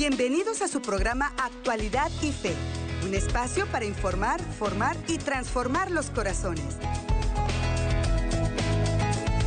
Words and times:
Bienvenidos 0.00 0.62
a 0.62 0.68
su 0.68 0.80
programa 0.80 1.30
Actualidad 1.36 2.10
y 2.22 2.32
Fe, 2.32 2.54
un 3.06 3.12
espacio 3.12 3.66
para 3.66 3.84
informar, 3.84 4.40
formar 4.40 4.96
y 5.08 5.18
transformar 5.18 5.90
los 5.90 6.08
corazones. 6.08 6.78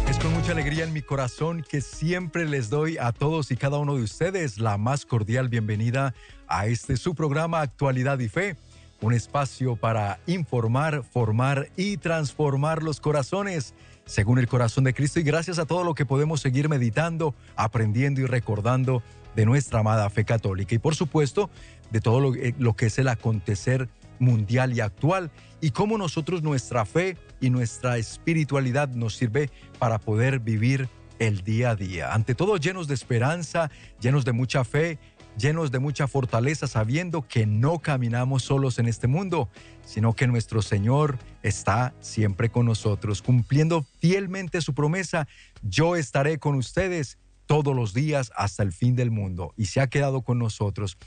Es 0.08 0.20
con 0.20 0.32
mucha 0.32 0.52
alegría 0.52 0.84
en 0.84 0.94
mi 0.94 1.02
corazón 1.02 1.66
que 1.68 1.82
siempre 1.82 2.46
les 2.46 2.70
doy 2.70 3.00
a 3.00 3.14
todos 3.14 3.50
y 3.50 3.58
cada 3.58 3.80
uno 3.80 3.96
de 3.96 4.04
ustedes 4.04 4.60
la 4.60 4.78
más 4.78 5.08
cordial 5.08 5.50
bienvenida 5.50 6.14
a 6.48 6.68
este 6.68 6.98
su 6.98 7.16
programa 7.16 7.62
Actualidad 7.62 8.20
y 8.20 8.30
Fe, 8.30 8.56
un 9.02 9.14
espacio 9.14 9.76
para 9.76 10.20
informar, 10.28 11.04
formar 11.04 11.70
y 11.76 11.98
transformar 11.98 12.84
los 12.84 13.00
corazones 13.00 13.74
según 14.06 14.38
el 14.38 14.48
corazón 14.48 14.84
de 14.84 14.94
Cristo 14.94 15.20
y 15.20 15.24
gracias 15.24 15.58
a 15.58 15.66
todo 15.66 15.84
lo 15.84 15.96
que 15.96 16.06
podemos 16.06 16.42
seguir 16.42 16.70
meditando, 16.70 17.34
aprendiendo 17.56 18.22
y 18.22 18.28
recordando 18.28 19.02
de 19.36 19.46
nuestra 19.46 19.80
amada 19.80 20.10
fe 20.10 20.26
católica 20.26 20.76
y 20.76 20.80
por 20.80 20.96
supuesto 20.96 21.50
de 21.92 22.02
todo 22.02 22.20
lo, 22.20 22.36
eh, 22.36 22.56
lo 22.58 22.76
que 22.76 22.88
es 22.88 22.98
el 23.00 23.08
acontecer 23.08 23.90
mundial 24.20 24.74
y 24.74 24.80
actual 24.80 25.32
y 25.62 25.72
cómo 25.72 25.98
nosotros 25.98 26.44
nuestra 26.44 26.86
fe 26.86 27.18
y 27.40 27.50
nuestra 27.50 27.98
espiritualidad 27.98 28.90
nos 28.90 29.16
sirve 29.16 29.50
para 29.80 30.00
poder 30.00 30.40
vivir 30.40 30.90
el 31.20 31.44
día 31.44 31.72
a 31.72 31.76
día. 31.76 32.14
Ante 32.14 32.36
todo 32.36 32.58
llenos 32.58 32.88
de 32.88 32.94
esperanza, 32.94 33.70
llenos 34.00 34.26
de 34.26 34.34
mucha 34.34 34.64
fe, 34.64 35.00
llenos 35.38 35.72
de 35.72 35.80
mucha 35.80 36.08
fortaleza, 36.08 36.68
sabiendo 36.68 37.28
que 37.28 37.46
no 37.46 37.80
caminamos 37.80 38.44
solos 38.44 38.80
en 38.80 38.88
este 38.88 39.08
mundo, 39.08 39.50
sino 39.86 40.14
que 40.14 40.28
nuestro 40.28 40.62
Señor 40.62 41.18
está 41.42 41.94
siempre 42.00 42.50
con 42.50 42.66
nosotros, 42.66 43.22
cumpliendo 43.22 43.86
fielmente 44.00 44.62
su 44.62 44.74
promesa, 44.74 45.28
yo 45.62 45.96
estaré 45.96 46.38
con 46.40 46.56
ustedes 46.56 47.18
todos 47.46 47.76
los 47.76 47.94
días 47.94 48.32
hasta 48.36 48.64
el 48.64 48.72
fin 48.72 48.96
del 48.96 49.12
mundo 49.12 49.54
y 49.58 49.66
se 49.66 49.82
ha 49.82 49.88
quedado 49.88 50.22
con 50.22 50.40
nosotros. 50.40 50.98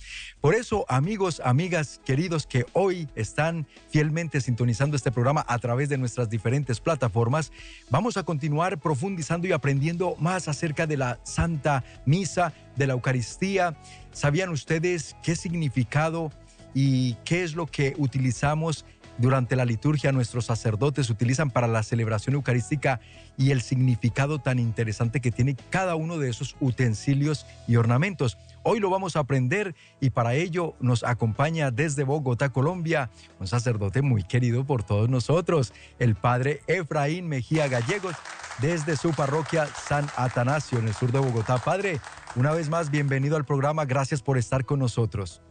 Por 0.41 0.55
eso, 0.55 0.85
amigos, 0.89 1.41
amigas, 1.45 2.01
queridos 2.05 2.47
que 2.47 2.67
hoy 2.73 3.09
están 3.15 3.67
fielmente 3.91 4.41
sintonizando 4.41 4.97
este 4.97 5.13
programa 5.13 5.45
a 5.49 5.59
través 5.59 5.89
de 5.89 5.99
nuestras 5.99 6.31
diferentes 6.31 6.81
plataformas, 6.81 7.53
vamos 7.91 8.17
a 8.17 8.23
continuar 8.23 8.79
profundizando 8.79 9.47
y 9.47 9.53
aprendiendo 9.53 10.17
más 10.19 10.49
acerca 10.49 10.87
de 10.87 10.97
la 10.97 11.21
Santa 11.25 11.85
Misa, 12.05 12.53
de 12.77 12.87
la 12.87 12.93
Eucaristía. 12.95 13.77
¿Sabían 14.13 14.51
ustedes 14.51 15.17
qué 15.23 15.37
significado 15.37 16.31
y 16.75 17.15
qué 17.25 17.43
es 17.43 17.55
lo 17.55 17.67
que 17.67 17.95
utilizamos 17.97 18.85
durante 19.19 19.57
la 19.57 19.65
liturgia 19.65 20.13
nuestros 20.13 20.47
sacerdotes 20.47 21.11
utilizan 21.11 21.51
para 21.51 21.67
la 21.67 21.83
celebración 21.83 22.35
eucarística 22.35 23.01
y 23.39 23.51
el 23.51 23.63
significado 23.63 24.39
tan 24.39 24.59
interesante 24.59 25.21
que 25.21 25.31
tiene 25.31 25.57
cada 25.71 25.95
uno 25.95 26.19
de 26.19 26.29
esos 26.29 26.57
utensilios 26.61 27.47
y 27.67 27.77
ornamentos. 27.77 28.37
Hoy 28.63 28.81
lo 28.81 28.91
vamos 28.91 29.17
a 29.17 29.21
aprender 29.21 29.75
y 30.01 30.11
para 30.11 30.35
ello 30.35 30.75
nos 30.81 31.05
acompaña 31.05 31.71
desde 31.71 32.05
Bogotá, 32.05 32.51
Colombia, 32.51 33.11
un 33.39 33.47
sacerdote 33.47 34.03
muy 34.03 34.25
querido 34.25 34.65
por 34.65 34.83
todos 34.83 35.09
nosotros, 35.09 35.73
el 35.99 36.15
padre 36.15 36.61
Efraín 36.67 37.29
Mejía 37.29 37.69
Gallegos, 37.69 38.17
desde 38.61 38.97
su 38.97 39.13
parroquia 39.13 39.67
San 39.67 40.07
Atanasio 40.17 40.79
en 40.79 40.89
el 40.89 40.95
sur 40.95 41.13
de 41.13 41.19
Bogotá. 41.19 41.59
Padre, 41.59 42.01
una 42.35 42.53
vez 42.53 42.69
más, 42.69 42.91
bienvenido 42.91 43.37
al 43.37 43.45
programa, 43.45 43.85
gracias 43.85 44.23
por 44.23 44.39
estar 44.39 44.65
con 44.65 44.79
nosotros. 44.79 45.43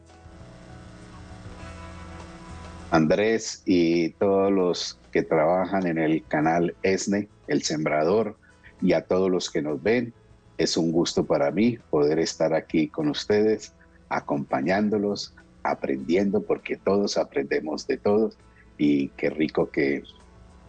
Andrés 2.96 3.62
y 3.66 4.12
todos 4.12 4.52
los 4.52 4.98
que 5.12 5.22
trabajan 5.22 5.86
en 5.86 5.98
el 5.98 6.24
canal 6.26 6.76
ESNE, 6.82 7.28
El 7.48 7.62
Sembrador, 7.62 8.38
y 8.82 8.94
a 8.94 9.02
todos 9.02 9.30
los 9.30 9.50
que 9.50 9.62
nos 9.62 9.82
ven. 9.84 10.14
Es 10.58 10.78
un 10.78 10.92
gusto 10.94 11.26
para 11.26 11.52
mí 11.52 11.78
poder 11.90 12.20
estar 12.20 12.54
aquí 12.54 12.88
con 12.88 13.10
ustedes, 13.10 13.74
acompañándolos, 14.08 15.34
aprendiendo, 15.64 16.42
porque 16.44 16.78
todos 16.78 17.18
aprendemos 17.18 17.86
de 17.86 17.98
todos. 17.98 18.38
Y 18.78 19.10
qué 19.10 19.30
rico 19.30 19.70
que, 19.70 20.04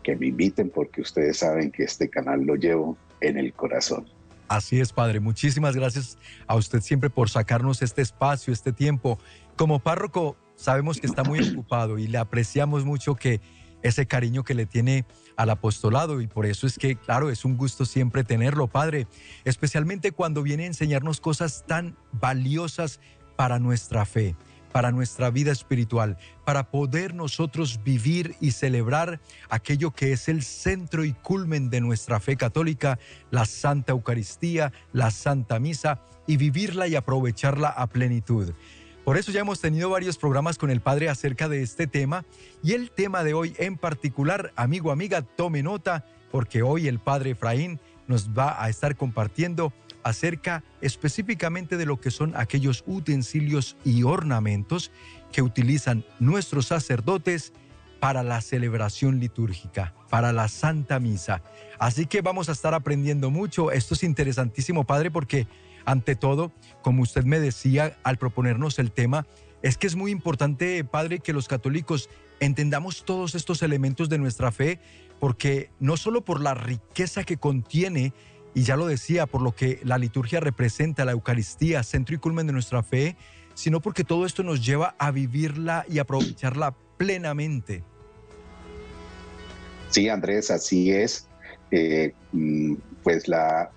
que 0.03 0.17
me 0.17 0.27
inviten, 0.27 0.71
porque 0.71 1.03
ustedes 1.03 1.39
saben 1.39 1.71
que 1.71 1.85
este 1.85 2.09
canal 2.09 2.43
lo 2.43 2.57
llevo 2.57 2.97
en 3.21 3.39
el 3.39 3.53
corazón. 3.53 4.07
Así 4.49 4.81
es, 4.81 4.93
Padre. 4.93 5.21
Muchísimas 5.21 5.77
gracias 5.77 6.19
a 6.49 6.57
usted 6.57 6.81
siempre 6.81 7.09
por 7.09 7.31
sacarnos 7.31 7.83
este 7.83 8.03
espacio, 8.03 8.53
este 8.53 8.73
tiempo. 8.73 9.19
Como 9.57 9.79
párroco, 9.79 10.37
sabemos 10.57 11.01
que 11.01 11.07
está 11.07 11.23
muy 11.23 11.41
ocupado 11.53 11.99
y 11.99 12.09
le 12.09 12.19
apreciamos 12.19 12.85
mucho 12.85 13.15
que 13.15 13.41
ese 13.83 14.07
cariño 14.07 14.43
que 14.43 14.55
le 14.55 14.67
tiene 14.67 15.05
al 15.37 15.51
apostolado 15.51 16.21
y 16.21 16.27
por 16.27 16.47
eso 16.47 16.67
es 16.67 16.79
que, 16.79 16.97
claro, 16.97 17.31
es 17.31 17.45
un 17.45 17.57
gusto 17.57 17.85
siempre 17.85 18.25
tenerlo, 18.25 18.67
Padre, 18.69 19.07
especialmente 19.45 20.13
cuando 20.13 20.43
viene 20.43 20.65
a 20.65 20.69
enseñarnos 20.69 21.21
cosas 21.21 21.65
tan 21.67 21.97
valiosas 22.13 23.01
para 23.37 23.59
nuestra 23.59 24.07
fe, 24.07 24.35
para 24.73 24.91
nuestra 24.91 25.31
vida 25.31 25.53
espiritual, 25.53 26.17
para 26.45 26.71
poder 26.71 27.15
nosotros 27.15 27.81
vivir 27.85 28.35
y 28.41 28.53
celebrar 28.53 29.21
aquello 29.51 29.91
que 29.91 30.13
es 30.13 30.29
el 30.29 30.43
centro 30.43 31.05
y 31.05 31.13
culmen 31.13 31.71
de 31.71 31.81
nuestra 31.81 32.19
fe 32.19 32.37
católica, 32.37 32.99
la 33.31 33.45
Santa 33.45 33.93
Eucaristía, 33.93 34.73
la 34.93 35.11
Santa 35.11 35.59
Misa, 35.61 36.01
y 36.27 36.39
vivirla 36.39 36.89
y 36.89 36.97
aprovecharla 36.97 37.69
a 37.69 37.87
plenitud. 37.87 38.53
Por 39.07 39.17
eso 39.17 39.31
ya 39.31 39.39
hemos 39.39 39.61
tenido 39.61 39.89
varios 39.89 40.19
programas 40.19 40.59
con 40.59 40.69
el 40.69 40.81
Padre 40.81 41.09
acerca 41.09 41.49
de 41.49 41.63
este 41.63 41.87
tema 41.87 42.25
y 42.61 42.73
el 42.73 42.91
tema 42.91 43.23
de 43.23 43.35
hoy 43.35 43.55
en 43.57 43.79
particular, 43.79 44.53
amigo, 44.57 44.91
amiga, 44.91 45.23
tome 45.23 45.63
nota 45.63 46.05
porque 46.33 46.63
hoy 46.63 46.89
el 46.89 46.99
Padre 46.99 47.31
Efraín 47.31 47.79
nos 48.09 48.31
va 48.31 48.61
a 48.61 48.69
estar 48.69 48.97
compartiendo 48.97 49.73
acerca 50.03 50.65
específicamente 50.81 51.77
de 51.77 51.87
lo 51.87 52.01
que 52.01 52.11
son 52.11 52.33
aquellos 52.35 52.83
utensilios 52.85 53.77
y 53.85 54.03
ornamentos 54.03 54.91
que 55.31 55.41
utilizan 55.41 56.05
nuestros 56.19 56.67
sacerdotes 56.67 57.53
para 58.01 58.25
la 58.25 58.41
celebración 58.41 59.21
litúrgica, 59.21 59.95
para 60.11 60.33
la 60.33 60.49
Santa 60.49 60.99
Misa. 60.99 61.43
Así 61.79 62.07
que 62.07 62.23
vamos 62.23 62.49
a 62.49 62.53
estar 62.53 62.75
aprendiendo 62.75 63.31
mucho. 63.31 63.71
Esto 63.71 63.95
es 63.95 64.03
interesantísimo, 64.03 64.83
Padre, 64.83 65.13
porque 65.13 65.47
ante 65.87 66.17
todo, 66.17 66.53
como 66.83 67.03
usted 67.03 67.25
me 67.25 67.41
decía 67.41 67.97
al 68.03 68.19
proponernos 68.19 68.79
el 68.79 68.93
tema, 68.93 69.27
es 69.63 69.79
que 69.79 69.87
es 69.87 69.97
muy 69.97 70.11
importante, 70.11 70.85
Padre, 70.85 71.21
que 71.21 71.33
los 71.33 71.49
católicos 71.49 72.11
entendamos 72.41 73.05
todos 73.05 73.35
estos 73.35 73.63
elementos 73.63 74.09
de 74.09 74.19
nuestra 74.19 74.53
fe, 74.53 74.79
porque 75.19 75.71
no 75.81 75.97
solo 75.97 76.25
por 76.25 76.43
la 76.43 76.55
riqueza 76.55 77.25
que 77.25 77.39
contiene, 77.39 78.13
y 78.55 78.63
ya 78.63 78.77
lo 78.77 78.87
decía, 78.87 79.27
por 79.27 79.43
lo 79.43 79.55
que 79.55 79.81
la 79.83 79.99
liturgia 79.99 80.41
representa, 80.41 81.05
la 81.05 81.13
Eucaristía, 81.13 81.83
centro 81.83 82.15
y 82.15 82.19
culmen 82.19 82.47
de 82.47 82.53
nuestra 82.53 82.83
fe, 82.83 83.17
sino 83.55 83.81
porque 83.81 84.05
todo 84.05 84.27
esto 84.27 84.43
nos 84.43 84.65
lleva 84.65 84.95
a 84.99 85.11
vivirla 85.11 85.87
y 85.89 85.99
aprovecharla 85.99 86.75
plenamente. 86.97 87.85
Sí, 89.91 90.09
Andrés, 90.09 90.51
así 90.51 90.91
es. 90.91 91.29
Eh, 91.71 92.13
mm, 92.33 92.75
pues 93.03 93.29
la, 93.29 93.71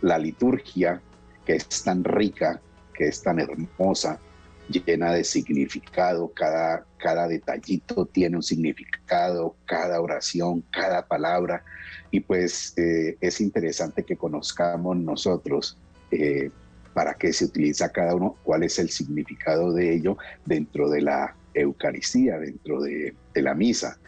la 0.00 0.18
liturgia 0.18 1.02
que 1.48 1.54
es 1.54 1.82
tan 1.82 2.04
rica, 2.04 2.60
que 2.92 3.08
es 3.08 3.22
tan 3.22 3.40
hermosa, 3.40 4.20
llena 4.68 5.14
de 5.14 5.24
significado, 5.24 6.30
cada, 6.34 6.84
cada 6.98 7.26
detallito 7.26 8.04
tiene 8.04 8.36
un 8.36 8.42
significado, 8.42 9.56
cada 9.64 9.98
oración, 10.02 10.62
cada 10.70 11.06
palabra, 11.06 11.64
y 12.10 12.20
pues 12.20 12.74
eh, 12.76 13.16
es 13.22 13.40
interesante 13.40 14.02
que 14.02 14.18
conozcamos 14.18 14.98
nosotros 14.98 15.78
eh, 16.10 16.50
para 16.92 17.14
qué 17.14 17.32
se 17.32 17.46
utiliza 17.46 17.90
cada 17.92 18.14
uno, 18.14 18.36
cuál 18.42 18.64
es 18.64 18.78
el 18.78 18.90
significado 18.90 19.72
de 19.72 19.94
ello 19.94 20.18
dentro 20.44 20.90
de 20.90 21.00
la 21.00 21.34
Eucaristía, 21.54 22.38
dentro 22.38 22.82
de, 22.82 23.14
de 23.32 23.42
la 23.42 23.54
misa, 23.54 23.98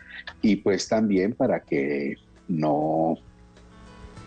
y 0.42 0.56
pues 0.56 0.88
también 0.88 1.32
para 1.32 1.60
que 1.60 2.16
no 2.48 3.16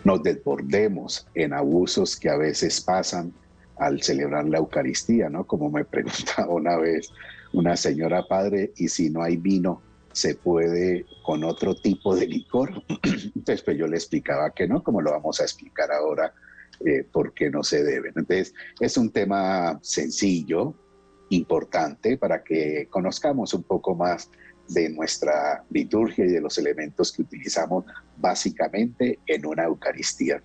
nos 0.04 0.22
desbordemos 0.22 1.26
en 1.34 1.52
abusos 1.52 2.16
que 2.16 2.28
a 2.28 2.36
veces 2.36 2.80
pasan 2.80 3.32
al 3.78 4.02
celebrar 4.02 4.46
la 4.46 4.58
Eucaristía, 4.58 5.28
¿no? 5.28 5.46
Como 5.46 5.70
me 5.70 5.84
preguntaba 5.84 6.52
una 6.52 6.76
vez 6.76 7.10
una 7.52 7.76
señora 7.76 8.26
padre, 8.26 8.72
y 8.76 8.88
si 8.88 9.10
no 9.10 9.22
hay 9.22 9.36
vino, 9.36 9.80
¿se 10.12 10.34
puede 10.34 11.06
con 11.22 11.44
otro 11.44 11.74
tipo 11.74 12.14
de 12.16 12.26
licor? 12.26 12.82
Entonces, 13.34 13.62
pues 13.62 13.78
yo 13.78 13.86
le 13.86 13.96
explicaba 13.96 14.50
que 14.50 14.66
no, 14.66 14.82
como 14.82 15.00
lo 15.00 15.12
vamos 15.12 15.40
a 15.40 15.44
explicar 15.44 15.92
ahora, 15.92 16.34
eh, 16.84 17.04
por 17.10 17.32
qué 17.32 17.50
no 17.50 17.62
se 17.62 17.84
deben. 17.84 18.12
Entonces, 18.16 18.52
es 18.80 18.96
un 18.96 19.10
tema 19.10 19.78
sencillo, 19.82 20.74
importante, 21.30 22.18
para 22.18 22.42
que 22.42 22.88
conozcamos 22.90 23.54
un 23.54 23.62
poco 23.62 23.94
más 23.94 24.30
de 24.68 24.88
nuestra 24.90 25.64
liturgia 25.70 26.24
y 26.24 26.28
de 26.28 26.40
los 26.40 26.58
elementos 26.58 27.12
que 27.12 27.22
utilizamos 27.22 27.84
básicamente 28.16 29.18
en 29.26 29.46
una 29.46 29.64
Eucaristía. 29.64 30.40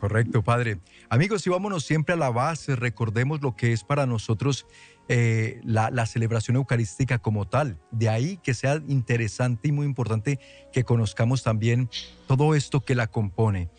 Correcto, 0.00 0.42
Padre. 0.42 0.78
Amigos, 1.08 1.46
y 1.46 1.50
vámonos 1.50 1.84
siempre 1.84 2.14
a 2.14 2.16
la 2.16 2.30
base, 2.30 2.76
recordemos 2.76 3.42
lo 3.42 3.56
que 3.56 3.72
es 3.72 3.82
para 3.82 4.06
nosotros 4.06 4.66
eh, 5.08 5.60
la, 5.64 5.90
la, 5.90 6.06
celebración 6.06 6.56
eucarística 6.56 7.18
como 7.18 7.48
tal. 7.48 7.78
De 7.90 8.08
ahí 8.08 8.38
que 8.42 8.54
sea 8.54 8.80
interesante 8.86 9.68
y 9.68 9.72
muy 9.72 9.86
importante 9.86 10.38
que 10.72 10.84
conozcamos 10.84 11.42
también 11.42 11.88
todo 12.26 12.54
esto 12.54 12.84
que 12.84 12.94
la 12.94 13.08
compone. 13.08 13.70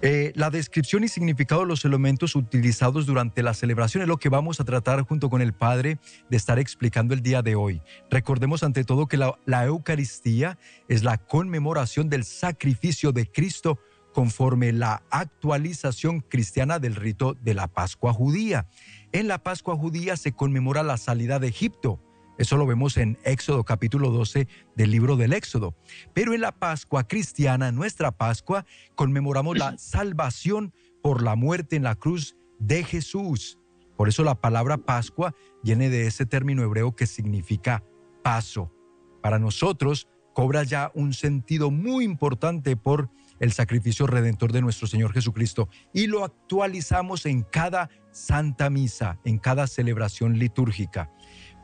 Eh, 0.00 0.32
la 0.36 0.50
descripción 0.50 1.02
y 1.02 1.08
significado 1.08 1.62
de 1.62 1.66
los 1.66 1.84
elementos 1.84 2.36
utilizados 2.36 3.04
durante 3.04 3.42
la 3.42 3.52
celebración 3.52 4.02
es 4.02 4.08
lo 4.08 4.18
que 4.18 4.28
vamos 4.28 4.60
a 4.60 4.64
tratar 4.64 5.02
junto 5.02 5.28
con 5.28 5.42
el 5.42 5.52
Padre 5.52 5.98
de 6.30 6.36
estar 6.36 6.60
explicando 6.60 7.14
el 7.14 7.22
día 7.22 7.42
de 7.42 7.56
hoy. 7.56 7.82
Recordemos 8.08 8.62
ante 8.62 8.84
todo 8.84 9.08
que 9.08 9.16
la 9.16 9.64
Eucaristía 9.64 10.56
es 10.86 11.02
la 11.02 11.18
conmemoración 11.18 12.08
del 12.08 12.24
sacrificio 12.24 13.10
de 13.10 13.26
Cristo 13.26 13.80
conforme 14.12 14.72
la 14.72 15.02
actualización 15.10 16.20
cristiana 16.20 16.78
del 16.78 16.94
rito 16.94 17.36
de 17.42 17.54
la 17.54 17.66
Pascua 17.66 18.12
judía. 18.12 18.68
En 19.12 19.26
la 19.26 19.42
Pascua 19.42 19.76
judía 19.76 20.16
se 20.16 20.32
conmemora 20.32 20.82
la 20.82 20.96
salida 20.96 21.38
de 21.38 21.48
Egipto 21.48 22.00
eso 22.38 22.56
lo 22.56 22.66
vemos 22.66 22.96
en 22.96 23.18
Éxodo 23.24 23.64
capítulo 23.64 24.10
12 24.10 24.46
del 24.76 24.90
libro 24.92 25.16
del 25.16 25.32
Éxodo. 25.32 25.74
Pero 26.14 26.34
en 26.34 26.40
la 26.40 26.52
Pascua 26.52 27.08
cristiana, 27.08 27.72
nuestra 27.72 28.12
Pascua, 28.12 28.64
conmemoramos 28.94 29.58
la 29.58 29.76
salvación 29.76 30.72
por 31.02 31.22
la 31.22 31.34
muerte 31.34 31.74
en 31.74 31.82
la 31.82 31.96
cruz 31.96 32.36
de 32.60 32.84
Jesús. 32.84 33.58
Por 33.96 34.08
eso 34.08 34.22
la 34.22 34.40
palabra 34.40 34.78
Pascua 34.78 35.34
viene 35.64 35.90
de 35.90 36.06
ese 36.06 36.26
término 36.26 36.62
hebreo 36.62 36.94
que 36.94 37.08
significa 37.08 37.82
paso. 38.22 38.72
Para 39.20 39.40
nosotros 39.40 40.06
cobra 40.32 40.62
ya 40.62 40.92
un 40.94 41.14
sentido 41.14 41.72
muy 41.72 42.04
importante 42.04 42.76
por 42.76 43.10
el 43.40 43.52
sacrificio 43.52 44.06
redentor 44.06 44.52
de 44.52 44.62
nuestro 44.62 44.86
Señor 44.86 45.12
Jesucristo 45.12 45.68
y 45.92 46.06
lo 46.06 46.24
actualizamos 46.24 47.26
en 47.26 47.42
cada 47.42 47.90
santa 48.12 48.70
misa, 48.70 49.18
en 49.24 49.38
cada 49.38 49.66
celebración 49.66 50.38
litúrgica. 50.38 51.10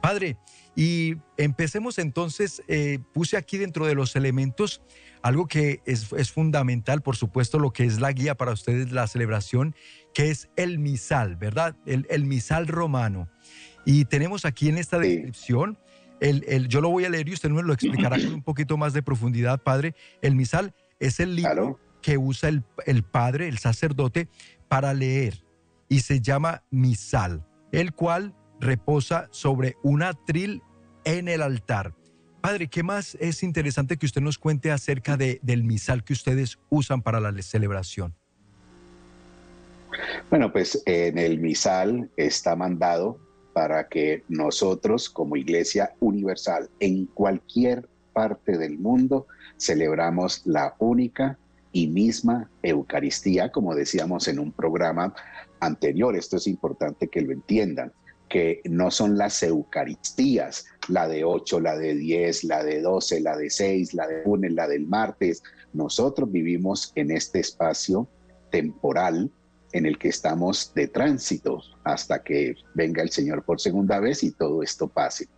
Padre, 0.02 0.36
y 0.76 1.16
empecemos 1.36 1.98
entonces, 1.98 2.62
eh, 2.66 2.98
puse 3.12 3.36
aquí 3.36 3.58
dentro 3.58 3.86
de 3.86 3.94
los 3.94 4.16
elementos 4.16 4.82
algo 5.22 5.46
que 5.46 5.80
es, 5.86 6.32
fundamental, 6.32 7.00
por 7.00 7.16
supuesto, 7.16 7.58
lo 7.58 7.72
que 7.72 7.84
es 7.84 8.00
la 8.00 8.12
guía 8.12 8.34
para 8.34 8.52
ustedes, 8.52 8.92
la 8.92 9.06
celebración, 9.06 9.74
que 10.12 10.30
es 10.30 10.50
el 10.56 10.78
misal, 10.78 11.36
¿verdad? 11.36 11.76
El, 11.86 12.24
misal 12.26 12.66
romano. 12.66 13.28
Y 13.86 14.04
tenemos 14.04 14.44
aquí 14.44 14.68
en 14.68 14.76
esta 14.76 14.98
descripción, 14.98 15.78
el, 16.20 16.68
yo 16.68 16.80
lo 16.82 16.90
voy 16.90 17.06
a 17.06 17.08
leer 17.08 17.28
y 17.28 17.32
usted 17.32 17.48
nos 17.48 17.64
lo 17.64 17.72
explicará 17.72 18.16
con 18.18 18.34
un 18.34 18.42
poquito 18.42 18.76
más 18.76 18.92
de 18.92 19.02
profundidad, 19.02 19.62
Padre. 19.62 19.94
El 20.20 20.34
misal 20.34 20.74
es 21.00 21.20
el 21.20 21.36
libro 21.36 21.80
que 22.02 22.18
usa 22.18 22.50
el, 22.50 22.62
el 22.84 23.02
Padre, 23.02 23.48
el 23.48 23.56
sacerdote, 23.58 24.28
para 24.68 24.92
leer 24.92 25.42
y 25.88 26.00
se 26.00 26.20
llama 26.20 26.64
misal, 26.70 27.46
el 27.72 27.94
cual 27.94 28.34
reposa 28.64 29.28
sobre 29.30 29.76
un 29.82 30.02
atril 30.02 30.62
en 31.04 31.28
el 31.28 31.42
altar. 31.42 31.94
Padre, 32.40 32.68
¿qué 32.68 32.82
más 32.82 33.16
es 33.20 33.42
interesante 33.42 33.96
que 33.96 34.06
usted 34.06 34.20
nos 34.20 34.38
cuente 34.38 34.70
acerca 34.70 35.16
de, 35.16 35.38
del 35.42 35.64
misal 35.64 36.04
que 36.04 36.12
ustedes 36.12 36.58
usan 36.68 37.00
para 37.00 37.20
la 37.20 37.32
celebración? 37.40 38.14
Bueno, 40.28 40.52
pues 40.52 40.82
en 40.86 41.18
el 41.18 41.38
misal 41.38 42.10
está 42.16 42.56
mandado 42.56 43.18
para 43.52 43.88
que 43.88 44.24
nosotros 44.28 45.08
como 45.08 45.36
Iglesia 45.36 45.94
Universal 46.00 46.68
en 46.80 47.06
cualquier 47.06 47.88
parte 48.12 48.58
del 48.58 48.78
mundo 48.78 49.26
celebramos 49.56 50.42
la 50.44 50.74
única 50.78 51.38
y 51.72 51.86
misma 51.86 52.50
Eucaristía, 52.62 53.50
como 53.50 53.74
decíamos 53.74 54.28
en 54.28 54.38
un 54.38 54.52
programa 54.52 55.14
anterior. 55.60 56.16
Esto 56.16 56.36
es 56.36 56.46
importante 56.46 57.08
que 57.08 57.22
lo 57.22 57.32
entiendan 57.32 57.92
que 58.34 58.62
no 58.64 58.90
son 58.90 59.16
las 59.16 59.44
Eucaristías, 59.44 60.66
la 60.88 61.06
de 61.06 61.22
8, 61.22 61.60
la 61.60 61.76
de 61.76 61.94
10, 61.94 62.42
la 62.42 62.64
de 62.64 62.82
12, 62.82 63.20
la 63.20 63.36
de 63.36 63.48
6, 63.48 63.94
la 63.94 64.08
de 64.08 64.24
lunes, 64.24 64.52
la 64.54 64.66
del 64.66 64.88
martes. 64.88 65.40
Nosotros 65.72 66.32
vivimos 66.32 66.90
en 66.96 67.12
este 67.12 67.38
espacio 67.38 68.08
temporal 68.50 69.30
en 69.70 69.86
el 69.86 69.98
que 69.98 70.08
estamos 70.08 70.74
de 70.74 70.88
tránsito 70.88 71.62
hasta 71.84 72.24
que 72.24 72.56
venga 72.74 73.04
el 73.04 73.10
Señor 73.10 73.44
por 73.44 73.60
segunda 73.60 74.00
vez 74.00 74.24
y 74.24 74.32
todo 74.32 74.64
esto 74.64 74.88
pase. 74.88 75.28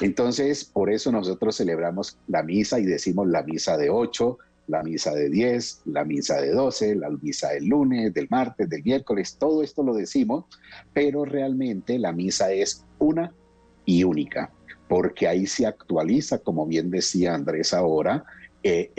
Entonces, 0.00 0.64
por 0.64 0.90
eso 0.90 1.12
nosotros 1.12 1.58
celebramos 1.58 2.16
la 2.26 2.42
misa 2.42 2.80
y 2.80 2.86
decimos 2.86 3.28
la 3.28 3.42
misa 3.42 3.76
de 3.76 3.90
8, 3.90 4.38
la 4.66 4.82
misa 4.82 5.14
de 5.14 5.30
10, 5.30 5.82
la 5.86 6.04
misa 6.04 6.40
de 6.40 6.50
12, 6.50 6.96
la 6.96 7.10
misa 7.10 7.50
del 7.50 7.66
lunes, 7.66 8.12
del 8.12 8.28
martes, 8.30 8.68
del 8.68 8.82
miércoles, 8.82 9.36
todo 9.38 9.62
esto 9.62 9.82
lo 9.82 9.94
decimos, 9.94 10.44
pero 10.92 11.24
realmente 11.24 11.98
la 11.98 12.12
misa 12.12 12.52
es 12.52 12.84
una 12.98 13.32
y 13.84 14.04
única, 14.04 14.52
porque 14.88 15.28
ahí 15.28 15.46
se 15.46 15.66
actualiza, 15.66 16.38
como 16.38 16.66
bien 16.66 16.90
decía 16.90 17.34
Andrés 17.34 17.72
ahora, 17.72 18.24
eh, 18.68 18.90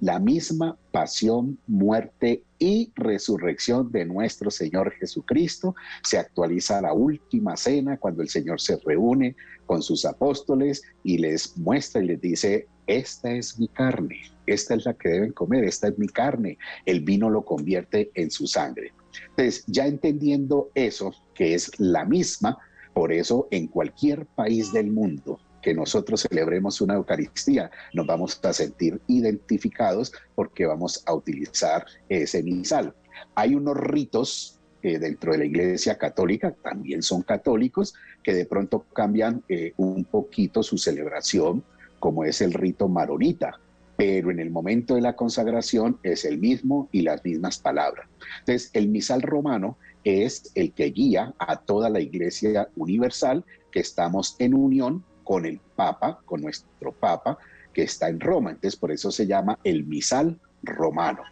la 0.00 0.18
misma 0.18 0.76
pasión, 0.92 1.58
muerte 1.66 2.42
y 2.58 2.92
resurrección 2.94 3.90
de 3.90 4.04
nuestro 4.04 4.50
Señor 4.50 4.92
Jesucristo. 4.92 5.74
Se 6.02 6.18
actualiza 6.18 6.82
la 6.82 6.92
última 6.92 7.56
cena 7.56 7.96
cuando 7.96 8.20
el 8.20 8.28
Señor 8.28 8.60
se 8.60 8.78
reúne 8.84 9.34
con 9.64 9.82
sus 9.82 10.04
apóstoles 10.04 10.82
y 11.02 11.16
les 11.16 11.56
muestra 11.56 12.02
y 12.02 12.08
les 12.08 12.20
dice, 12.20 12.68
esta 12.86 13.32
es 13.32 13.58
mi 13.58 13.68
carne, 13.68 14.20
esta 14.46 14.74
es 14.74 14.84
la 14.84 14.94
que 14.94 15.08
deben 15.08 15.32
comer, 15.32 15.64
esta 15.64 15.88
es 15.88 15.98
mi 15.98 16.08
carne. 16.08 16.58
El 16.84 17.00
vino 17.00 17.30
lo 17.30 17.44
convierte 17.44 18.10
en 18.14 18.30
su 18.30 18.46
sangre. 18.46 18.92
Entonces, 19.30 19.64
ya 19.66 19.86
entendiendo 19.86 20.70
eso, 20.74 21.14
que 21.34 21.54
es 21.54 21.70
la 21.78 22.04
misma, 22.04 22.58
por 22.92 23.12
eso 23.12 23.48
en 23.50 23.66
cualquier 23.68 24.26
país 24.26 24.72
del 24.72 24.90
mundo 24.90 25.40
que 25.62 25.74
nosotros 25.74 26.26
celebremos 26.28 26.82
una 26.82 26.94
Eucaristía, 26.94 27.70
nos 27.94 28.06
vamos 28.06 28.38
a 28.44 28.52
sentir 28.52 29.00
identificados 29.08 30.12
porque 30.34 30.66
vamos 30.66 31.02
a 31.06 31.14
utilizar 31.14 31.86
ese 32.08 32.42
misal. 32.42 32.94
Hay 33.34 33.54
unos 33.54 33.76
ritos 33.78 34.60
eh, 34.82 34.98
dentro 34.98 35.32
de 35.32 35.38
la 35.38 35.44
Iglesia 35.46 35.96
Católica, 35.96 36.54
también 36.62 37.02
son 37.02 37.22
católicos, 37.22 37.94
que 38.22 38.34
de 38.34 38.44
pronto 38.44 38.84
cambian 38.92 39.42
eh, 39.48 39.72
un 39.78 40.04
poquito 40.04 40.62
su 40.62 40.76
celebración 40.76 41.64
como 42.04 42.22
es 42.22 42.42
el 42.42 42.52
rito 42.52 42.86
maronita, 42.86 43.58
pero 43.96 44.30
en 44.30 44.38
el 44.38 44.50
momento 44.50 44.94
de 44.94 45.00
la 45.00 45.16
consagración 45.16 45.98
es 46.02 46.26
el 46.26 46.36
mismo 46.36 46.86
y 46.92 47.00
las 47.00 47.24
mismas 47.24 47.58
palabras. 47.58 48.06
Entonces, 48.40 48.68
el 48.74 48.88
misal 48.88 49.22
romano 49.22 49.78
es 50.04 50.52
el 50.54 50.72
que 50.72 50.90
guía 50.90 51.32
a 51.38 51.56
toda 51.56 51.88
la 51.88 52.00
iglesia 52.00 52.68
universal 52.76 53.42
que 53.72 53.80
estamos 53.80 54.36
en 54.38 54.52
unión 54.52 55.02
con 55.24 55.46
el 55.46 55.58
Papa, 55.76 56.20
con 56.26 56.42
nuestro 56.42 56.92
Papa, 56.92 57.38
que 57.72 57.84
está 57.84 58.10
en 58.10 58.20
Roma. 58.20 58.50
Entonces, 58.50 58.78
por 58.78 58.92
eso 58.92 59.10
se 59.10 59.26
llama 59.26 59.58
el 59.64 59.86
misal 59.86 60.38
romano. 60.62 61.22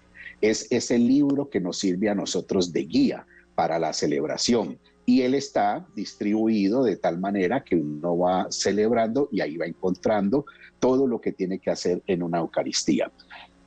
Es 0.41 0.69
ese 0.71 0.99
libro 0.99 1.51
que 1.51 1.61
nos 1.61 1.81
sirve 1.81 2.09
a 2.09 2.15
nosotros 2.15 2.73
de 2.73 2.85
guía 2.85 3.27
para 3.55 3.79
la 3.79 3.93
celebración 3.93 4.79
y 5.05 5.23
él 5.23 5.35
está 5.35 5.87
distribuido 5.95 6.85
de 6.85 6.97
tal 6.97 7.19
manera 7.19 7.65
que 7.65 7.77
uno 7.77 8.17
va 8.17 8.47
celebrando 8.51 9.29
y 9.33 9.41
ahí 9.41 9.57
va 9.57 9.67
encontrando 9.67 10.47
todo 10.83 11.07
lo 11.07 11.21
que 11.21 11.31
tiene 11.31 11.61
que 11.61 11.71
hacer 11.71 12.03
en 12.09 12.25
una 12.25 12.39
Eucaristía. 12.39 13.13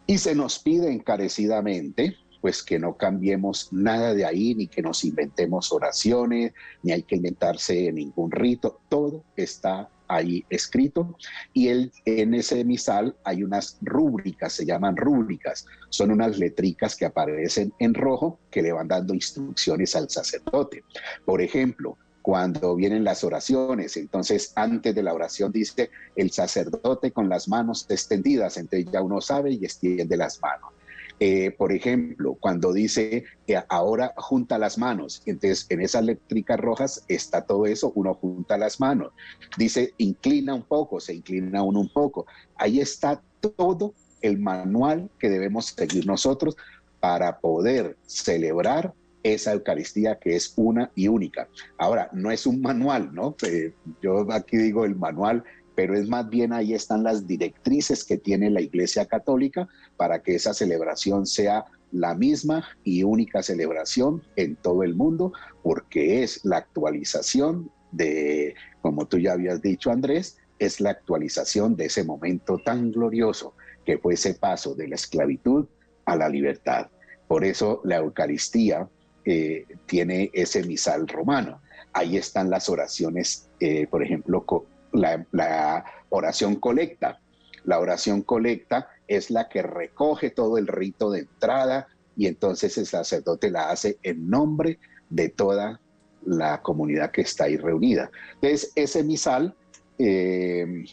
Y 0.05 0.17
se 0.17 0.35
nos 0.35 0.59
pide 0.59 0.91
encarecidamente 0.91 2.17
pues 2.41 2.61
que 2.61 2.77
no 2.77 2.95
cambiemos 2.95 3.71
nada 3.71 4.13
de 4.13 4.25
ahí, 4.25 4.53
ni 4.53 4.67
que 4.67 4.81
nos 4.81 5.03
inventemos 5.05 5.71
oraciones, 5.71 6.53
ni 6.83 6.91
hay 6.91 7.03
que 7.03 7.15
inventarse 7.15 7.91
ningún 7.91 8.29
rito, 8.29 8.81
todo 8.89 9.23
está 9.35 9.89
ahí 10.07 10.45
escrito 10.49 11.17
y 11.53 11.69
el, 11.69 11.91
en 12.03 12.35
ese 12.35 12.63
misal 12.63 13.15
hay 13.23 13.43
unas 13.43 13.79
rúbricas, 13.81 14.53
se 14.53 14.65
llaman 14.65 14.95
rúbricas, 14.97 15.65
son 15.89 16.11
unas 16.11 16.37
letricas 16.37 16.95
que 16.95 17.05
aparecen 17.05 17.73
en 17.79 17.93
rojo 17.93 18.39
que 18.51 18.61
le 18.61 18.73
van 18.73 18.89
dando 18.89 19.13
instrucciones 19.13 19.95
al 19.95 20.09
sacerdote. 20.09 20.83
Por 21.25 21.41
ejemplo, 21.41 21.97
cuando 22.25 22.75
vienen 22.75 23.03
las 23.03 23.23
oraciones. 23.23 23.97
Entonces, 23.97 24.51
antes 24.55 24.95
de 24.95 25.03
la 25.03 25.13
oración 25.13 25.51
dice 25.51 25.91
el 26.15 26.31
sacerdote 26.31 27.11
con 27.11 27.29
las 27.29 27.47
manos 27.47 27.85
extendidas, 27.87 28.57
entonces 28.57 28.91
ya 28.91 29.03
uno 29.03 29.21
sabe 29.21 29.51
y 29.51 29.63
extiende 29.63 30.17
las 30.17 30.41
manos. 30.41 30.71
Eh, 31.19 31.51
por 31.51 31.71
ejemplo, 31.71 32.35
cuando 32.39 32.73
dice 32.73 33.25
ahora 33.69 34.11
junta 34.17 34.57
las 34.57 34.79
manos, 34.79 35.21
entonces 35.27 35.67
en 35.69 35.81
esas 35.81 36.01
eléctricas 36.01 36.59
rojas 36.59 37.03
está 37.07 37.45
todo 37.45 37.67
eso, 37.67 37.91
uno 37.93 38.15
junta 38.15 38.57
las 38.57 38.79
manos. 38.79 39.13
Dice 39.55 39.93
inclina 39.99 40.55
un 40.55 40.63
poco, 40.63 40.99
se 40.99 41.13
inclina 41.13 41.61
uno 41.61 41.79
un 41.79 41.89
poco. 41.89 42.25
Ahí 42.55 42.79
está 42.79 43.21
todo 43.39 43.93
el 44.23 44.39
manual 44.39 45.11
que 45.19 45.29
debemos 45.29 45.67
seguir 45.67 46.07
nosotros 46.07 46.57
para 46.99 47.39
poder 47.39 47.97
celebrar 48.07 48.95
esa 49.33 49.53
Eucaristía 49.53 50.19
que 50.19 50.35
es 50.35 50.53
una 50.55 50.91
y 50.95 51.07
única. 51.07 51.49
Ahora, 51.77 52.09
no 52.13 52.31
es 52.31 52.45
un 52.45 52.61
manual, 52.61 53.13
¿no? 53.13 53.35
Eh, 53.45 53.73
yo 54.01 54.31
aquí 54.31 54.57
digo 54.57 54.85
el 54.85 54.95
manual 54.95 55.43
pero 55.75 55.97
es 55.97 56.07
más 56.07 56.29
bien 56.29 56.53
ahí 56.53 56.73
están 56.73 57.03
las 57.03 57.27
directrices 57.27 58.05
que 58.05 58.17
tiene 58.17 58.49
la 58.49 58.61
Iglesia 58.61 59.05
Católica 59.05 59.67
para 59.97 60.23
que 60.23 60.35
esa 60.35 60.53
celebración 60.53 61.25
sea 61.25 61.65
la 61.91 62.15
misma 62.15 62.65
y 62.83 63.03
única 63.03 63.43
celebración 63.43 64.23
en 64.35 64.55
todo 64.55 64.83
el 64.83 64.95
mundo, 64.95 65.33
porque 65.63 66.23
es 66.23 66.43
la 66.43 66.57
actualización 66.57 67.69
de, 67.91 68.55
como 68.81 69.05
tú 69.05 69.17
ya 69.17 69.33
habías 69.33 69.61
dicho 69.61 69.91
Andrés, 69.91 70.37
es 70.59 70.79
la 70.79 70.91
actualización 70.91 71.75
de 71.75 71.85
ese 71.85 72.03
momento 72.03 72.57
tan 72.63 72.91
glorioso 72.91 73.53
que 73.85 73.97
fue 73.97 74.15
ese 74.15 74.33
paso 74.33 74.75
de 74.75 74.87
la 74.87 74.95
esclavitud 74.95 75.67
a 76.05 76.15
la 76.15 76.29
libertad. 76.29 76.87
Por 77.27 77.43
eso 77.43 77.81
la 77.83 77.97
Eucaristía 77.97 78.89
eh, 79.25 79.65
tiene 79.85 80.29
ese 80.33 80.63
misal 80.63 81.07
romano. 81.07 81.61
Ahí 81.93 82.17
están 82.17 82.49
las 82.49 82.69
oraciones, 82.69 83.49
eh, 83.59 83.87
por 83.87 84.03
ejemplo, 84.03 84.45
la, 84.91 85.25
la 85.31 85.85
oración 86.09 86.55
colecta. 86.55 87.19
La 87.63 87.79
oración 87.79 88.21
colecta 88.21 88.89
es 89.07 89.31
la 89.31 89.49
que 89.49 89.61
recoge 89.61 90.29
todo 90.29 90.57
el 90.57 90.67
rito 90.67 91.11
de 91.11 91.21
entrada 91.21 91.87
y 92.15 92.27
entonces 92.27 92.77
el 92.77 92.85
sacerdote 92.85 93.49
la 93.49 93.69
hace 93.71 93.97
en 94.03 94.29
nombre 94.29 94.79
de 95.09 95.29
toda 95.29 95.79
la 96.25 96.61
comunidad 96.61 97.11
que 97.11 97.21
está 97.21 97.45
ahí 97.45 97.57
reunida. 97.57 98.09
Entonces, 98.35 98.71
ese 98.75 99.03
misal, 99.03 99.55
eh, 99.99 100.85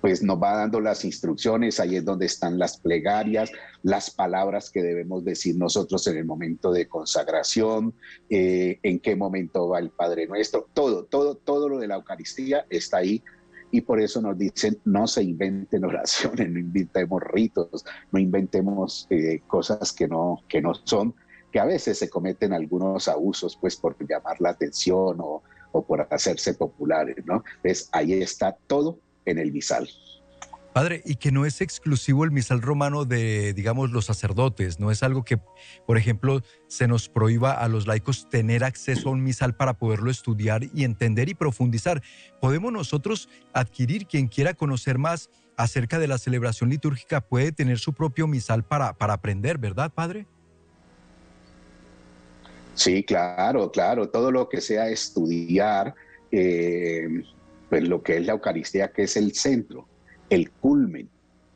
pues 0.00 0.22
nos 0.22 0.42
va 0.42 0.56
dando 0.56 0.80
las 0.80 1.04
instrucciones, 1.04 1.78
ahí 1.80 1.96
es 1.96 2.04
donde 2.04 2.26
están 2.26 2.58
las 2.58 2.78
plegarias, 2.78 3.50
las 3.82 4.10
palabras 4.10 4.70
que 4.70 4.82
debemos 4.82 5.24
decir 5.24 5.56
nosotros 5.56 6.06
en 6.06 6.16
el 6.16 6.24
momento 6.24 6.72
de 6.72 6.88
consagración, 6.88 7.94
eh, 8.28 8.78
en 8.82 9.00
qué 9.00 9.16
momento 9.16 9.68
va 9.68 9.78
el 9.78 9.90
Padre 9.90 10.26
Nuestro, 10.26 10.68
todo, 10.72 11.04
todo, 11.04 11.34
todo 11.34 11.68
lo 11.68 11.78
de 11.78 11.88
la 11.88 11.96
Eucaristía 11.96 12.66
está 12.70 12.98
ahí 12.98 13.22
y 13.70 13.82
por 13.82 14.00
eso 14.00 14.20
nos 14.20 14.36
dicen 14.36 14.78
no 14.84 15.06
se 15.06 15.22
inventen 15.22 15.84
oraciones, 15.86 16.50
no 16.50 16.58
inventemos 16.58 17.22
ritos, 17.22 17.84
no 18.10 18.18
inventemos 18.18 19.06
eh, 19.10 19.40
cosas 19.46 19.92
que 19.92 20.08
no, 20.08 20.42
que 20.48 20.60
no 20.60 20.74
son, 20.74 21.14
que 21.52 21.60
a 21.60 21.64
veces 21.64 21.98
se 21.98 22.08
cometen 22.08 22.52
algunos 22.52 23.08
abusos 23.08 23.56
pues 23.60 23.76
por 23.76 23.96
llamar 24.08 24.40
la 24.40 24.50
atención 24.50 25.18
o, 25.20 25.42
por 25.86 26.06
hacerse 26.10 26.54
populares, 26.54 27.24
¿no? 27.24 27.44
Entonces 27.62 27.88
ahí 27.92 28.14
está 28.14 28.56
todo 28.66 28.98
en 29.30 29.38
el 29.38 29.52
misal. 29.52 29.88
Padre, 30.72 31.02
y 31.04 31.16
que 31.16 31.32
no 31.32 31.46
es 31.46 31.60
exclusivo 31.60 32.24
el 32.24 32.30
misal 32.30 32.62
romano 32.62 33.04
de, 33.04 33.52
digamos, 33.54 33.90
los 33.90 34.04
sacerdotes, 34.04 34.78
no 34.78 34.92
es 34.92 35.02
algo 35.02 35.24
que, 35.24 35.40
por 35.84 35.98
ejemplo, 35.98 36.42
se 36.68 36.86
nos 36.86 37.08
prohíba 37.08 37.52
a 37.52 37.66
los 37.66 37.88
laicos 37.88 38.28
tener 38.28 38.62
acceso 38.62 39.08
a 39.08 39.12
un 39.12 39.24
misal 39.24 39.56
para 39.56 39.74
poderlo 39.74 40.12
estudiar 40.12 40.62
y 40.72 40.84
entender 40.84 41.28
y 41.28 41.34
profundizar. 41.34 42.02
Podemos 42.40 42.72
nosotros 42.72 43.28
adquirir, 43.52 44.06
quien 44.06 44.28
quiera 44.28 44.54
conocer 44.54 44.96
más 44.96 45.28
acerca 45.56 45.98
de 45.98 46.06
la 46.06 46.18
celebración 46.18 46.70
litúrgica, 46.70 47.20
puede 47.20 47.50
tener 47.50 47.80
su 47.80 47.92
propio 47.92 48.28
misal 48.28 48.62
para, 48.62 48.92
para 48.92 49.14
aprender, 49.14 49.58
¿verdad, 49.58 49.92
Padre? 49.92 50.26
Sí, 52.74 53.02
claro, 53.02 53.70
claro, 53.72 54.08
todo 54.08 54.30
lo 54.30 54.48
que 54.48 54.60
sea 54.60 54.88
estudiar, 54.88 55.94
eh, 56.30 57.24
pues 57.70 57.88
lo 57.88 58.02
que 58.02 58.18
es 58.18 58.26
la 58.26 58.32
Eucaristía, 58.32 58.92
que 58.92 59.04
es 59.04 59.16
el 59.16 59.32
centro, 59.32 59.88
el 60.28 60.50
culmen 60.50 61.08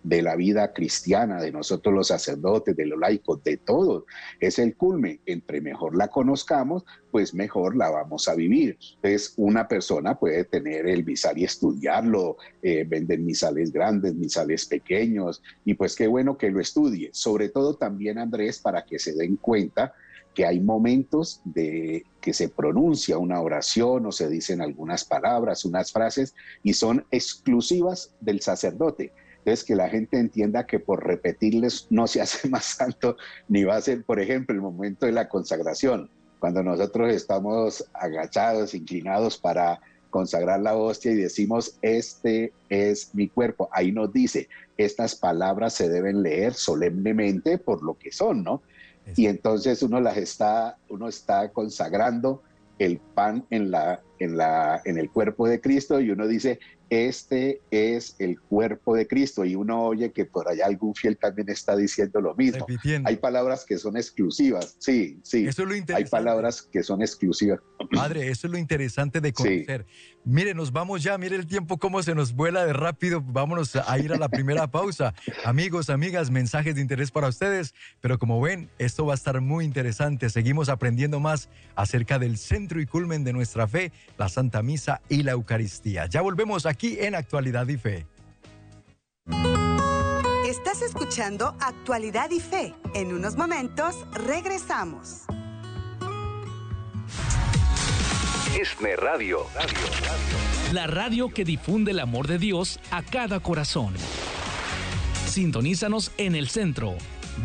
de 0.04 0.20
la 0.20 0.36
vida 0.36 0.72
cristiana, 0.72 1.40
de 1.40 1.50
nosotros 1.50 1.94
los 1.94 2.08
sacerdotes, 2.08 2.76
de 2.76 2.86
los 2.86 2.98
laicos, 2.98 3.42
de 3.42 3.56
todos. 3.56 4.04
Es 4.38 4.58
el 4.58 4.76
culmen. 4.76 5.18
Entre 5.24 5.62
mejor 5.62 5.96
la 5.96 6.08
conozcamos, 6.08 6.84
pues 7.10 7.34
mejor 7.34 7.74
la 7.74 7.90
vamos 7.90 8.28
a 8.28 8.34
vivir. 8.34 8.78
Entonces, 8.96 9.32
una 9.38 9.66
persona 9.66 10.18
puede 10.18 10.44
tener 10.44 10.86
el 10.86 11.04
misal 11.04 11.38
y 11.38 11.44
estudiarlo, 11.44 12.36
eh, 12.62 12.84
venden 12.86 13.24
misales 13.24 13.72
grandes, 13.72 14.14
misales 14.14 14.66
pequeños, 14.66 15.42
y 15.64 15.74
pues 15.74 15.96
qué 15.96 16.06
bueno 16.06 16.36
que 16.36 16.50
lo 16.50 16.60
estudie. 16.60 17.08
Sobre 17.12 17.48
todo 17.48 17.74
también, 17.74 18.18
Andrés, 18.18 18.58
para 18.58 18.84
que 18.84 18.98
se 18.98 19.14
den 19.14 19.36
cuenta 19.36 19.94
que 20.34 20.44
hay 20.44 20.60
momentos 20.60 21.40
de 21.44 22.04
que 22.20 22.32
se 22.32 22.48
pronuncia 22.48 23.18
una 23.18 23.40
oración 23.40 24.06
o 24.06 24.12
se 24.12 24.28
dicen 24.28 24.60
algunas 24.60 25.04
palabras, 25.04 25.64
unas 25.64 25.92
frases, 25.92 26.34
y 26.62 26.74
son 26.74 27.04
exclusivas 27.10 28.12
del 28.20 28.40
sacerdote. 28.40 29.12
Entonces, 29.38 29.64
que 29.64 29.76
la 29.76 29.90
gente 29.90 30.18
entienda 30.18 30.66
que 30.66 30.80
por 30.80 31.06
repetirles 31.06 31.86
no 31.90 32.06
se 32.06 32.20
hace 32.20 32.48
más 32.50 32.64
santo, 32.64 33.16
ni 33.48 33.64
va 33.64 33.76
a 33.76 33.82
ser, 33.82 34.02
por 34.04 34.18
ejemplo, 34.18 34.54
el 34.54 34.62
momento 34.62 35.06
de 35.06 35.12
la 35.12 35.28
consagración, 35.28 36.10
cuando 36.40 36.62
nosotros 36.62 37.12
estamos 37.12 37.84
agachados, 37.94 38.74
inclinados 38.74 39.38
para 39.38 39.80
consagrar 40.10 40.60
la 40.60 40.76
hostia 40.76 41.12
y 41.12 41.16
decimos, 41.16 41.76
este 41.82 42.52
es 42.68 43.14
mi 43.14 43.28
cuerpo. 43.28 43.68
Ahí 43.72 43.92
nos 43.92 44.12
dice, 44.12 44.48
estas 44.76 45.16
palabras 45.16 45.74
se 45.74 45.88
deben 45.88 46.22
leer 46.22 46.54
solemnemente 46.54 47.58
por 47.58 47.82
lo 47.82 47.98
que 47.98 48.12
son, 48.12 48.44
¿no? 48.44 48.62
Y 49.16 49.26
entonces 49.26 49.82
uno 49.82 50.00
las 50.00 50.16
está, 50.16 50.78
uno 50.88 51.08
está 51.08 51.50
consagrando 51.50 52.42
el 52.78 52.98
pan 52.98 53.44
en, 53.50 53.70
la, 53.70 54.02
en, 54.18 54.36
la, 54.36 54.80
en 54.84 54.98
el 54.98 55.10
cuerpo 55.10 55.46
de 55.46 55.60
Cristo 55.60 56.00
y 56.00 56.10
uno 56.10 56.26
dice, 56.26 56.58
este 56.90 57.60
es 57.70 58.16
el 58.18 58.40
cuerpo 58.40 58.94
de 58.94 59.06
Cristo. 59.06 59.44
Y 59.44 59.54
uno 59.54 59.82
oye 59.82 60.12
que 60.12 60.24
por 60.24 60.48
allá 60.48 60.66
algún 60.66 60.94
fiel 60.94 61.16
también 61.16 61.48
está 61.48 61.76
diciendo 61.76 62.20
lo 62.20 62.34
mismo. 62.34 62.66
Hay 63.04 63.16
palabras 63.16 63.64
que 63.64 63.78
son 63.78 63.96
exclusivas, 63.96 64.76
sí, 64.78 65.18
sí. 65.22 65.46
Eso 65.46 65.62
es 65.62 65.68
lo 65.68 65.74
interesante. 65.74 65.94
Hay 65.94 66.10
palabras 66.10 66.62
que 66.62 66.82
son 66.82 67.02
exclusivas. 67.02 67.60
Padre, 67.92 68.28
eso 68.28 68.46
es 68.46 68.52
lo 68.52 68.58
interesante 68.58 69.20
de 69.20 69.32
conocer. 69.32 69.86
Mire, 70.26 70.54
nos 70.54 70.72
vamos 70.72 71.02
ya, 71.02 71.18
mire 71.18 71.36
el 71.36 71.46
tiempo 71.46 71.76
cómo 71.78 72.02
se 72.02 72.14
nos 72.14 72.32
vuela 72.34 72.64
de 72.64 72.72
rápido. 72.72 73.20
Vámonos 73.20 73.76
a 73.76 73.98
ir 73.98 74.12
a 74.12 74.16
la 74.16 74.30
primera 74.30 74.70
pausa. 74.70 75.14
Amigos, 75.44 75.90
amigas, 75.90 76.30
mensajes 76.30 76.74
de 76.74 76.80
interés 76.80 77.10
para 77.10 77.28
ustedes. 77.28 77.74
Pero 78.00 78.18
como 78.18 78.40
ven, 78.40 78.70
esto 78.78 79.04
va 79.04 79.12
a 79.12 79.16
estar 79.16 79.40
muy 79.42 79.66
interesante. 79.66 80.30
Seguimos 80.30 80.70
aprendiendo 80.70 81.20
más 81.20 81.50
acerca 81.76 82.18
del 82.18 82.38
centro 82.38 82.80
y 82.80 82.86
culmen 82.86 83.22
de 83.22 83.34
nuestra 83.34 83.68
fe, 83.68 83.92
la 84.16 84.30
Santa 84.30 84.62
Misa 84.62 85.02
y 85.10 85.24
la 85.24 85.32
Eucaristía. 85.32 86.06
Ya 86.06 86.22
volvemos 86.22 86.64
aquí 86.74 86.96
en 86.98 87.14
Actualidad 87.14 87.68
y 87.68 87.76
Fe. 87.76 88.06
Estás 90.44 90.82
escuchando 90.82 91.56
Actualidad 91.60 92.30
y 92.32 92.40
Fe. 92.40 92.74
En 92.94 93.12
unos 93.12 93.36
momentos 93.36 93.94
regresamos. 94.12 95.22
ESNE 98.60 98.96
Radio. 98.96 99.46
La 100.72 100.88
radio 100.88 101.28
que 101.28 101.44
difunde 101.44 101.92
el 101.92 102.00
amor 102.00 102.26
de 102.26 102.38
Dios 102.38 102.80
a 102.90 103.02
cada 103.02 103.38
corazón. 103.38 103.94
Sintonízanos 105.28 106.10
en 106.16 106.34
el 106.34 106.48
centro, 106.48 106.96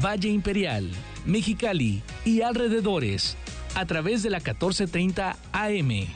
Valle 0.04 0.30
Imperial, 0.30 0.90
Mexicali 1.26 2.02
y 2.26 2.42
alrededores 2.42 3.38
a 3.76 3.86
través 3.86 4.24
de 4.24 4.32
la 4.32 4.40
1430 4.40 5.38
AM. 5.52 6.08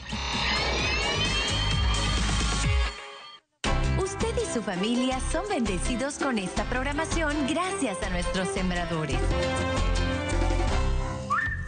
Su 4.54 4.62
familia 4.62 5.18
son 5.32 5.42
bendecidos 5.48 6.14
con 6.16 6.38
esta 6.38 6.62
programación 6.66 7.34
gracias 7.48 8.00
a 8.04 8.10
nuestros 8.10 8.46
sembradores. 8.50 9.18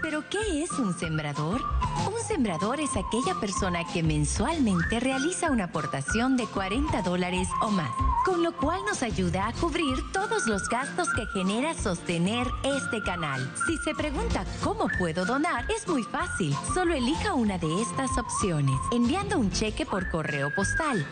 ¿Pero 0.00 0.23
qué 0.31 0.62
es 0.62 0.71
un 0.71 0.97
sembrador? 0.97 1.61
Un 2.07 2.23
sembrador 2.28 2.78
es 2.78 2.90
aquella 2.90 3.35
persona 3.40 3.81
que 3.93 4.05
mensualmente 4.05 5.00
realiza 5.00 5.50
una 5.50 5.64
aportación 5.64 6.37
de 6.37 6.47
40 6.47 7.02
dólares 7.02 7.49
o 7.61 7.73
más, 7.73 7.90
con 8.25 8.45
lo 8.45 8.52
cual 8.52 8.78
nos 8.87 9.02
ayuda 9.02 9.49
a 9.49 9.52
cubrir 9.55 9.97
todos 10.12 10.47
los 10.47 10.69
gastos 10.69 11.09
que 11.16 11.26
genera 11.35 11.75
sostener 11.75 12.47
este 12.62 13.02
canal. 13.02 13.52
Si 13.66 13.78
se 13.78 13.97
pregunta 13.97 14.45
cómo 14.62 14.87
puedo 14.97 15.25
donar, 15.25 15.66
es 15.76 15.88
muy 15.88 16.05
fácil. 16.05 16.55
Solo 16.73 16.95
elija 16.95 17.35
una 17.35 17.59
de 17.59 17.83
estas 17.83 18.16
opciones, 18.16 18.76
enviando 18.93 19.40
un 19.40 19.50
cheque 19.50 19.85
por 19.85 20.09
correo 20.09 20.55
postal 20.55 21.05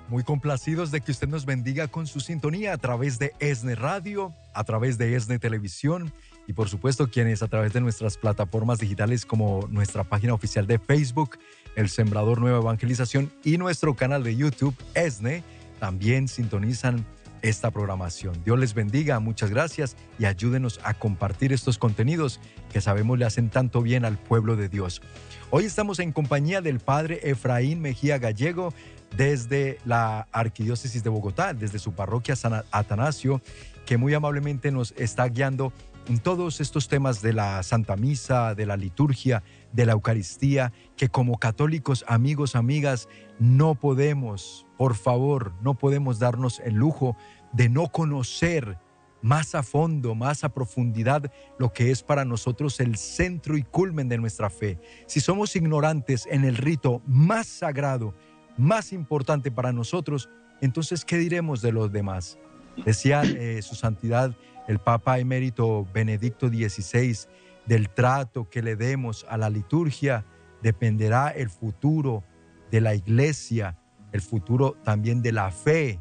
Muy 0.07 0.23
complacidos 0.23 0.91
de 0.91 1.01
que 1.01 1.11
usted 1.11 1.27
nos 1.27 1.45
bendiga 1.45 1.87
con 1.87 2.05
su 2.05 2.19
sintonía 2.19 2.73
a 2.73 2.77
través 2.77 3.17
de 3.17 3.33
ESNE 3.39 3.75
Radio, 3.75 4.33
a 4.53 4.63
través 4.63 4.97
de 4.97 5.15
ESNE 5.15 5.39
Televisión 5.39 6.13
y 6.47 6.53
por 6.53 6.69
supuesto 6.69 7.09
quienes 7.09 7.41
a 7.41 7.47
través 7.47 7.73
de 7.73 7.81
nuestras 7.81 8.17
plataformas 8.17 8.79
digitales 8.79 9.25
como 9.25 9.67
nuestra 9.69 10.03
página 10.03 10.33
oficial 10.33 10.67
de 10.67 10.79
Facebook, 10.79 11.39
El 11.75 11.89
Sembrador 11.89 12.39
Nueva 12.39 12.57
Evangelización 12.57 13.31
y 13.43 13.57
nuestro 13.57 13.95
canal 13.95 14.23
de 14.23 14.35
YouTube 14.35 14.75
ESNE 14.93 15.43
también 15.79 16.27
sintonizan 16.27 17.05
esta 17.41 17.71
programación. 17.71 18.41
Dios 18.43 18.59
les 18.59 18.73
bendiga, 18.73 19.19
muchas 19.19 19.49
gracias 19.49 19.95
y 20.19 20.25
ayúdenos 20.25 20.79
a 20.83 20.93
compartir 20.93 21.53
estos 21.53 21.77
contenidos 21.77 22.39
que 22.71 22.81
sabemos 22.81 23.17
le 23.17 23.25
hacen 23.25 23.49
tanto 23.49 23.81
bien 23.81 24.05
al 24.05 24.17
pueblo 24.17 24.55
de 24.55 24.69
Dios. 24.69 25.01
Hoy 25.49 25.65
estamos 25.65 25.99
en 25.99 26.11
compañía 26.11 26.61
del 26.61 26.79
Padre 26.79 27.19
Efraín 27.23 27.81
Mejía 27.81 28.17
Gallego, 28.17 28.73
desde 29.15 29.79
la 29.85 30.27
Arquidiócesis 30.31 31.03
de 31.03 31.09
Bogotá, 31.09 31.53
desde 31.53 31.79
su 31.79 31.93
parroquia 31.93 32.35
San 32.35 32.63
Atanasio, 32.71 33.41
que 33.85 33.97
muy 33.97 34.13
amablemente 34.13 34.71
nos 34.71 34.93
está 34.97 35.27
guiando 35.27 35.73
en 36.07 36.19
todos 36.19 36.61
estos 36.61 36.87
temas 36.87 37.21
de 37.21 37.33
la 37.33 37.61
Santa 37.63 37.95
Misa, 37.95 38.55
de 38.55 38.65
la 38.65 38.77
liturgia, 38.77 39.43
de 39.73 39.85
la 39.85 39.93
Eucaristía, 39.93 40.73
que 40.95 41.09
como 41.09 41.37
católicos, 41.37 42.03
amigos, 42.07 42.55
amigas, 42.55 43.07
no 43.39 43.75
podemos, 43.75 44.67
por 44.77 44.95
favor, 44.95 45.53
no 45.61 45.75
podemos 45.77 46.19
darnos 46.19 46.59
el 46.59 46.75
lujo 46.75 47.15
de 47.53 47.69
no 47.69 47.87
conocer 47.87 48.77
más 49.21 49.55
a 49.55 49.63
fondo, 49.63 50.15
más 50.15 50.43
a 50.43 50.49
profundidad 50.49 51.31
lo 51.59 51.71
que 51.73 51.91
es 51.91 52.03
para 52.03 52.25
nosotros 52.25 52.79
el 52.79 52.97
centro 52.97 53.57
y 53.57 53.63
culmen 53.63 54.09
de 54.09 54.17
nuestra 54.17 54.49
fe. 54.49 54.79
Si 55.05 55.19
somos 55.19 55.55
ignorantes 55.55 56.27
en 56.29 56.43
el 56.43 56.57
rito 56.57 57.01
más 57.05 57.47
sagrado, 57.47 58.13
más 58.57 58.91
importante 58.93 59.51
para 59.51 59.71
nosotros, 59.71 60.29
entonces, 60.59 61.05
¿qué 61.05 61.17
diremos 61.17 61.61
de 61.61 61.71
los 61.71 61.91
demás? 61.91 62.37
Decía 62.85 63.23
eh, 63.23 63.61
su 63.61 63.75
santidad 63.75 64.35
el 64.67 64.79
Papa 64.79 65.19
emérito 65.19 65.87
Benedicto 65.93 66.47
XVI, 66.47 67.17
del 67.65 67.89
trato 67.89 68.49
que 68.49 68.61
le 68.61 68.75
demos 68.75 69.25
a 69.29 69.37
la 69.37 69.49
liturgia 69.49 70.25
dependerá 70.61 71.29
el 71.29 71.49
futuro 71.49 72.23
de 72.71 72.81
la 72.81 72.95
iglesia, 72.95 73.77
el 74.11 74.21
futuro 74.21 74.77
también 74.83 75.21
de 75.21 75.31
la 75.31 75.51
fe 75.51 75.99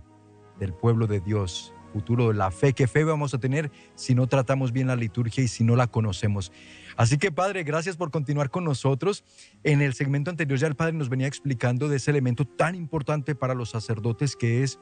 del 0.59 0.73
pueblo 0.73 1.07
de 1.07 1.21
Dios 1.21 1.75
futuro 1.91 2.29
de 2.29 2.35
la 2.35 2.51
fe. 2.51 2.73
¿Qué 2.73 2.87
fe 2.87 3.05
vamos 3.05 3.35
a 3.35 3.39
tener 3.39 3.71
si 3.95 4.15
no 4.15 4.27
tratamos 4.27 4.73
bien 4.73 4.87
la 4.87 4.97
liturgia 4.97 5.45
y 5.45 5.49
si 5.49 5.65
no 5.65 5.77
la 5.77 5.87
conocemos? 5.89 6.53
Así 6.97 7.19
que 7.19 7.33
Padre, 7.33 7.65
gracias 7.65 7.97
por 7.97 8.11
continuar 8.11 8.51
con 8.51 8.65
nosotros. 8.65 9.25
En 9.65 9.83
el 9.83 9.95
segmento 9.95 10.31
anterior 10.31 10.59
ya 10.59 10.67
el 10.67 10.77
Padre 10.77 10.95
nos 10.95 11.09
venía 11.09 11.27
explicando 11.27 11.89
de 11.89 11.97
ese 11.97 12.11
elemento 12.11 12.45
tan 12.45 12.75
importante 12.75 13.35
para 13.35 13.55
los 13.55 13.71
sacerdotes 13.71 14.37
que 14.37 14.63
es 14.63 14.79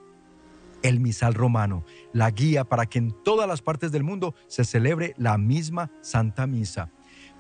el 0.83 1.01
misal 1.01 1.35
romano, 1.35 1.85
la 2.13 2.31
guía 2.31 2.65
para 2.65 2.87
que 2.87 2.99
en 2.99 3.13
todas 3.25 3.49
las 3.49 3.63
partes 3.63 3.93
del 3.93 4.05
mundo 4.05 4.35
se 4.47 4.65
celebre 4.65 5.15
la 5.17 5.39
misma 5.39 5.91
Santa 6.01 6.47
Misa. 6.47 6.93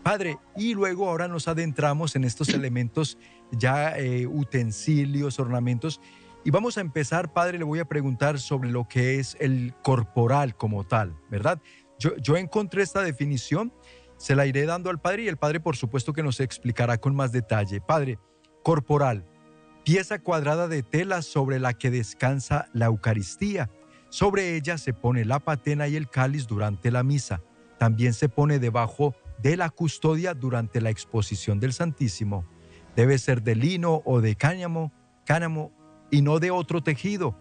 Padre, 0.02 0.38
y 0.57 0.75
luego 0.75 1.09
ahora 1.09 1.28
nos 1.28 1.49
adentramos 1.49 2.16
en 2.16 2.25
estos 2.25 2.49
elementos 2.50 3.18
ya 3.52 3.99
eh, 3.99 4.26
utensilios, 4.26 5.38
ornamentos 5.38 6.00
y 6.45 6.50
vamos 6.50 6.78
a 6.78 6.80
empezar, 6.80 7.33
padre, 7.33 7.59
le 7.59 7.64
voy 7.64 7.78
a 7.80 7.85
preguntar 7.85 8.38
sobre 8.38 8.71
lo 8.71 8.88
que 8.88 9.18
es 9.18 9.37
el 9.40 9.75
corporal 9.83 10.57
como 10.57 10.85
tal, 10.85 11.14
¿verdad? 11.30 11.61
Yo, 11.99 12.16
yo 12.16 12.37
encontré 12.37 12.83
esta 12.83 13.02
definición, 13.02 13.73
se 14.16 14.35
la 14.35 14.47
iré 14.47 14.64
dando 14.64 14.88
al 14.88 15.00
padre 15.00 15.25
y 15.25 15.28
el 15.28 15.37
padre 15.37 15.61
por 15.61 15.76
supuesto 15.76 16.12
que 16.12 16.23
nos 16.23 16.40
explicará 16.40 16.99
con 16.99 17.14
más 17.14 17.33
detalle. 17.33 17.80
Padre, 17.80 18.18
corporal, 18.62 19.25
pieza 19.88 20.18
cuadrada 20.18 20.68
de 20.68 20.83
tela 20.83 21.23
sobre 21.23 21.59
la 21.59 21.73
que 21.73 21.90
descansa 21.90 22.68
la 22.75 22.85
Eucaristía. 22.85 23.71
Sobre 24.11 24.54
ella 24.54 24.76
se 24.76 24.92
pone 24.92 25.25
la 25.25 25.38
patena 25.38 25.88
y 25.88 25.97
el 25.97 26.11
cáliz 26.11 26.47
durante 26.47 26.90
la 26.90 27.02
misa. 27.02 27.40
También 27.78 28.12
se 28.12 28.28
pone 28.28 28.59
debajo 28.59 29.14
de 29.42 29.57
la 29.57 29.70
custodia 29.70 30.35
durante 30.35 30.83
la 30.83 30.90
exposición 30.90 31.59
del 31.59 31.72
Santísimo. 31.72 32.44
Debe 32.96 33.16
ser 33.16 33.42
de 33.42 33.55
lino 33.55 34.03
o 34.05 34.20
de 34.20 34.37
cáñamo, 34.37 34.92
cáñamo 35.24 35.72
y 36.11 36.20
no 36.20 36.38
de 36.38 36.51
otro 36.51 36.83
tejido. 36.83 37.35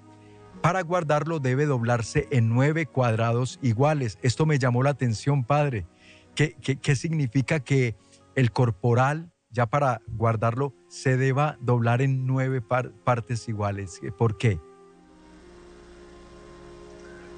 Para 0.62 0.84
guardarlo 0.84 1.42
debe 1.42 1.66
doblarse 1.66 2.30
en 2.32 2.48
nueve 2.48 2.86
cuadrados 2.86 3.60
iguales. 3.62 4.20
Esto 4.22 4.46
me 4.46 4.58
llamó 4.58 4.84
la 4.84 4.92
atención, 4.92 5.44
padre. 5.44 5.86
¿Qué, 6.34 6.56
qué, 6.56 6.96
significa 6.96 7.60
que 7.60 7.98
el 8.36 8.54
corporal, 8.54 9.34
ya 9.50 9.66
para 9.66 10.02
guardarlo, 10.08 10.74
se 10.88 11.18
deba 11.18 11.58
doblar 11.62 12.02
en 12.02 12.26
nueve 12.26 12.62
partes 12.62 13.48
iguales? 13.50 14.00
¿Por 14.18 14.38
qué? 14.38 14.60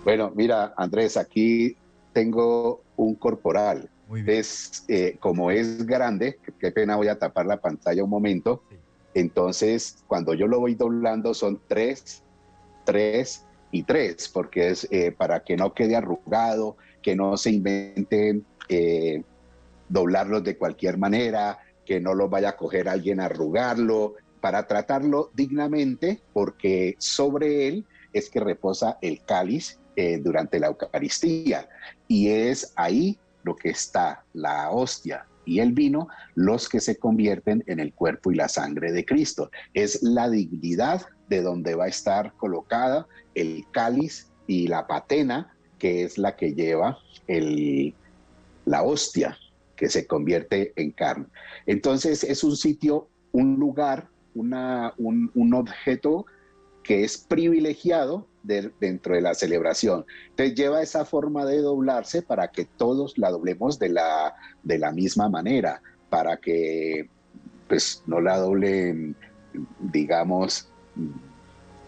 Bueno, 0.03 0.31
mira, 0.35 0.73
Andrés, 0.77 1.17
aquí 1.17 1.75
tengo 2.13 2.81
un 2.95 3.15
corporal. 3.15 3.89
Es, 4.25 4.85
eh, 4.87 5.17
como 5.19 5.51
es 5.51 5.85
grande, 5.85 6.39
qué 6.59 6.71
pena 6.71 6.95
voy 6.95 7.09
a 7.09 7.19
tapar 7.19 7.45
la 7.45 7.57
pantalla 7.57 8.03
un 8.03 8.09
momento. 8.09 8.63
Entonces, 9.13 10.03
cuando 10.07 10.33
yo 10.33 10.47
lo 10.47 10.59
voy 10.59 10.73
doblando 10.73 11.33
son 11.33 11.61
tres, 11.67 12.23
tres 12.85 13.45
y 13.71 13.83
tres, 13.83 14.27
porque 14.29 14.69
es 14.69 14.87
eh, 14.89 15.11
para 15.11 15.41
que 15.41 15.55
no 15.55 15.73
quede 15.73 15.95
arrugado, 15.95 16.75
que 17.03 17.15
no 17.15 17.37
se 17.37 17.51
inventen 17.51 18.45
eh, 18.67 19.21
doblarlos 19.89 20.43
de 20.43 20.57
cualquier 20.57 20.97
manera, 20.97 21.59
que 21.89 21.99
no 21.99 22.13
lo 22.13 22.29
vaya 22.29 22.49
a 22.49 22.55
coger 22.55 22.87
alguien 22.87 23.19
a 23.19 23.25
arrugarlo, 23.25 24.13
para 24.41 24.67
tratarlo 24.67 25.31
dignamente, 25.33 26.21
porque 26.33 26.95
sobre 26.99 27.67
él 27.67 27.83
es 28.13 28.29
que 28.29 28.39
reposa 28.39 28.99
el 29.01 29.25
cáliz 29.25 29.79
eh, 29.95 30.19
durante 30.21 30.59
la 30.59 30.67
Eucaristía. 30.67 31.67
Y 32.07 32.29
es 32.29 32.73
ahí 32.75 33.17
lo 33.41 33.55
que 33.55 33.69
está 33.69 34.23
la 34.33 34.69
hostia, 34.69 35.25
y 35.45 35.61
el 35.61 35.73
vino 35.73 36.09
los 36.35 36.69
que 36.69 36.79
se 36.79 36.97
convierten 36.97 37.63
en 37.65 37.79
el 37.79 37.91
cuerpo 37.91 38.31
y 38.31 38.35
la 38.35 38.49
sangre 38.49 38.91
de 38.91 39.03
Cristo. 39.03 39.49
Es 39.73 40.03
la 40.03 40.29
dignidad 40.29 41.07
de 41.27 41.41
donde 41.41 41.73
va 41.73 41.85
a 41.85 41.87
estar 41.87 42.33
colocada 42.33 43.07
el 43.33 43.65
cáliz 43.71 44.27
y 44.45 44.67
la 44.67 44.85
patena, 44.85 45.57
que 45.79 46.03
es 46.03 46.19
la 46.19 46.35
que 46.35 46.53
lleva 46.53 46.99
el, 47.25 47.95
la 48.65 48.83
hostia, 48.83 49.39
que 49.79 49.87
se 49.89 50.05
convierte 50.05 50.73
en 50.75 50.91
carne. 50.91 51.27
Entonces 51.65 52.25
es 52.25 52.43
un 52.43 52.57
sitio, 52.57 53.07
un 53.31 53.55
lugar, 53.55 54.09
una, 54.35 54.93
un, 54.97 55.53
objeto 55.53 56.25
que 56.83 57.05
es 57.05 57.17
privilegiado 57.17 58.27
dentro 58.43 59.15
de 59.15 59.21
la 59.21 59.33
celebración. 59.33 60.05
Entonces 60.31 60.55
lleva 60.55 60.81
esa 60.81 61.05
forma 61.05 61.45
de 61.45 61.61
doblarse 61.61 62.21
para 62.21 62.49
que 62.49 62.65
todos 62.65 63.17
la 63.17 63.31
doblemos 63.31 63.79
de 63.79 63.87
la, 63.87 64.35
de 64.63 64.79
la 64.79 64.91
misma 64.91 65.29
manera, 65.29 65.81
para 66.09 66.35
que 66.35 67.09
pues 67.69 68.03
no 68.05 68.19
la 68.19 68.37
doblen, 68.37 69.15
digamos, 69.79 70.67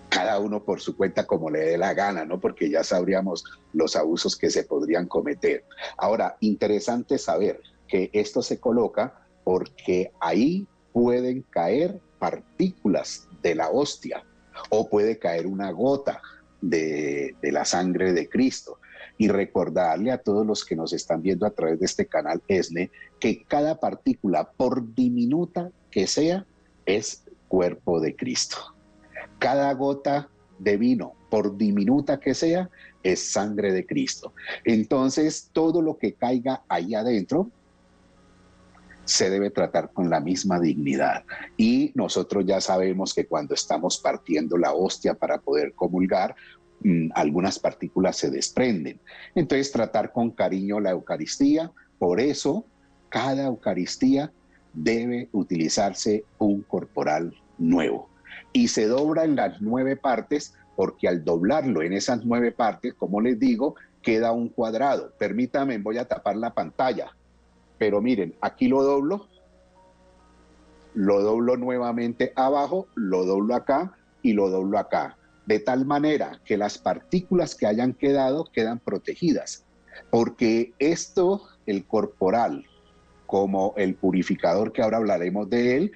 cada 0.08 0.39
uno 0.39 0.63
por 0.63 0.80
su 0.80 0.95
cuenta 0.95 1.27
como 1.27 1.49
le 1.49 1.60
dé 1.60 1.77
la 1.77 1.93
gana, 1.93 2.23
¿no? 2.23 2.39
Porque 2.39 2.69
ya 2.69 2.86
sabríamos 2.86 3.43
los 3.73 3.97
abusos 3.97 4.38
que 4.38 4.49
se 4.49 4.63
podrían 4.63 5.08
cometer. 5.08 5.65
Ahora, 5.97 6.38
interesante 6.39 7.17
saber 7.17 7.60
que 7.91 8.10
esto 8.13 8.41
se 8.41 8.58
coloca 8.58 9.27
porque 9.43 10.13
ahí 10.21 10.65
pueden 10.93 11.41
caer 11.49 11.99
partículas 12.19 13.27
de 13.43 13.54
la 13.54 13.69
hostia 13.69 14.23
o 14.69 14.89
puede 14.89 15.19
caer 15.19 15.45
una 15.45 15.71
gota 15.71 16.21
de, 16.62 17.36
la 17.41 17.65
sangre 17.65 18.13
de 18.13 18.30
Cristo. 18.30 18.80
Y 19.17 19.27
recordarle 19.27 20.12
a 20.12 20.19
todos 20.19 20.45
los 20.45 20.65
que 20.65 20.75
nos 20.75 20.93
están 20.93 21.21
viendo 21.21 21.45
a 21.45 21.51
través 21.51 21.80
de 21.80 21.86
este 21.86 22.08
canal 22.08 22.41
ESNE 22.47 22.89
que 23.19 23.43
cada 23.43 23.80
partícula, 23.80 24.51
por 24.51 24.95
diminuta 24.95 25.69
que 25.91 26.08
sea, 26.08 26.45
es 26.86 27.23
cuerpo 27.47 27.99
de 27.99 28.15
Cristo. 28.15 28.58
Cada 29.38 29.71
gota 29.73 30.30
de 30.58 30.77
vino, 30.77 31.13
por 31.30 31.58
diminuta 31.58 32.19
que 32.19 32.34
sea, 32.34 32.69
es 33.04 33.32
sangre 33.32 33.73
de 33.73 33.86
Cristo. 33.86 34.34
Entonces, 34.63 35.49
todo 35.51 35.82
lo 35.82 35.97
que 35.97 36.13
caiga 36.13 36.63
ahí 36.67 36.95
adentro 36.95 37.51
se 39.12 39.30
debe 39.30 39.50
tratar 39.50 39.91
con 39.91 40.10
la 40.10 40.21
misma 40.21 40.60
dignidad. 40.60 41.26
Y 41.58 41.91
nosotros 41.95 42.45
ya 42.45 42.62
sabemos 42.62 43.13
que 43.13 43.26
cuando 43.26 43.54
estamos 43.54 43.97
partiendo 43.97 44.58
la 44.58 44.74
hostia 44.74 45.13
para 45.15 45.39
poder 45.39 45.74
comulgar, 45.74 46.36
mm, 46.84 47.10
algunas 47.13 47.60
partículas 47.60 48.15
se 48.15 48.30
desprenden. 48.30 49.00
Entonces, 49.36 49.71
tratar 49.71 50.13
con 50.13 50.32
cariño 50.32 50.80
la 50.80 50.91
Eucaristía. 50.91 51.71
Por 52.00 52.21
eso, 52.21 52.65
cada 53.10 53.47
Eucaristía 53.47 54.32
debe 54.74 55.28
utilizarse 55.34 56.24
un 56.38 56.62
corporal 56.62 57.36
nuevo. 57.58 58.10
Y 58.54 58.69
se 58.69 58.88
dobla 58.88 59.26
en 59.26 59.36
las 59.36 59.62
nueve 59.62 59.97
partes 59.97 60.54
porque 60.78 61.10
al 61.10 61.26
doblarlo 61.26 61.82
en 61.82 61.91
esas 61.91 62.26
nueve 62.26 62.54
partes, 62.54 62.93
como 62.93 63.19
les 63.19 63.38
digo, 63.38 63.76
queda 64.02 64.32
un 64.32 64.47
cuadrado. 64.47 65.13
Permítame, 65.19 65.78
voy 65.80 65.97
a 65.97 66.08
tapar 66.08 66.38
la 66.38 66.54
pantalla 66.54 67.12
pero 67.82 68.00
miren, 68.00 68.36
aquí 68.41 68.67
lo 68.67 68.84
doblo, 68.84 69.28
lo 70.94 71.24
doblo 71.24 71.58
nuevamente 71.58 72.32
abajo, 72.36 72.88
lo 72.94 73.26
doblo 73.26 73.56
acá, 73.56 73.98
y 74.22 74.34
lo 74.34 74.52
doblo 74.52 74.78
acá, 74.78 75.17
de 75.48 75.58
tal 75.58 75.88
manera 75.88 76.39
que 76.46 76.58
las 76.58 76.78
partículas 76.78 77.56
que 77.56 77.65
hayan 77.65 77.94
quedado 77.94 78.46
quedan 78.54 78.78
protegidas, 78.78 79.65
porque 80.12 80.74
esto, 80.78 81.41
el 81.65 81.88
corporal, 81.88 82.67
como 83.26 83.74
el 83.78 83.96
purificador 83.96 84.74
que 84.74 84.84
ahora 84.84 84.98
hablaremos 84.98 85.50
de 85.50 85.78
él, 85.78 85.91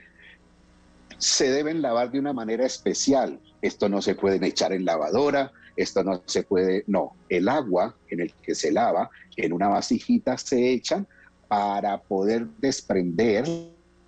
se 1.19 1.51
deben 1.51 1.83
lavar 1.83 2.09
de 2.09 2.17
una 2.17 2.33
manera 2.33 2.65
especial. 2.65 3.39
Esto 3.61 3.89
no 3.89 4.01
se 4.01 4.15
puede 4.15 4.43
echar 4.43 4.73
en 4.73 4.85
lavadora, 4.85 5.51
esto 5.75 6.03
no 6.03 6.23
se 6.25 6.41
puede, 6.41 6.83
no, 6.87 7.15
el 7.29 7.47
agua 7.47 7.95
en 8.09 8.21
el 8.21 8.33
que 8.41 8.55
se 8.55 8.71
lava 8.71 9.11
en 9.37 9.53
una 9.53 9.67
vasijita 9.67 10.35
se 10.39 10.71
echan 10.71 11.07
para 11.55 12.01
poder 12.01 12.47
desprender 12.57 13.45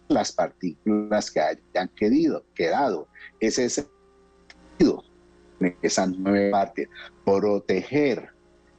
las 0.10 0.33
partículas 0.33 1.31
que 1.31 1.39
hayan 1.39 1.88
quedado. 1.95 2.43
quedado. 2.53 3.07
Ese 3.39 3.63
es 3.63 3.77
el 3.77 3.88
esas 5.81 6.10
nueve 6.10 6.51
partes, 6.51 6.89
proteger 7.23 8.29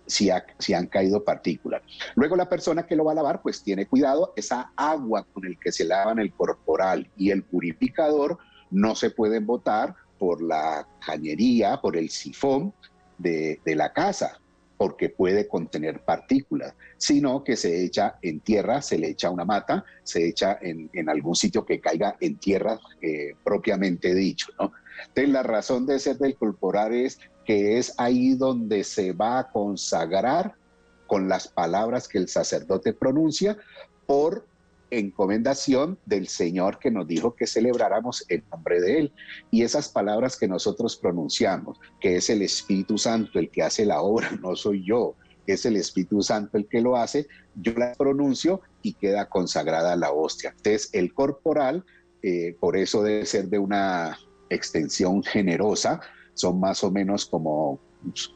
si, 0.06 0.30
han 0.30 0.86
caído 0.86 1.24
partículas. 1.24 1.82
Luego 2.14 2.36
la 2.36 2.48
persona 2.48 2.86
que 2.86 2.94
lo 2.94 3.04
va 3.04 3.12
a 3.12 3.14
lavar, 3.14 3.40
pues 3.40 3.62
tiene 3.62 3.86
cuidado, 3.86 4.34
esa 4.36 4.70
agua 4.76 5.26
con 5.32 5.46
el 5.46 5.58
que 5.58 5.72
se 5.72 5.84
lavan 5.84 6.18
el 6.18 6.32
corporal 6.34 7.10
y 7.16 7.30
el 7.30 7.44
purificador 7.44 8.36
no 8.70 8.94
se 8.94 9.10
pueden 9.10 9.46
botar 9.46 9.94
por 10.18 10.42
la 10.42 10.86
cañería, 11.04 11.80
por 11.80 11.96
el 11.96 12.10
sifón 12.10 12.74
de, 13.16 13.60
de 13.64 13.74
la 13.74 13.94
casa, 13.94 14.38
porque 14.78 15.10
puede 15.10 15.48
contener 15.48 16.00
partículas, 16.00 16.74
sino 16.96 17.42
que 17.42 17.56
se 17.56 17.84
echa 17.84 18.18
en 18.22 18.40
tierra, 18.40 18.80
se 18.80 18.96
le 18.96 19.08
echa 19.08 19.28
una 19.28 19.44
mata, 19.44 19.84
se 20.04 20.26
echa 20.26 20.56
en, 20.62 21.08
algún 21.08 21.34
sitio 21.34 21.66
que 21.66 21.80
caiga 21.80 22.16
en 22.20 22.36
tierra 22.36 22.78
eh, 23.02 23.34
propiamente 23.44 24.14
dicho, 24.14 24.52
¿no? 24.58 24.72
Entonces 25.08 25.32
la 25.32 25.42
razón 25.42 25.84
de 25.84 25.98
ser 25.98 26.18
del 26.18 26.36
corporal 26.36 26.94
es 26.94 27.18
que 27.44 27.78
es 27.78 27.92
ahí 27.98 28.34
donde 28.34 28.84
se 28.84 29.12
va 29.12 29.40
a 29.40 29.50
consagrar 29.50 30.54
con 31.06 31.28
las 31.28 31.48
palabras 31.48 32.06
que 32.06 32.18
el 32.18 32.28
sacerdote 32.28 32.92
pronuncia 32.92 33.56
por 34.06 34.46
encomendación 34.90 35.98
del 36.06 36.28
Señor 36.28 36.78
que 36.78 36.90
nos 36.90 37.06
dijo 37.06 37.34
que 37.34 37.46
celebráramos 37.46 38.24
en 38.28 38.44
nombre 38.50 38.80
de 38.80 38.98
Él. 38.98 39.12
Y 39.50 39.62
esas 39.62 39.88
palabras 39.88 40.36
que 40.36 40.48
nosotros 40.48 40.96
pronunciamos, 40.96 41.78
que 42.00 42.16
es 42.16 42.30
el 42.30 42.42
Espíritu 42.42 42.98
Santo 42.98 43.38
el 43.38 43.50
que 43.50 43.62
hace 43.62 43.84
la 43.84 44.00
obra, 44.00 44.30
no 44.42 44.56
soy 44.56 44.84
yo, 44.84 45.14
es 45.46 45.64
el 45.64 45.76
Espíritu 45.76 46.22
Santo 46.22 46.58
el 46.58 46.66
que 46.68 46.80
lo 46.80 46.96
hace, 46.96 47.26
yo 47.54 47.72
las 47.74 47.96
pronuncio 47.96 48.60
y 48.82 48.94
queda 48.94 49.28
consagrada 49.28 49.96
la 49.96 50.12
hostia. 50.12 50.50
Entonces, 50.50 50.90
el 50.92 51.14
corporal, 51.14 51.84
eh, 52.22 52.56
por 52.60 52.76
eso 52.76 53.02
debe 53.02 53.24
ser 53.24 53.48
de 53.48 53.58
una 53.58 54.18
extensión 54.50 55.22
generosa, 55.22 56.00
son 56.34 56.60
más 56.60 56.84
o 56.84 56.90
menos 56.90 57.26
como 57.26 57.80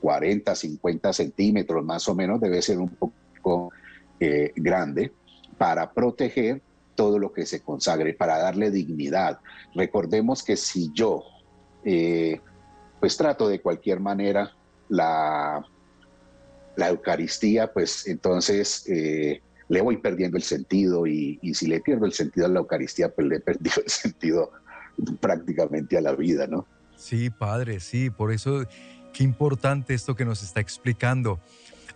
40, 0.00 0.54
50 0.54 1.12
centímetros, 1.12 1.84
más 1.84 2.08
o 2.08 2.14
menos, 2.14 2.40
debe 2.40 2.62
ser 2.62 2.78
un 2.78 2.88
poco 2.88 3.70
eh, 4.18 4.52
grande 4.56 5.12
para 5.58 5.92
proteger 5.92 6.62
todo 6.94 7.18
lo 7.18 7.32
que 7.32 7.46
se 7.46 7.62
consagre, 7.62 8.14
para 8.14 8.38
darle 8.38 8.70
dignidad. 8.70 9.40
Recordemos 9.74 10.42
que 10.42 10.56
si 10.56 10.90
yo, 10.92 11.24
eh, 11.84 12.40
pues 13.00 13.16
trato 13.16 13.48
de 13.48 13.60
cualquier 13.60 14.00
manera 14.00 14.52
la, 14.88 15.64
la 16.76 16.88
Eucaristía, 16.88 17.72
pues 17.72 18.06
entonces 18.06 18.84
eh, 18.88 19.40
le 19.68 19.80
voy 19.80 19.96
perdiendo 19.96 20.36
el 20.36 20.42
sentido 20.42 21.06
y, 21.06 21.38
y, 21.42 21.54
si 21.54 21.66
le 21.66 21.80
pierdo 21.80 22.06
el 22.06 22.12
sentido 22.12 22.46
a 22.46 22.48
la 22.50 22.60
Eucaristía, 22.60 23.08
pues 23.08 23.26
le 23.26 23.36
he 23.36 23.40
perdido 23.40 23.82
el 23.84 23.90
sentido 23.90 24.52
prácticamente 25.20 25.96
a 25.96 26.02
la 26.02 26.12
vida, 26.12 26.46
¿no? 26.46 26.66
Sí, 26.96 27.30
padre, 27.30 27.80
sí, 27.80 28.10
por 28.10 28.32
eso 28.32 28.64
qué 29.12 29.24
importante 29.24 29.94
esto 29.94 30.14
que 30.14 30.24
nos 30.24 30.42
está 30.42 30.60
explicando. 30.60 31.40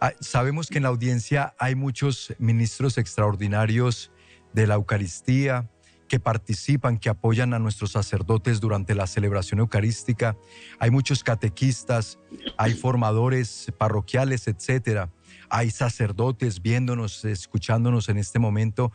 Ah, 0.01 0.13
sabemos 0.21 0.69
que 0.69 0.79
en 0.79 0.83
la 0.83 0.91
audiencia 0.91 1.55
hay 1.59 1.75
muchos 1.75 2.35
ministros 2.39 2.99
extraordinarios 2.99 4.13
de 4.53 4.67
la 4.67 4.75
Eucaristía 4.75 5.71
que 6.07 6.21
participan, 6.21 6.99
que 6.99 7.09
apoyan 7.09 7.55
a 7.55 7.59
nuestros 7.59 7.93
sacerdotes 7.93 8.61
durante 8.61 8.95
la 8.95 9.07
celebración 9.07 9.61
eucarística. 9.61 10.37
Hay 10.79 10.91
muchos 10.91 11.25
catequistas, 11.25 12.19
hay 12.57 12.75
formadores 12.75 13.73
parroquiales, 13.79 14.47
etcétera. 14.49 15.11
Hay 15.49 15.71
sacerdotes 15.71 16.63
viéndonos, 16.63 17.25
escuchándonos 17.25 18.09
en 18.09 18.19
este 18.19 18.39
momento. 18.39 18.93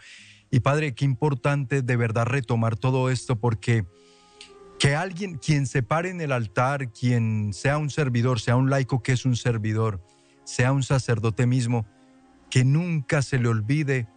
Y 0.51 0.59
Padre, 0.59 0.93
qué 0.93 1.05
importante 1.05 1.81
de 1.81 1.95
verdad 1.95 2.25
retomar 2.25 2.75
todo 2.75 3.09
esto 3.09 3.37
porque 3.37 3.85
que 4.79 4.95
alguien, 4.95 5.37
quien 5.37 5.67
se 5.67 5.83
pare 5.83 6.09
en 6.09 6.21
el 6.21 6.31
altar, 6.31 6.91
quien 6.91 7.53
sea 7.53 7.77
un 7.77 7.89
servidor, 7.89 8.39
sea 8.39 8.55
un 8.55 8.69
laico 8.69 9.03
que 9.03 9.11
es 9.11 9.25
un 9.25 9.35
servidor, 9.35 10.01
sea 10.51 10.73
un 10.73 10.83
sacerdote 10.83 11.47
mismo, 11.47 11.85
que 12.49 12.65
nunca 12.65 13.21
se 13.21 13.39
le 13.39 13.47
olvide 13.47 14.07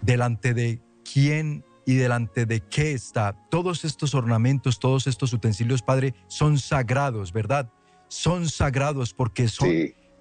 delante 0.00 0.54
de 0.54 0.80
quién 1.12 1.64
y 1.84 1.94
delante 1.94 2.46
de 2.46 2.60
qué 2.60 2.92
está. 2.92 3.34
Todos 3.50 3.84
estos 3.84 4.14
ornamentos, 4.14 4.78
todos 4.78 5.08
estos 5.08 5.32
utensilios, 5.32 5.82
Padre, 5.82 6.14
son 6.28 6.58
sagrados, 6.58 7.32
¿verdad? 7.32 7.68
Son 8.06 8.48
sagrados 8.48 9.12
porque 9.12 9.48
son 9.48 9.70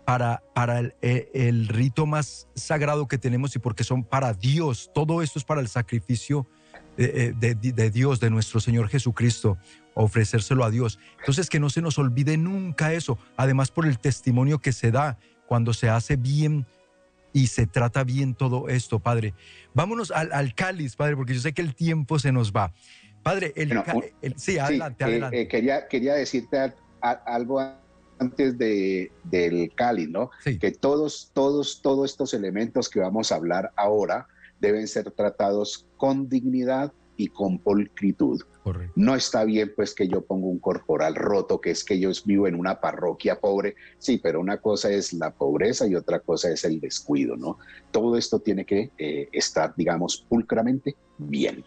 para, 0.04 0.42
para 0.56 0.80
el, 0.80 0.96
el, 1.02 1.68
rito 1.68 2.08
más 2.08 2.48
sagrado 2.56 3.08
que 3.08 3.20
tenemos 3.20 3.56
y 3.56 3.60
porque 3.60 3.84
son 3.84 4.04
para 4.04 4.34
Dios. 4.34 4.90
Todo 4.96 5.22
esto 5.22 5.38
es 5.38 5.46
para 5.46 5.62
el 5.62 5.68
sacrificio 5.68 6.48
de, 6.98 7.34
de, 7.34 7.54
de 7.54 7.92
Dios, 7.92 8.20
de 8.20 8.32
nuestro 8.32 8.60
Señor 8.60 8.90
Jesucristo 8.90 9.60
ofrecérselo 10.04 10.64
a 10.64 10.72
Dios. 10.72 11.00
Entonces, 11.20 11.50
que 11.50 11.60
no 11.60 11.70
se 11.70 11.82
nos 11.82 11.98
olvide 11.98 12.38
nunca 12.38 12.94
eso, 12.94 13.18
además 13.36 13.72
por 13.72 13.86
el 13.86 14.00
testimonio 14.00 14.60
que 14.60 14.72
se 14.72 14.92
da 14.92 15.18
cuando 15.48 15.74
se 15.74 15.90
hace 15.90 16.16
bien 16.16 16.66
y 17.34 17.48
se 17.48 17.68
trata 17.68 18.04
bien 18.04 18.34
todo 18.34 18.70
esto, 18.70 19.00
Padre. 19.00 19.34
Vámonos 19.74 20.12
al, 20.12 20.56
cáliz, 20.56 20.96
Padre, 20.96 21.16
porque 21.16 21.34
yo 21.34 21.42
sé 21.42 21.54
que 21.54 21.62
el 21.62 21.76
tiempo 21.76 22.18
se 22.18 22.32
nos 22.32 22.52
va. 22.52 22.74
Padre, 23.24 23.54
el, 23.56 23.70
sí, 24.38 24.58
adelante, 24.58 25.04
eh, 25.04 25.08
adelante. 25.08 25.42
Eh, 25.42 25.48
quería, 25.48 25.88
quería 25.88 26.14
decirte 26.14 26.74
algo 27.02 27.60
antes 28.20 28.58
de, 28.58 29.12
del 29.26 29.74
cáliz, 29.76 30.10
¿no? 30.10 30.32
Que 30.44 30.72
todos, 30.72 31.32
todos, 31.34 31.82
todos 31.82 32.12
estos 32.12 32.34
elementos 32.34 32.90
que 32.90 33.00
vamos 33.00 33.32
a 33.32 33.36
hablar 33.36 33.72
ahora 33.76 34.28
deben 34.60 34.88
ser 34.88 35.12
tratados 35.12 35.88
con 35.98 36.30
dignidad 36.30 36.94
y 37.20 37.28
con 37.28 37.60
pulcritud. 37.60 38.42
No 38.96 39.14
está 39.14 39.44
bien 39.44 39.74
pues 39.76 39.94
que 39.94 40.08
yo 40.08 40.22
ponga 40.22 40.48
un 40.48 40.60
corporal 40.60 41.16
roto, 41.16 41.60
que 41.60 41.72
es 41.72 41.84
que 41.84 42.00
yo 42.00 42.12
vivo 42.24 42.48
en 42.48 42.56
una 42.56 42.80
parroquia 42.80 43.42
pobre, 43.42 43.76
sí, 43.98 44.20
pero 44.24 44.40
una 44.40 44.58
cosa 44.58 44.90
es 44.90 45.12
la 45.12 45.32
pobreza 45.32 45.86
y 45.86 45.96
otra 45.96 46.22
cosa 46.22 46.50
es 46.50 46.64
el 46.64 46.80
descuido, 46.80 47.36
¿no? 47.36 47.58
Todo 47.92 48.16
esto 48.16 48.40
tiene 48.40 48.64
que 48.64 48.92
eh, 48.98 49.28
estar, 49.34 49.74
digamos, 49.76 50.26
pulcramente 50.30 50.96
bien. 51.18 51.66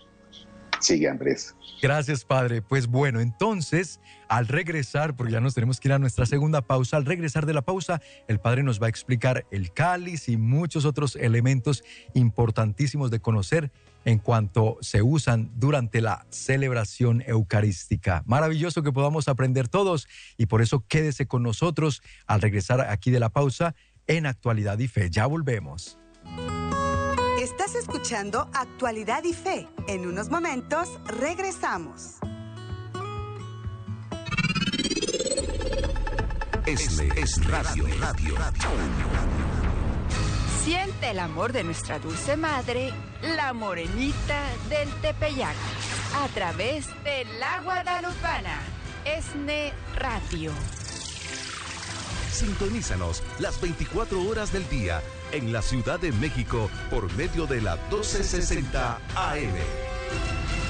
Sigue, 0.80 1.08
Andrés. 1.08 1.54
Gracias, 1.82 2.24
padre. 2.24 2.62
Pues 2.62 2.86
bueno, 2.86 3.20
entonces, 3.20 4.00
al 4.28 4.48
regresar, 4.48 5.14
porque 5.14 5.32
ya 5.32 5.40
nos 5.40 5.54
tenemos 5.54 5.78
que 5.78 5.88
ir 5.88 5.92
a 5.92 5.98
nuestra 5.98 6.24
segunda 6.24 6.62
pausa, 6.62 6.96
al 6.96 7.04
regresar 7.04 7.44
de 7.44 7.52
la 7.52 7.62
pausa, 7.62 8.00
el 8.26 8.40
padre 8.40 8.62
nos 8.62 8.80
va 8.80 8.86
a 8.86 8.88
explicar 8.88 9.46
el 9.50 9.72
cáliz 9.72 10.28
y 10.28 10.38
muchos 10.38 10.86
otros 10.86 11.14
elementos 11.14 11.84
importantísimos 12.14 13.10
de 13.10 13.20
conocer 13.20 13.70
en 14.04 14.18
cuanto 14.18 14.78
se 14.80 15.02
usan 15.02 15.50
durante 15.56 16.00
la 16.00 16.26
celebración 16.30 17.22
eucarística. 17.26 18.22
Maravilloso 18.26 18.82
que 18.82 18.92
podamos 18.92 19.28
aprender 19.28 19.68
todos 19.68 20.08
y 20.36 20.46
por 20.46 20.62
eso 20.62 20.84
quédese 20.88 21.26
con 21.26 21.42
nosotros 21.42 22.02
al 22.26 22.40
regresar 22.40 22.80
aquí 22.80 23.10
de 23.10 23.20
la 23.20 23.30
pausa 23.30 23.74
en 24.06 24.26
Actualidad 24.26 24.78
y 24.78 24.88
Fe. 24.88 25.10
Ya 25.10 25.26
volvemos. 25.26 25.98
Estás 27.40 27.74
escuchando 27.74 28.48
Actualidad 28.52 29.24
y 29.24 29.32
Fe. 29.32 29.68
En 29.88 30.06
unos 30.06 30.28
momentos 30.30 30.88
regresamos. 31.06 32.18
Este 36.66 37.08
es 37.20 37.44
Radio, 37.48 37.84
Radio, 37.98 38.36
Radio. 38.36 39.71
Siente 40.64 41.10
el 41.10 41.18
amor 41.18 41.52
de 41.52 41.64
nuestra 41.64 41.98
dulce 41.98 42.36
madre, 42.36 42.92
la 43.36 43.52
morenita 43.52 44.44
del 44.68 44.88
Tepeyac, 45.00 45.56
a 46.16 46.28
través 46.28 46.86
de 47.02 47.24
la 47.40 47.60
Guadalupana. 47.62 48.60
ESNE 49.04 49.72
Radio. 49.96 50.52
Sintonízanos 52.30 53.24
las 53.40 53.60
24 53.60 54.22
horas 54.22 54.52
del 54.52 54.68
día 54.68 55.02
en 55.32 55.52
la 55.52 55.62
Ciudad 55.62 55.98
de 55.98 56.12
México 56.12 56.70
por 56.90 57.12
medio 57.14 57.48
de 57.48 57.60
la 57.60 57.74
1260 57.74 59.00
AM. 59.16 60.61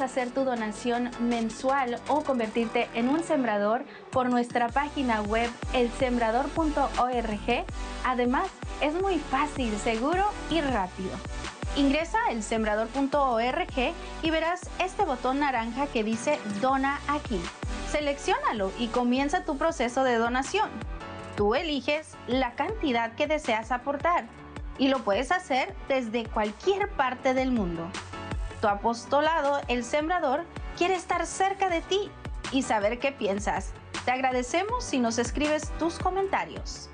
Hacer 0.00 0.30
tu 0.30 0.44
donación 0.44 1.10
mensual 1.20 2.00
o 2.08 2.22
convertirte 2.22 2.88
en 2.94 3.08
un 3.08 3.22
sembrador 3.22 3.84
por 4.10 4.30
nuestra 4.30 4.68
página 4.68 5.22
web 5.22 5.50
elsembrador.org. 5.72 7.64
Además, 8.04 8.48
es 8.80 8.94
muy 8.94 9.18
fácil, 9.18 9.76
seguro 9.78 10.24
y 10.50 10.60
rápido. 10.60 11.10
Ingresa 11.76 12.18
a 12.28 12.32
elsembrador.org 12.32 13.94
y 14.22 14.30
verás 14.30 14.70
este 14.78 15.04
botón 15.04 15.40
naranja 15.40 15.86
que 15.88 16.04
dice 16.04 16.38
Dona 16.60 17.00
aquí. 17.08 17.40
Selecciónalo 17.90 18.70
y 18.78 18.88
comienza 18.88 19.44
tu 19.44 19.56
proceso 19.56 20.04
de 20.04 20.16
donación. 20.16 20.70
Tú 21.36 21.54
eliges 21.54 22.16
la 22.28 22.52
cantidad 22.54 23.14
que 23.14 23.26
deseas 23.26 23.72
aportar 23.72 24.26
y 24.78 24.88
lo 24.88 25.00
puedes 25.00 25.32
hacer 25.32 25.74
desde 25.88 26.26
cualquier 26.26 26.88
parte 26.90 27.34
del 27.34 27.50
mundo. 27.50 27.88
Tu 28.64 28.68
apostolado, 28.68 29.60
el 29.68 29.84
sembrador, 29.84 30.46
quiere 30.78 30.94
estar 30.94 31.26
cerca 31.26 31.68
de 31.68 31.82
ti 31.82 32.10
y 32.50 32.62
saber 32.62 32.98
qué 32.98 33.12
piensas. 33.12 33.74
Te 34.06 34.10
agradecemos 34.10 34.82
si 34.82 35.00
nos 35.00 35.18
escribes 35.18 35.70
tus 35.78 35.98
comentarios. 35.98 36.88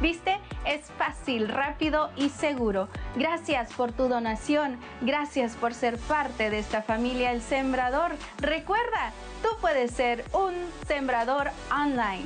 ¿Viste? 0.00 0.40
Es 0.64 0.90
fácil, 0.98 1.48
rápido 1.48 2.10
y 2.16 2.28
seguro. 2.28 2.88
Gracias 3.14 3.72
por 3.72 3.92
tu 3.92 4.08
donación. 4.08 4.80
Gracias 5.00 5.54
por 5.54 5.74
ser 5.74 5.96
parte 5.96 6.50
de 6.50 6.58
esta 6.58 6.82
familia 6.82 7.30
El 7.30 7.40
Sembrador. 7.40 8.10
Recuerda, 8.38 9.12
tú 9.44 9.48
puedes 9.60 9.92
ser 9.92 10.24
un 10.32 10.54
sembrador 10.88 11.52
online. 11.72 12.24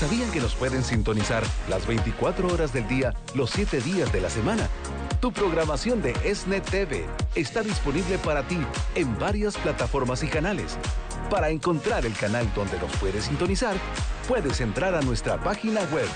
¿Sabían 0.00 0.30
que 0.30 0.40
nos 0.40 0.54
pueden 0.54 0.82
sintonizar 0.82 1.42
las 1.68 1.86
24 1.86 2.48
horas 2.48 2.72
del 2.72 2.88
día, 2.88 3.12
los 3.34 3.50
7 3.50 3.82
días 3.82 4.10
de 4.10 4.22
la 4.22 4.30
semana? 4.30 4.66
Tu 5.20 5.30
programación 5.32 6.00
de 6.00 6.14
ESNET 6.24 6.64
TV 6.64 7.04
está 7.34 7.62
disponible 7.62 8.16
para 8.18 8.42
ti 8.42 8.56
en 8.94 9.18
varias 9.18 9.58
plataformas 9.58 10.22
y 10.22 10.28
canales. 10.28 10.78
Para 11.28 11.50
encontrar 11.50 12.06
el 12.06 12.14
canal 12.14 12.50
donde 12.54 12.78
nos 12.78 12.90
puedes 12.96 13.24
sintonizar, 13.24 13.76
puedes 14.26 14.62
entrar 14.62 14.94
a 14.94 15.02
nuestra 15.02 15.38
página 15.38 15.82
web 15.92 16.08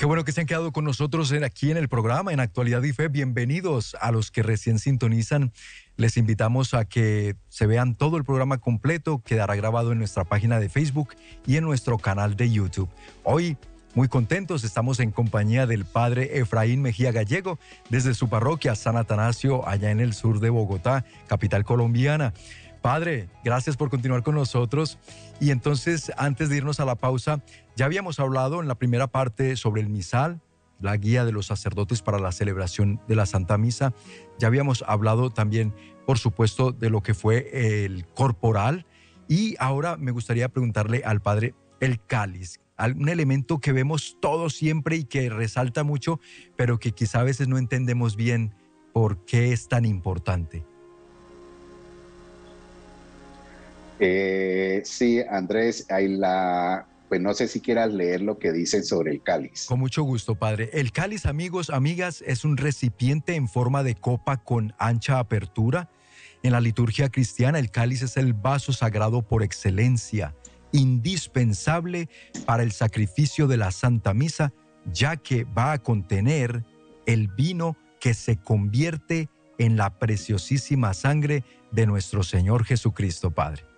Qué 0.00 0.06
bueno 0.06 0.24
que 0.24 0.32
se 0.32 0.40
han 0.40 0.46
quedado 0.46 0.72
con 0.72 0.86
nosotros 0.86 1.30
aquí 1.44 1.70
en 1.70 1.76
el 1.76 1.90
programa 1.90 2.32
en 2.32 2.40
Actualidad 2.40 2.82
y 2.84 2.94
Fe. 2.94 3.08
Bienvenidos 3.08 3.94
a 4.00 4.10
los 4.12 4.30
que 4.30 4.42
recién 4.42 4.78
sintonizan. 4.78 5.52
Les 5.98 6.16
invitamos 6.16 6.72
a 6.72 6.86
que 6.86 7.36
se 7.50 7.66
vean 7.66 7.94
todo 7.94 8.16
el 8.16 8.24
programa 8.24 8.56
completo. 8.56 9.20
Quedará 9.22 9.56
grabado 9.56 9.92
en 9.92 9.98
nuestra 9.98 10.24
página 10.24 10.58
de 10.58 10.70
Facebook 10.70 11.10
y 11.46 11.58
en 11.58 11.64
nuestro 11.64 11.98
canal 11.98 12.34
de 12.34 12.50
YouTube. 12.50 12.88
Hoy, 13.24 13.58
muy 13.94 14.08
contentos, 14.08 14.64
estamos 14.64 15.00
en 15.00 15.10
compañía 15.10 15.66
del 15.66 15.84
padre 15.84 16.38
Efraín 16.38 16.80
Mejía 16.80 17.12
Gallego 17.12 17.58
desde 17.90 18.14
su 18.14 18.30
parroquia 18.30 18.76
San 18.76 18.96
Atanasio, 18.96 19.68
allá 19.68 19.90
en 19.90 20.00
el 20.00 20.14
sur 20.14 20.40
de 20.40 20.48
Bogotá, 20.48 21.04
capital 21.26 21.62
colombiana. 21.62 22.32
Padre, 22.82 23.28
gracias 23.44 23.76
por 23.76 23.90
continuar 23.90 24.22
con 24.22 24.34
nosotros. 24.34 24.98
Y 25.38 25.50
entonces, 25.50 26.10
antes 26.16 26.48
de 26.48 26.56
irnos 26.56 26.80
a 26.80 26.84
la 26.84 26.94
pausa, 26.94 27.42
ya 27.76 27.84
habíamos 27.84 28.18
hablado 28.20 28.60
en 28.60 28.68
la 28.68 28.74
primera 28.74 29.06
parte 29.06 29.56
sobre 29.56 29.82
el 29.82 29.90
misal, 29.90 30.40
la 30.80 30.96
guía 30.96 31.26
de 31.26 31.32
los 31.32 31.46
sacerdotes 31.46 32.00
para 32.00 32.18
la 32.18 32.32
celebración 32.32 33.00
de 33.06 33.16
la 33.16 33.26
Santa 33.26 33.58
Misa. 33.58 33.92
Ya 34.38 34.48
habíamos 34.48 34.82
hablado 34.86 35.30
también, 35.30 35.74
por 36.06 36.18
supuesto, 36.18 36.72
de 36.72 36.88
lo 36.88 37.02
que 37.02 37.12
fue 37.12 37.84
el 37.84 38.06
corporal. 38.06 38.86
Y 39.28 39.56
ahora 39.58 39.96
me 39.98 40.10
gustaría 40.10 40.48
preguntarle 40.48 41.02
al 41.04 41.20
Padre 41.20 41.54
el 41.80 42.02
cáliz, 42.04 42.60
un 42.78 43.10
elemento 43.10 43.58
que 43.58 43.72
vemos 43.72 44.16
todos 44.20 44.54
siempre 44.54 44.96
y 44.96 45.04
que 45.04 45.28
resalta 45.28 45.84
mucho, 45.84 46.18
pero 46.56 46.78
que 46.78 46.92
quizá 46.92 47.20
a 47.20 47.24
veces 47.24 47.46
no 47.46 47.58
entendemos 47.58 48.16
bien 48.16 48.54
por 48.92 49.24
qué 49.26 49.52
es 49.52 49.68
tan 49.68 49.84
importante. 49.84 50.64
Eh, 54.00 54.80
sí, 54.84 55.20
Andrés, 55.28 55.86
hay 55.90 56.08
la, 56.08 56.86
pues 57.10 57.20
no 57.20 57.34
sé 57.34 57.48
si 57.48 57.60
quieras 57.60 57.92
leer 57.92 58.22
lo 58.22 58.38
que 58.38 58.50
dicen 58.50 58.82
sobre 58.84 59.12
el 59.12 59.22
cáliz. 59.22 59.66
Con 59.66 59.78
mucho 59.78 60.02
gusto, 60.02 60.36
padre. 60.36 60.70
El 60.72 60.90
cáliz, 60.90 61.26
amigos, 61.26 61.68
amigas, 61.68 62.22
es 62.26 62.44
un 62.44 62.56
recipiente 62.56 63.34
en 63.34 63.46
forma 63.46 63.82
de 63.82 63.94
copa 63.94 64.38
con 64.38 64.74
ancha 64.78 65.18
apertura. 65.18 65.90
En 66.42 66.52
la 66.52 66.60
liturgia 66.60 67.10
cristiana, 67.10 67.58
el 67.58 67.70
cáliz 67.70 68.02
es 68.02 68.16
el 68.16 68.32
vaso 68.32 68.72
sagrado 68.72 69.20
por 69.20 69.42
excelencia, 69.42 70.34
indispensable 70.72 72.08
para 72.46 72.62
el 72.62 72.72
sacrificio 72.72 73.46
de 73.46 73.58
la 73.58 73.70
Santa 73.70 74.14
Misa, 74.14 74.54
ya 74.90 75.16
que 75.16 75.44
va 75.44 75.72
a 75.72 75.82
contener 75.82 76.64
el 77.04 77.28
vino 77.28 77.76
que 78.00 78.14
se 78.14 78.36
convierte 78.36 79.28
en 79.58 79.76
la 79.76 79.98
preciosísima 79.98 80.94
sangre 80.94 81.44
de 81.70 81.86
nuestro 81.86 82.22
Señor 82.22 82.64
Jesucristo, 82.64 83.30
Padre. 83.30 83.69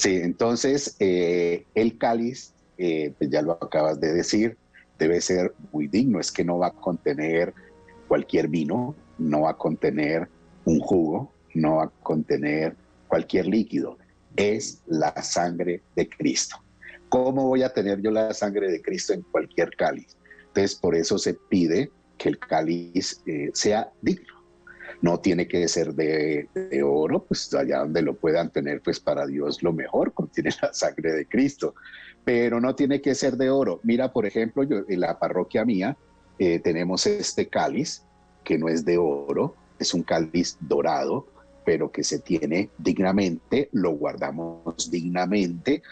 Sí, 0.00 0.16
entonces 0.16 0.96
eh, 0.98 1.66
el 1.74 1.98
cáliz, 1.98 2.54
eh, 2.78 3.12
pues 3.18 3.28
ya 3.28 3.42
lo 3.42 3.62
acabas 3.62 4.00
de 4.00 4.14
decir, 4.14 4.56
debe 4.98 5.20
ser 5.20 5.52
muy 5.72 5.88
digno, 5.88 6.18
es 6.18 6.32
que 6.32 6.42
no 6.42 6.56
va 6.56 6.68
a 6.68 6.72
contener 6.72 7.52
cualquier 8.08 8.48
vino, 8.48 8.94
no 9.18 9.42
va 9.42 9.50
a 9.50 9.58
contener 9.58 10.26
un 10.64 10.80
jugo, 10.80 11.30
no 11.52 11.76
va 11.76 11.84
a 11.84 11.92
contener 12.02 12.76
cualquier 13.08 13.46
líquido, 13.46 13.98
es 14.36 14.80
la 14.86 15.14
sangre 15.22 15.82
de 15.94 16.08
Cristo. 16.08 16.56
¿Cómo 17.10 17.48
voy 17.48 17.62
a 17.62 17.74
tener 17.74 18.00
yo 18.00 18.10
la 18.10 18.32
sangre 18.32 18.70
de 18.70 18.80
Cristo 18.80 19.12
en 19.12 19.20
cualquier 19.20 19.68
cáliz? 19.76 20.16
Entonces, 20.46 20.76
por 20.76 20.94
eso 20.94 21.18
se 21.18 21.34
pide 21.34 21.90
que 22.16 22.30
el 22.30 22.38
cáliz 22.38 23.20
eh, 23.26 23.50
sea 23.52 23.92
digno 24.00 24.39
no 25.02 25.20
tiene 25.20 25.48
que 25.48 25.66
ser 25.68 25.94
de, 25.94 26.48
oro, 26.84 27.24
pues 27.24 27.52
allá 27.54 27.80
donde 27.80 28.02
lo 28.02 28.14
puedan 28.14 28.50
tener, 28.50 28.82
pues 28.82 29.00
para 29.00 29.26
Dios 29.26 29.62
lo 29.62 29.72
mejor, 29.72 30.12
contiene 30.12 30.50
la 30.62 30.72
sangre 30.72 31.12
de 31.12 31.26
Cristo, 31.26 31.74
pero 32.24 32.60
no 32.60 32.74
tiene 32.74 33.00
que 33.00 33.14
ser 33.14 33.36
de 33.36 33.50
oro. 33.50 33.80
Mira, 33.82 34.12
por 34.12 34.26
ejemplo, 34.26 34.62
en 34.62 35.00
la 35.00 35.18
parroquia 35.18 35.64
mía 35.64 35.96
eh, 36.38 36.58
tenemos 36.58 37.06
este 37.06 37.48
cáliz 37.48 38.02
que 38.44 38.58
no 38.58 38.68
es 38.68 38.84
de 38.84 38.98
oro, 38.98 39.54
es 39.78 39.94
un 39.94 40.02
cáliz 40.02 40.56
dorado, 40.60 41.26
pero 41.64 41.90
que 41.90 42.04
se 42.04 42.18
tiene 42.18 42.70
dignamente, 42.78 43.68
lo 43.72 43.92
guardamos 43.92 44.90
dignamente 44.90 45.82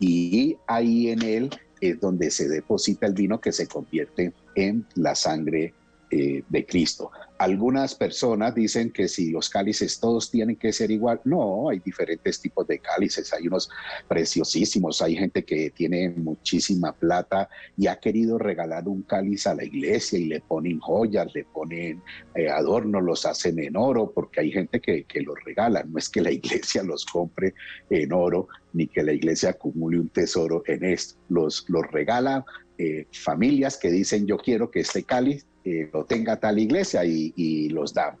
y 0.00 0.56
ahí 0.66 1.08
en 1.08 1.22
él 1.22 1.50
es 1.80 2.00
donde 2.00 2.30
se 2.30 2.48
deposita 2.48 3.06
el 3.06 3.14
vino 3.14 3.40
que 3.40 3.52
se 3.52 3.66
convierte 3.66 4.32
en 4.54 4.86
la 4.94 5.14
sangre 5.14 5.74
eh, 6.10 6.42
de 6.48 6.64
Cristo. 6.64 7.10
Algunas 7.36 7.94
personas 7.94 8.54
dicen 8.54 8.90
que 8.90 9.08
si 9.08 9.30
los 9.30 9.50
cálices 9.50 10.00
todos 10.00 10.30
tienen 10.30 10.56
que 10.56 10.72
ser 10.72 10.90
igual, 10.90 11.20
no, 11.24 11.68
hay 11.68 11.80
diferentes 11.80 12.40
tipos 12.40 12.66
de 12.66 12.78
cálices, 12.78 13.32
hay 13.34 13.46
unos 13.46 13.68
preciosísimos, 14.08 15.02
hay 15.02 15.16
gente 15.16 15.44
que 15.44 15.70
tiene 15.70 16.08
muchísima 16.10 16.92
plata 16.92 17.48
y 17.76 17.88
ha 17.88 17.96
querido 17.96 18.38
regalar 18.38 18.88
un 18.88 19.02
cáliz 19.02 19.46
a 19.46 19.54
la 19.54 19.64
iglesia 19.64 20.18
y 20.18 20.24
le 20.24 20.40
ponen 20.40 20.80
joyas, 20.80 21.32
le 21.34 21.44
ponen 21.44 22.02
eh, 22.34 22.48
adornos, 22.48 23.02
los 23.02 23.26
hacen 23.26 23.58
en 23.58 23.76
oro, 23.76 24.10
porque 24.14 24.40
hay 24.40 24.50
gente 24.50 24.80
que, 24.80 25.04
que 25.04 25.20
los 25.20 25.36
regala, 25.44 25.84
no 25.84 25.98
es 25.98 26.08
que 26.08 26.22
la 26.22 26.30
iglesia 26.32 26.82
los 26.82 27.04
compre 27.04 27.54
en 27.90 28.12
oro, 28.12 28.48
ni 28.72 28.86
que 28.86 29.02
la 29.02 29.12
iglesia 29.12 29.50
acumule 29.50 30.00
un 30.00 30.08
tesoro 30.08 30.62
en 30.66 30.84
esto, 30.84 31.18
los, 31.28 31.66
los 31.68 31.86
regala 31.90 32.44
eh, 32.80 33.08
familias 33.12 33.76
que 33.76 33.90
dicen 33.90 34.24
yo 34.24 34.38
quiero 34.38 34.70
que 34.70 34.78
este 34.78 35.02
cáliz 35.02 35.44
lo 35.92 36.04
tenga 36.04 36.38
tal 36.38 36.58
iglesia 36.58 37.04
y, 37.04 37.68
los 37.68 37.92
da. 37.92 38.16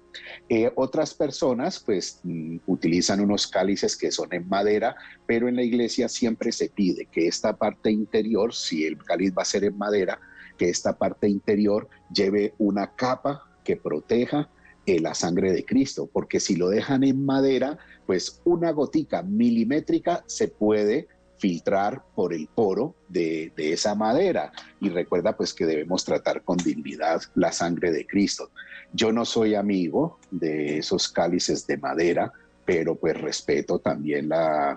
Eh, 0.48 0.70
otras 0.74 1.14
personas 1.14 1.80
pues 1.84 2.20
mm, 2.22 2.58
utilizan 2.66 3.20
unos 3.20 3.46
cálices 3.46 3.96
que 3.96 4.10
son 4.10 4.32
en 4.32 4.48
madera, 4.48 4.96
pero 5.26 5.48
en 5.48 5.56
la 5.56 5.62
iglesia 5.62 6.08
siempre 6.08 6.52
se 6.52 6.68
pide 6.68 7.06
que 7.06 7.26
esta 7.26 7.56
parte 7.56 7.90
interior, 7.90 8.54
si 8.54 8.84
el 8.84 8.98
cáliz 8.98 9.32
va 9.36 9.42
a 9.42 9.46
ser 9.46 9.64
en 9.64 9.78
madera, 9.78 10.20
que 10.56 10.68
esta 10.68 10.98
parte 10.98 11.28
interior 11.28 11.88
lleve 12.12 12.54
una 12.58 12.94
capa 12.94 13.48
que 13.64 13.76
proteja 13.76 14.50
eh, 14.86 15.00
la 15.00 15.14
sangre 15.14 15.52
de 15.52 15.64
Cristo, 15.64 16.08
porque 16.12 16.40
si 16.40 16.56
lo 16.56 16.68
dejan 16.68 17.04
en 17.04 17.24
madera, 17.24 17.78
pues 18.06 18.40
una 18.44 18.72
gotica 18.72 19.22
milimétrica 19.22 20.24
se 20.26 20.48
puede 20.48 21.08
filtrar 21.38 22.02
por 22.14 22.34
el 22.34 22.48
poro 22.48 22.94
de, 23.08 23.52
de, 23.56 23.72
esa 23.72 23.94
madera. 23.94 24.52
Y 24.80 24.88
recuerda 24.90 25.36
pues 25.36 25.54
que 25.54 25.66
debemos 25.66 26.04
tratar 26.04 26.42
con 26.42 26.56
dignidad 26.56 27.22
la 27.34 27.52
sangre 27.52 27.92
de 27.92 28.06
Cristo. 28.06 28.50
Yo 28.92 29.12
no 29.12 29.24
soy 29.24 29.54
amigo 29.54 30.18
de 30.30 30.78
esos 30.78 31.08
cálices 31.08 31.66
de 31.66 31.78
madera, 31.78 32.32
pero 32.64 32.96
pues 32.96 33.20
respeto 33.20 33.78
también 33.78 34.28
la, 34.28 34.76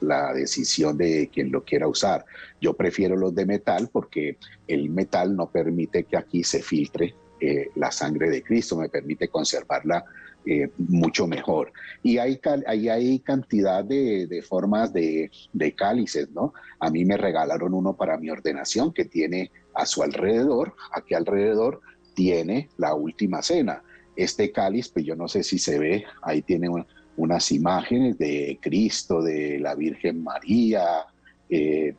la 0.00 0.32
decisión 0.32 0.96
de 0.96 1.30
quien 1.32 1.50
lo 1.52 1.64
quiera 1.64 1.88
usar. 1.88 2.24
Yo 2.60 2.74
prefiero 2.74 3.16
los 3.16 3.34
de 3.34 3.46
metal 3.46 3.88
porque 3.92 4.38
el 4.66 4.90
metal 4.90 5.36
no 5.36 5.50
permite 5.50 6.04
que 6.04 6.16
aquí 6.16 6.42
se 6.42 6.62
filtre 6.62 7.14
eh, 7.40 7.70
la 7.74 7.90
sangre 7.90 8.30
de 8.30 8.42
Cristo, 8.42 8.76
me 8.76 8.88
permite 8.88 9.28
conservarla 9.28 10.04
eh, 10.46 10.70
mucho 10.78 11.26
mejor. 11.26 11.72
Y 12.02 12.18
hay, 12.18 12.40
hay, 12.66 12.88
hay 12.88 13.18
cantidad 13.20 13.84
de, 13.84 14.42
formas 14.48 14.92
de, 14.92 15.30
de, 15.52 15.74
cálices, 15.74 16.30
¿no? 16.30 16.54
A 16.78 16.90
mí 16.90 17.04
me 17.04 17.16
regalaron 17.16 17.74
uno 17.74 17.94
para 17.94 18.16
mi 18.16 18.30
ordenación 18.30 18.92
que 18.92 19.04
tiene 19.04 19.50
a 19.74 19.84
su 19.84 20.02
alrededor, 20.02 20.74
aquí 20.92 21.14
alrededor, 21.14 21.80
tiene 22.14 22.68
la 22.78 22.94
última 22.94 23.42
cena. 23.42 23.82
Este 24.16 24.50
cáliz, 24.50 24.88
pues 24.88 25.04
yo 25.04 25.16
no 25.16 25.28
sé 25.28 25.42
si 25.42 25.58
se 25.58 25.78
ve, 25.78 26.04
ahí 26.22 26.42
tiene 26.42 26.68
unas 27.16 27.52
imágenes 27.52 28.18
de 28.18 28.58
Cristo, 28.60 29.22
de 29.22 29.58
la 29.58 29.74
Virgen 29.74 30.22
María, 30.22 31.06
eh, 31.48 31.94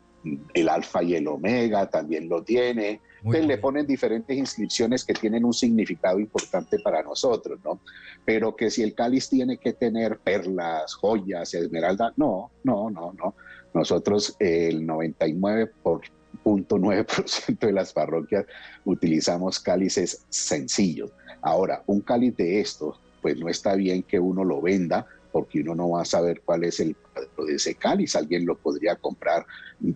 el 0.54 0.70
alfa 0.70 1.04
y 1.04 1.16
el 1.16 1.28
omega 1.28 1.90
también 1.90 2.30
lo 2.30 2.44
tiene. 2.44 3.02
Entonces 3.24 3.46
le 3.46 3.60
ponen 3.60 3.86
diferentes 3.86 4.36
inscripciones 4.36 5.06
que 5.06 5.14
tienen 5.14 5.46
un 5.46 5.54
significado 5.54 6.20
importante 6.20 6.80
para 6.80 7.04
nosotros, 7.04 7.60
¿no? 7.64 7.80
Pero 8.26 8.56
que 8.56 8.72
si 8.72 8.82
el 8.82 8.96
cáliz 8.96 9.30
tiene 9.30 9.58
que 9.58 9.74
tener 9.74 10.18
perlas, 10.18 10.96
joyas, 10.96 11.54
esmeralda, 11.54 12.14
no, 12.18 12.50
no, 12.64 12.90
no, 12.90 13.14
no. 13.14 13.36
Nosotros 13.74 14.36
el 14.40 14.88
99.9% 14.88 17.60
de 17.60 17.72
las 17.72 17.94
parroquias 17.94 18.46
utilizamos 18.86 19.60
cálices 19.60 20.26
sencillos. 20.30 21.12
Ahora, 21.42 21.84
un 21.86 22.02
cáliz 22.02 22.36
de 22.38 22.60
estos, 22.60 23.00
pues 23.22 23.38
no 23.38 23.50
está 23.50 23.76
bien 23.76 24.02
que 24.04 24.20
uno 24.20 24.44
lo 24.44 24.62
venda 24.62 25.06
porque 25.32 25.62
uno 25.62 25.76
no 25.76 25.90
va 25.92 26.02
a 26.02 26.06
saber 26.06 26.42
cuál 26.42 26.64
es 26.64 26.80
el 26.80 26.96
de 27.46 27.56
ese 27.56 27.76
cáliz. 27.76 28.16
Alguien 28.16 28.46
lo 28.46 28.58
podría 28.58 28.96
comprar 28.96 29.46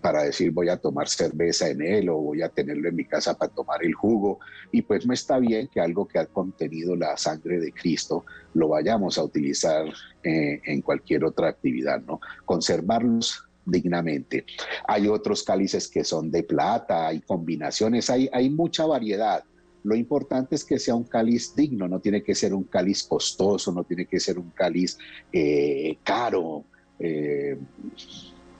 para 0.01 0.23
decir 0.23 0.51
voy 0.51 0.69
a 0.69 0.77
tomar 0.77 1.07
cerveza 1.07 1.69
en 1.69 1.81
él 1.81 2.09
o 2.09 2.17
voy 2.17 2.41
a 2.41 2.49
tenerlo 2.49 2.89
en 2.89 2.95
mi 2.95 3.05
casa 3.05 3.37
para 3.37 3.51
tomar 3.51 3.83
el 3.83 3.93
jugo. 3.93 4.39
Y 4.71 4.81
pues 4.81 5.05
no 5.05 5.13
está 5.13 5.39
bien 5.39 5.67
que 5.67 5.79
algo 5.79 6.07
que 6.07 6.19
ha 6.19 6.25
contenido 6.25 6.95
la 6.95 7.17
sangre 7.17 7.59
de 7.59 7.71
Cristo 7.71 8.25
lo 8.53 8.69
vayamos 8.69 9.17
a 9.17 9.23
utilizar 9.23 9.85
eh, 10.23 10.61
en 10.65 10.81
cualquier 10.81 11.23
otra 11.25 11.49
actividad, 11.49 12.01
¿no? 12.01 12.19
Conservarlos 12.45 13.45
dignamente. 13.65 14.45
Hay 14.87 15.07
otros 15.07 15.43
cálices 15.43 15.87
que 15.87 16.03
son 16.03 16.31
de 16.31 16.43
plata, 16.43 17.07
hay 17.07 17.21
combinaciones, 17.21 18.09
hay, 18.09 18.29
hay 18.31 18.49
mucha 18.49 18.85
variedad. 18.85 19.43
Lo 19.85 19.95
importante 19.95 20.55
es 20.55 20.65
que 20.65 20.79
sea 20.79 20.95
un 20.95 21.03
cáliz 21.03 21.55
digno, 21.55 21.87
no 21.87 21.99
tiene 21.99 22.23
que 22.23 22.33
ser 22.33 22.55
un 22.55 22.63
cáliz 22.63 23.03
costoso, 23.03 23.71
no 23.71 23.83
tiene 23.83 24.07
que 24.07 24.19
ser 24.19 24.39
un 24.39 24.49
cáliz 24.49 24.97
eh, 25.31 25.99
caro, 26.03 26.65
eh, 26.97 27.55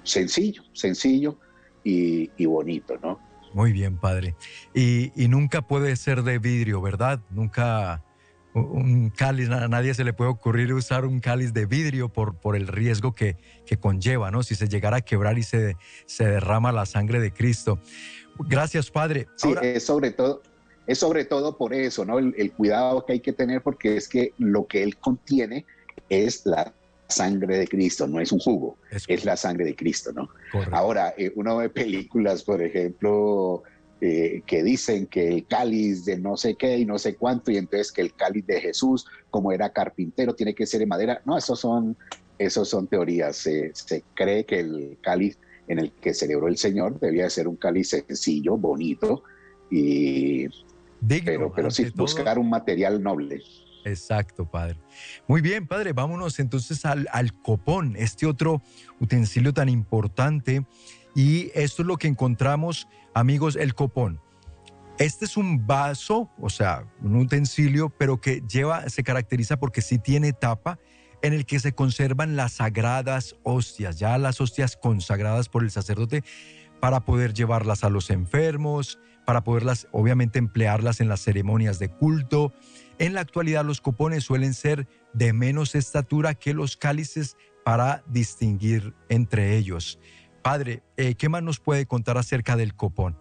sencillo, 0.03 0.61
sencillo 0.73 1.39
y, 1.83 2.45
bonito, 2.45 2.99
¿no? 3.01 3.19
Muy 3.55 3.71
bien, 3.71 3.97
padre. 3.97 4.35
Y, 4.75 5.11
nunca 5.27 5.63
puede 5.63 5.95
ser 5.95 6.21
de 6.21 6.37
vidrio, 6.37 6.79
¿verdad? 6.79 7.19
Nunca 7.31 8.03
un 8.53 9.09
cáliz, 9.09 9.49
a 9.49 9.67
nadie 9.67 9.95
se 9.95 10.03
le 10.03 10.13
puede 10.13 10.29
ocurrir 10.29 10.73
usar 10.75 11.05
un 11.05 11.19
cáliz 11.19 11.53
de 11.53 11.65
vidrio 11.65 12.09
por, 12.09 12.35
por 12.35 12.55
el 12.55 12.67
riesgo 12.67 13.15
que, 13.15 13.35
que 13.65 13.77
conlleva, 13.77 14.29
¿no? 14.29 14.43
Si 14.43 14.53
se 14.53 14.67
llegara 14.67 14.97
a 14.97 15.01
quebrar 15.01 15.39
y 15.39 15.43
se, 15.43 15.75
se 16.05 16.25
derrama 16.25 16.71
la 16.71 16.85
sangre 16.85 17.19
de 17.19 17.33
Cristo. 17.33 17.79
Gracias, 18.47 18.91
Padre. 18.91 19.27
Sí, 19.37 19.55
es 19.63 19.85
sobre 19.85 20.11
todo, 20.11 20.43
es 20.87 20.99
sobre 20.99 21.25
todo 21.25 21.57
por 21.57 21.73
eso, 21.73 22.05
¿no? 22.05 22.19
El, 22.19 22.51
cuidado 22.51 23.05
que 23.05 23.13
hay 23.13 23.19
que 23.19 23.33
tener 23.33 23.61
porque 23.61 23.97
es 23.97 24.07
que 24.07 24.33
lo 24.37 24.67
que 24.67 24.83
él 24.83 24.97
contiene 24.97 25.65
es 26.09 26.45
la 26.45 26.73
sangre 27.07 27.57
de 27.57 27.67
Cristo, 27.67 28.07
no 28.07 28.19
es 28.19 28.31
un 28.31 28.39
jugo, 28.39 28.77
es, 29.07 29.25
la 29.25 29.37
sangre 29.37 29.65
de 29.65 29.75
Cristo, 29.75 30.11
¿no? 30.13 30.29
Ahora, 30.71 31.13
eh, 31.17 31.31
uno 31.35 31.57
ve 31.57 31.69
películas, 31.69 32.43
por 32.43 32.61
ejemplo, 32.61 33.63
eh, 34.01 34.41
que 34.45 34.63
dicen 34.63 35.07
que 35.07 35.27
el 35.27 35.45
cáliz 35.45 36.05
de 36.05 36.17
no 36.17 36.35
sé 36.37 36.55
qué 36.55 36.77
y 36.77 36.85
no 36.85 36.97
sé 36.97 37.15
cuánto, 37.15 37.51
y 37.51 37.57
entonces 37.57 37.91
que 37.91 38.01
el 38.01 38.13
cáliz 38.13 38.45
de 38.45 38.59
Jesús, 38.59 39.05
como 39.29 39.51
era 39.51 39.69
carpintero, 39.69 40.33
tiene 40.33 40.55
que 40.55 40.65
ser 40.65 40.79
de 40.79 40.87
madera. 40.87 41.21
No, 41.25 41.37
esos 41.37 41.59
son, 41.59 41.95
esos 42.39 42.69
son 42.69 42.87
teorías. 42.87 43.37
se 43.37 44.03
cree 44.15 44.45
que 44.45 44.59
el 44.59 44.97
cáliz 45.01 45.37
en 45.67 45.79
el 45.79 45.91
que 45.91 46.13
celebró 46.13 46.47
el 46.47 46.57
Señor 46.57 46.99
debía 46.99 47.29
ser 47.29 47.47
un 47.47 47.55
cáliz 47.55 47.89
sencillo, 47.89 48.57
bonito, 48.57 49.23
y 49.69 50.47
pero, 51.07 51.51
pero 51.53 51.71
sí, 51.71 51.91
buscar 51.95 52.39
un 52.39 52.49
material 52.49 53.01
noble. 53.01 53.41
Exacto, 53.85 54.45
padre. 54.49 54.79
Muy 55.27 55.41
bien, 55.41 55.67
padre, 55.67 55.93
vámonos 55.93 56.39
entonces 56.39 56.85
al, 56.85 57.07
al, 57.11 57.33
copón, 57.33 57.95
este 57.97 58.25
otro 58.25 58.61
utensilio 58.99 59.53
tan 59.53 59.69
importante. 59.69 60.65
Y 61.13 61.51
esto 61.53 61.83
es 61.83 61.87
lo 61.87 61.97
que 61.97 62.07
encontramos, 62.07 62.87
amigos, 63.13 63.55
el 63.55 63.75
copón. 63.75 64.19
Este 64.97 65.25
es 65.25 65.37
un 65.37 65.67
vaso, 65.67 66.29
o 66.39 66.49
sea, 66.49 66.85
un 67.01 67.17
utensilio, 67.17 67.89
pero 67.89 68.19
que 68.21 68.41
lleva, 68.49 68.89
se 68.89 69.03
caracteriza 69.03 69.57
porque 69.57 69.81
sí 69.81 69.99
tiene 69.99 70.33
tapa 70.33 70.79
en 71.21 71.33
el 71.33 71.45
que 71.45 71.59
se 71.59 71.73
conservan 71.73 72.35
las 72.35 72.53
sagradas 72.53 73.35
hostias, 73.43 73.99
ya 73.99 74.17
las 74.17 74.39
hostias 74.39 74.77
consagradas 74.77 75.49
por 75.49 75.63
el 75.63 75.71
sacerdote 75.71 76.23
para 76.79 77.01
poder 77.01 77.33
llevarlas 77.33 77.83
a 77.83 77.89
los 77.89 78.09
enfermos, 78.09 78.99
para 79.25 79.43
poderlas, 79.43 79.87
obviamente, 79.91 80.39
emplearlas 80.39 81.01
en 81.01 81.09
las 81.09 81.21
ceremonias 81.21 81.79
de 81.79 81.89
culto. 81.89 82.53
En 82.99 83.13
la 83.13 83.21
actualidad 83.21 83.65
los 83.65 83.81
copones 83.81 84.23
suelen 84.23 84.53
ser 84.53 84.87
de 85.13 85.33
menos 85.33 85.75
estatura 85.75 86.35
que 86.35 86.53
los 86.53 86.77
cálices 86.77 87.35
para 87.63 88.03
distinguir 88.07 88.93
entre 89.09 89.57
ellos. 89.57 89.99
Padre, 90.43 90.83
eh, 90.97 91.15
¿qué 91.15 91.27
más 91.27 91.41
nos 91.41 91.59
puede 91.59 91.87
contar 91.87 92.17
acerca 92.17 92.55
del 92.55 92.75
copón? 92.75 93.17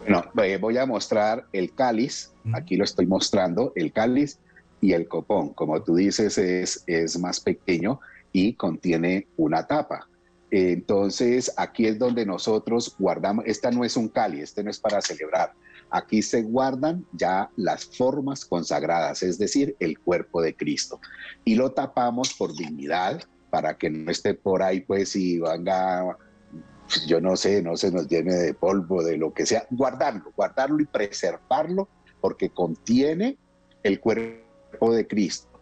Bueno, 0.00 0.24
eh, 0.42 0.58
voy 0.58 0.76
a 0.76 0.84
mostrar 0.84 1.46
el 1.52 1.72
cáliz, 1.72 2.32
aquí 2.52 2.76
lo 2.76 2.84
estoy 2.84 3.06
mostrando, 3.06 3.72
el 3.76 3.92
cáliz 3.92 4.38
y 4.80 4.92
el 4.92 5.08
copón. 5.08 5.54
Como 5.54 5.82
tú 5.82 5.94
dices, 5.94 6.36
es, 6.36 6.82
es 6.86 7.18
más 7.18 7.40
pequeño 7.40 8.00
y 8.32 8.54
contiene 8.54 9.28
una 9.36 9.66
tapa. 9.66 10.08
Entonces, 10.56 11.52
aquí 11.56 11.84
es 11.84 11.98
donde 11.98 12.24
nosotros 12.24 12.94
guardamos, 12.96 13.44
esta 13.44 13.72
no 13.72 13.84
es 13.84 13.96
un 13.96 14.06
cáliz, 14.06 14.44
este 14.44 14.62
no 14.62 14.70
es 14.70 14.78
para 14.78 15.00
celebrar. 15.00 15.52
Aquí 15.90 16.22
se 16.22 16.42
guardan 16.42 17.04
ya 17.12 17.50
las 17.56 17.84
formas 17.86 18.44
consagradas, 18.44 19.24
es 19.24 19.36
decir, 19.36 19.74
el 19.80 19.98
cuerpo 19.98 20.40
de 20.40 20.54
Cristo. 20.54 21.00
Y 21.44 21.56
lo 21.56 21.72
tapamos 21.72 22.34
por 22.34 22.54
dignidad, 22.54 23.20
para 23.50 23.76
que 23.76 23.90
no 23.90 24.12
esté 24.12 24.34
por 24.34 24.62
ahí, 24.62 24.82
pues, 24.82 25.16
y 25.16 25.40
venga, 25.40 26.16
yo 27.08 27.20
no 27.20 27.34
sé, 27.34 27.60
no 27.60 27.76
se 27.76 27.90
nos 27.90 28.06
llene 28.06 28.34
de 28.34 28.54
polvo, 28.54 29.02
de 29.02 29.16
lo 29.16 29.34
que 29.34 29.46
sea. 29.46 29.66
Guardarlo, 29.70 30.30
guardarlo 30.36 30.78
y 30.80 30.86
preservarlo, 30.86 31.88
porque 32.20 32.50
contiene 32.50 33.38
el 33.82 33.98
cuerpo 33.98 34.94
de 34.94 35.04
Cristo. 35.08 35.53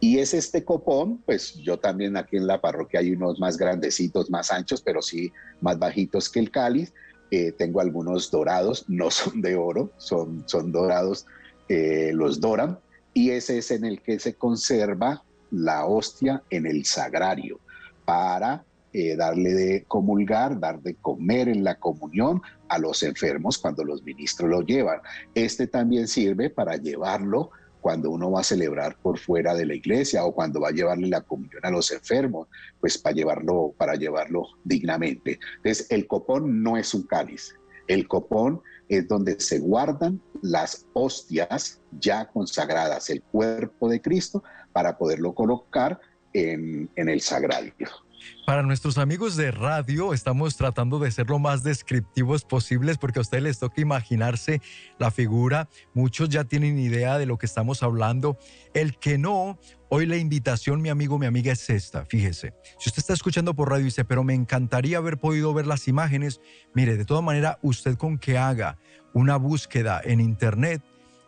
Y 0.00 0.18
es 0.18 0.34
este 0.34 0.64
copón, 0.64 1.18
pues 1.24 1.54
yo 1.54 1.78
también 1.78 2.16
aquí 2.16 2.36
en 2.36 2.46
la 2.46 2.60
parroquia 2.60 3.00
hay 3.00 3.12
unos 3.12 3.38
más 3.38 3.56
grandecitos, 3.56 4.30
más 4.30 4.50
anchos, 4.50 4.82
pero 4.82 5.02
sí 5.02 5.32
más 5.60 5.78
bajitos 5.78 6.28
que 6.28 6.40
el 6.40 6.50
cáliz. 6.50 6.92
Eh, 7.30 7.52
tengo 7.52 7.80
algunos 7.80 8.30
dorados, 8.30 8.84
no 8.88 9.10
son 9.10 9.40
de 9.40 9.56
oro, 9.56 9.92
son, 9.96 10.44
son 10.46 10.72
dorados, 10.72 11.26
eh, 11.68 12.12
los 12.14 12.40
doran. 12.40 12.78
Y 13.14 13.30
ese 13.30 13.58
es 13.58 13.70
en 13.70 13.84
el 13.84 14.00
que 14.02 14.18
se 14.18 14.34
conserva 14.34 15.24
la 15.50 15.86
hostia 15.86 16.42
en 16.50 16.66
el 16.66 16.84
sagrario 16.84 17.58
para 18.04 18.64
eh, 18.92 19.14
darle 19.14 19.52
de 19.52 19.84
comulgar, 19.84 20.58
dar 20.58 20.80
de 20.80 20.96
comer 20.96 21.48
en 21.48 21.62
la 21.62 21.76
comunión 21.76 22.42
a 22.68 22.76
los 22.78 23.04
enfermos 23.04 23.56
cuando 23.56 23.84
los 23.84 24.02
ministros 24.02 24.50
lo 24.50 24.62
llevan. 24.62 25.00
Este 25.34 25.68
también 25.68 26.08
sirve 26.08 26.50
para 26.50 26.76
llevarlo 26.76 27.50
cuando 27.80 28.10
uno 28.10 28.30
va 28.30 28.40
a 28.40 28.44
celebrar 28.44 28.96
por 29.00 29.18
fuera 29.18 29.54
de 29.54 29.66
la 29.66 29.74
iglesia 29.74 30.24
o 30.24 30.34
cuando 30.34 30.60
va 30.60 30.68
a 30.68 30.72
llevarle 30.72 31.08
la 31.08 31.22
comunión 31.22 31.64
a 31.64 31.70
los 31.70 31.90
enfermos, 31.90 32.48
pues 32.80 32.98
para 32.98 33.14
llevarlo, 33.14 33.74
para 33.76 33.94
llevarlo 33.94 34.46
dignamente. 34.64 35.38
Entonces, 35.56 35.86
el 35.90 36.06
copón 36.06 36.62
no 36.62 36.76
es 36.76 36.94
un 36.94 37.02
cáliz. 37.04 37.54
El 37.88 38.06
copón 38.06 38.62
es 38.88 39.08
donde 39.08 39.38
se 39.40 39.58
guardan 39.58 40.20
las 40.42 40.86
hostias 40.92 41.80
ya 41.98 42.26
consagradas, 42.26 43.10
el 43.10 43.22
cuerpo 43.22 43.88
de 43.88 44.00
Cristo, 44.00 44.42
para 44.72 44.96
poderlo 44.96 45.34
colocar 45.34 46.00
en, 46.32 46.88
en 46.94 47.08
el 47.08 47.20
sagrario. 47.20 47.88
Para 48.46 48.62
nuestros 48.62 48.98
amigos 48.98 49.36
de 49.36 49.50
radio, 49.50 50.12
estamos 50.12 50.56
tratando 50.56 50.98
de 50.98 51.10
ser 51.10 51.28
lo 51.28 51.38
más 51.38 51.62
descriptivos 51.62 52.44
posibles 52.44 52.98
porque 52.98 53.18
a 53.18 53.22
ustedes 53.22 53.42
les 53.42 53.58
toca 53.58 53.80
imaginarse 53.80 54.60
la 54.98 55.10
figura. 55.10 55.68
Muchos 55.94 56.28
ya 56.28 56.44
tienen 56.44 56.78
idea 56.78 57.18
de 57.18 57.26
lo 57.26 57.38
que 57.38 57.46
estamos 57.46 57.82
hablando. 57.82 58.38
El 58.74 58.96
que 58.98 59.18
no, 59.18 59.58
hoy 59.88 60.06
la 60.06 60.16
invitación, 60.16 60.82
mi 60.82 60.88
amigo, 60.88 61.18
mi 61.18 61.26
amiga, 61.26 61.52
es 61.52 61.70
esta. 61.70 62.04
Fíjese, 62.04 62.54
si 62.78 62.88
usted 62.88 63.00
está 63.00 63.12
escuchando 63.12 63.54
por 63.54 63.70
radio 63.70 63.82
y 63.82 63.84
dice, 63.86 64.04
pero 64.04 64.24
me 64.24 64.34
encantaría 64.34 64.98
haber 64.98 65.18
podido 65.18 65.54
ver 65.54 65.66
las 65.66 65.88
imágenes, 65.88 66.40
mire, 66.74 66.96
de 66.96 67.04
toda 67.04 67.20
manera, 67.20 67.58
usted 67.62 67.96
con 67.96 68.18
que 68.18 68.38
haga 68.38 68.78
una 69.12 69.36
búsqueda 69.36 70.00
en 70.04 70.20
internet 70.20 70.82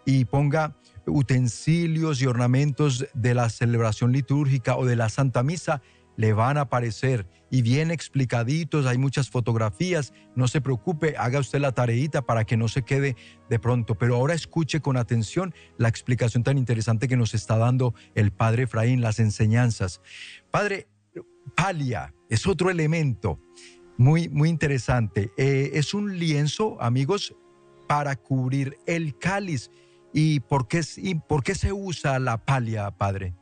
y 0.04 0.24
ponga 0.24 0.76
utensilios 1.06 2.22
y 2.22 2.26
ornamentos 2.26 3.06
de 3.14 3.34
la 3.34 3.50
celebración 3.50 4.12
litúrgica 4.12 4.76
o 4.76 4.84
de 4.86 4.96
la 4.96 5.08
Santa 5.08 5.42
Misa, 5.42 5.82
le 6.16 6.32
van 6.32 6.56
a 6.56 6.62
aparecer 6.62 7.26
y 7.50 7.62
bien 7.62 7.90
explicaditos, 7.90 8.86
hay 8.86 8.96
muchas 8.96 9.28
fotografías, 9.28 10.14
no 10.34 10.48
se 10.48 10.60
preocupe, 10.60 11.16
haga 11.18 11.38
usted 11.38 11.60
la 11.60 11.72
tareita 11.72 12.22
para 12.22 12.44
que 12.44 12.56
no 12.56 12.66
se 12.68 12.82
quede 12.82 13.14
de 13.50 13.58
pronto, 13.58 13.94
pero 13.94 14.16
ahora 14.16 14.32
escuche 14.32 14.80
con 14.80 14.96
atención 14.96 15.54
la 15.76 15.88
explicación 15.88 16.44
tan 16.44 16.56
interesante 16.56 17.08
que 17.08 17.16
nos 17.16 17.34
está 17.34 17.58
dando 17.58 17.94
el 18.14 18.32
Padre 18.32 18.62
Efraín, 18.62 19.02
las 19.02 19.18
enseñanzas. 19.18 20.00
Padre, 20.50 20.88
palia 21.54 22.14
es 22.30 22.46
otro 22.46 22.70
elemento 22.70 23.38
muy, 23.98 24.28
muy 24.28 24.48
interesante. 24.48 25.30
Eh, 25.36 25.72
es 25.74 25.94
un 25.94 26.18
lienzo, 26.18 26.80
amigos, 26.80 27.34
para 27.86 28.16
cubrir 28.16 28.78
el 28.86 29.18
cáliz. 29.18 29.70
¿Y 30.14 30.40
por 30.40 30.68
qué, 30.68 30.82
y 30.96 31.14
por 31.14 31.42
qué 31.42 31.54
se 31.54 31.72
usa 31.72 32.18
la 32.18 32.44
palia, 32.44 32.90
Padre? 32.90 33.34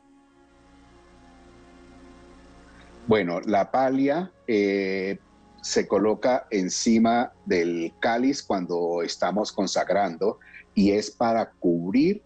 Bueno, 3.07 3.41
la 3.41 3.71
palia 3.71 4.31
eh, 4.47 5.19
se 5.63 5.87
coloca 5.87 6.47
encima 6.51 7.33
del 7.45 7.93
cáliz 8.01 8.43
cuando 8.43 9.03
estamos 9.03 9.53
consagrando 9.53 10.39
y 10.75 10.93
es 10.93 11.11
para 11.11 11.51
cubrir 11.51 12.23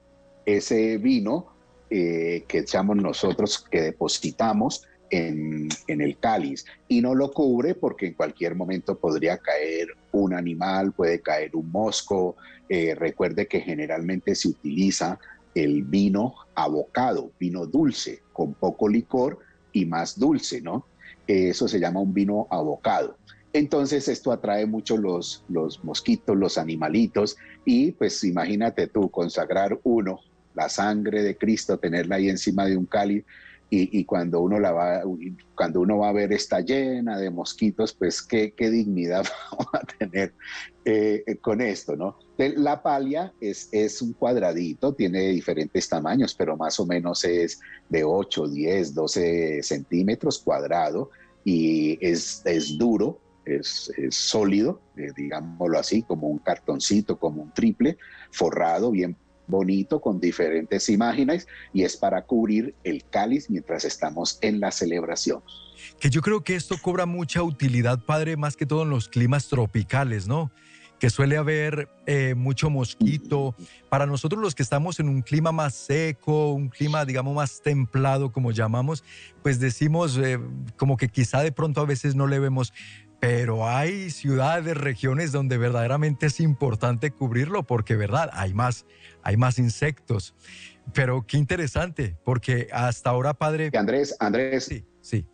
ese 0.46 0.98
vino 0.98 1.46
eh, 1.90 2.44
que 2.48 2.58
echamos 2.58 2.96
nosotros, 2.96 3.64
que 3.70 3.80
depositamos 3.80 4.84
en, 5.10 5.68
el 5.86 6.18
cáliz. 6.18 6.64
Y 6.88 7.00
no 7.00 7.14
lo 7.14 7.30
cubre 7.32 7.74
porque 7.74 8.06
en 8.06 8.14
cualquier 8.14 8.54
momento 8.54 8.98
podría 8.98 9.38
caer 9.38 9.88
un 10.12 10.34
animal, 10.34 10.92
puede 10.92 11.20
caer 11.20 11.54
un 11.54 11.70
mosco. 11.70 12.36
Eh, 12.68 12.94
recuerde 12.94 13.46
que 13.46 13.60
generalmente 13.60 14.34
se 14.34 14.48
utiliza 14.48 15.18
el 15.54 15.84
vino 15.84 16.34
abocado, 16.54 17.30
vino 17.38 17.66
dulce, 17.66 18.22
con 18.32 18.54
poco 18.54 18.88
licor 18.88 19.38
y 19.74 19.84
más 19.84 20.18
dulce, 20.18 20.62
¿no? 20.62 20.86
Eso 21.26 21.68
se 21.68 21.80
llama 21.80 22.00
un 22.00 22.14
vino 22.14 22.46
abocado. 22.50 23.18
Entonces 23.52 24.08
esto 24.08 24.32
atrae 24.32 24.66
mucho 24.66 24.96
los, 24.96 25.44
los 25.48 25.84
mosquitos, 25.84 26.36
los 26.36 26.58
animalitos 26.58 27.36
y 27.64 27.92
pues 27.92 28.24
imagínate 28.24 28.86
tú 28.86 29.10
consagrar 29.10 29.78
uno, 29.84 30.20
la 30.54 30.68
sangre 30.68 31.22
de 31.22 31.36
Cristo, 31.36 31.78
tenerla 31.78 32.16
ahí 32.16 32.28
encima 32.28 32.64
de 32.66 32.76
un 32.76 32.86
cáliz 32.86 33.24
y, 33.70 34.04
cuando 34.04 34.40
uno 34.40 34.60
la 34.60 34.70
va, 34.70 35.02
cuando 35.56 35.80
uno 35.80 35.98
va 35.98 36.10
a 36.10 36.12
ver 36.12 36.32
está 36.32 36.60
llena 36.60 37.18
de 37.18 37.30
mosquitos, 37.30 37.92
pues 37.92 38.22
qué, 38.22 38.52
qué 38.52 38.70
dignidad 38.70 39.26
vamos 39.50 39.74
a 39.74 39.80
tener 39.98 40.32
eh, 40.84 41.24
con 41.40 41.60
esto, 41.60 41.96
¿no? 41.96 42.16
La 42.36 42.82
palia 42.82 43.32
es, 43.40 44.02
un 44.02 44.12
cuadradito, 44.12 44.92
tiene 44.92 45.28
diferentes 45.28 45.88
tamaños, 45.88 46.34
pero 46.34 46.56
más 46.56 46.80
o 46.80 46.86
menos 46.86 47.24
es 47.24 47.60
de 47.88 48.02
8, 48.02 48.48
10, 48.48 48.94
12 48.94 49.62
centímetros 49.62 50.40
cuadrado 50.40 51.10
y 51.44 51.96
es, 52.04 52.42
es 52.44 52.76
duro, 52.76 53.20
es, 53.44 53.92
es 53.96 54.16
sólido, 54.16 54.80
eh, 54.96 55.10
digámoslo 55.16 55.78
así, 55.78 56.02
como 56.02 56.26
un 56.28 56.38
cartoncito, 56.38 57.18
como 57.20 57.42
un 57.42 57.52
triple, 57.52 57.98
forrado, 58.32 58.90
bien 58.90 59.16
bonito 59.46 60.00
con 60.00 60.20
diferentes 60.20 60.88
imágenes 60.88 61.46
y 61.72 61.82
es 61.82 61.96
para 61.96 62.22
cubrir 62.22 62.74
el 62.84 63.04
cáliz 63.04 63.50
mientras 63.50 63.84
estamos 63.84 64.38
en 64.40 64.60
la 64.60 64.70
celebración. 64.70 65.42
Que 66.00 66.10
yo 66.10 66.22
creo 66.22 66.42
que 66.42 66.56
esto 66.56 66.76
cobra 66.80 67.06
mucha 67.06 67.42
utilidad, 67.42 68.04
padre, 68.04 68.36
más 68.36 68.56
que 68.56 68.66
todo 68.66 68.82
en 68.82 68.90
los 68.90 69.08
climas 69.08 69.48
tropicales, 69.48 70.26
¿no? 70.26 70.50
Que 70.98 71.10
suele 71.10 71.36
haber 71.36 71.88
eh, 72.06 72.34
mucho 72.34 72.70
mosquito. 72.70 73.54
Para 73.88 74.06
nosotros 74.06 74.40
los 74.40 74.54
que 74.54 74.62
estamos 74.62 75.00
en 75.00 75.08
un 75.08 75.22
clima 75.22 75.52
más 75.52 75.74
seco, 75.74 76.52
un 76.52 76.68
clima, 76.68 77.04
digamos, 77.04 77.34
más 77.34 77.60
templado, 77.62 78.32
como 78.32 78.52
llamamos, 78.52 79.04
pues 79.42 79.60
decimos 79.60 80.18
eh, 80.18 80.38
como 80.76 80.96
que 80.96 81.08
quizá 81.08 81.42
de 81.42 81.52
pronto 81.52 81.80
a 81.80 81.86
veces 81.86 82.14
no 82.14 82.26
le 82.26 82.38
vemos 82.38 82.72
pero 83.24 83.66
hay 83.66 84.10
ciudades, 84.10 84.76
regiones 84.76 85.32
donde 85.32 85.56
verdaderamente 85.56 86.26
es 86.26 86.40
importante 86.40 87.10
cubrirlo 87.10 87.62
porque, 87.62 87.96
¿verdad? 87.96 88.28
Hay 88.34 88.52
más, 88.52 88.84
hay 89.22 89.38
más 89.38 89.58
insectos. 89.58 90.34
Pero 90.92 91.26
qué 91.26 91.38
interesante, 91.38 92.18
porque 92.22 92.68
hasta 92.70 93.08
ahora, 93.08 93.32
padre... 93.32 93.70
Andrés, 93.72 94.14
Andrés. 94.20 94.64
Sí, 94.64 94.84
sí. 95.00 95.26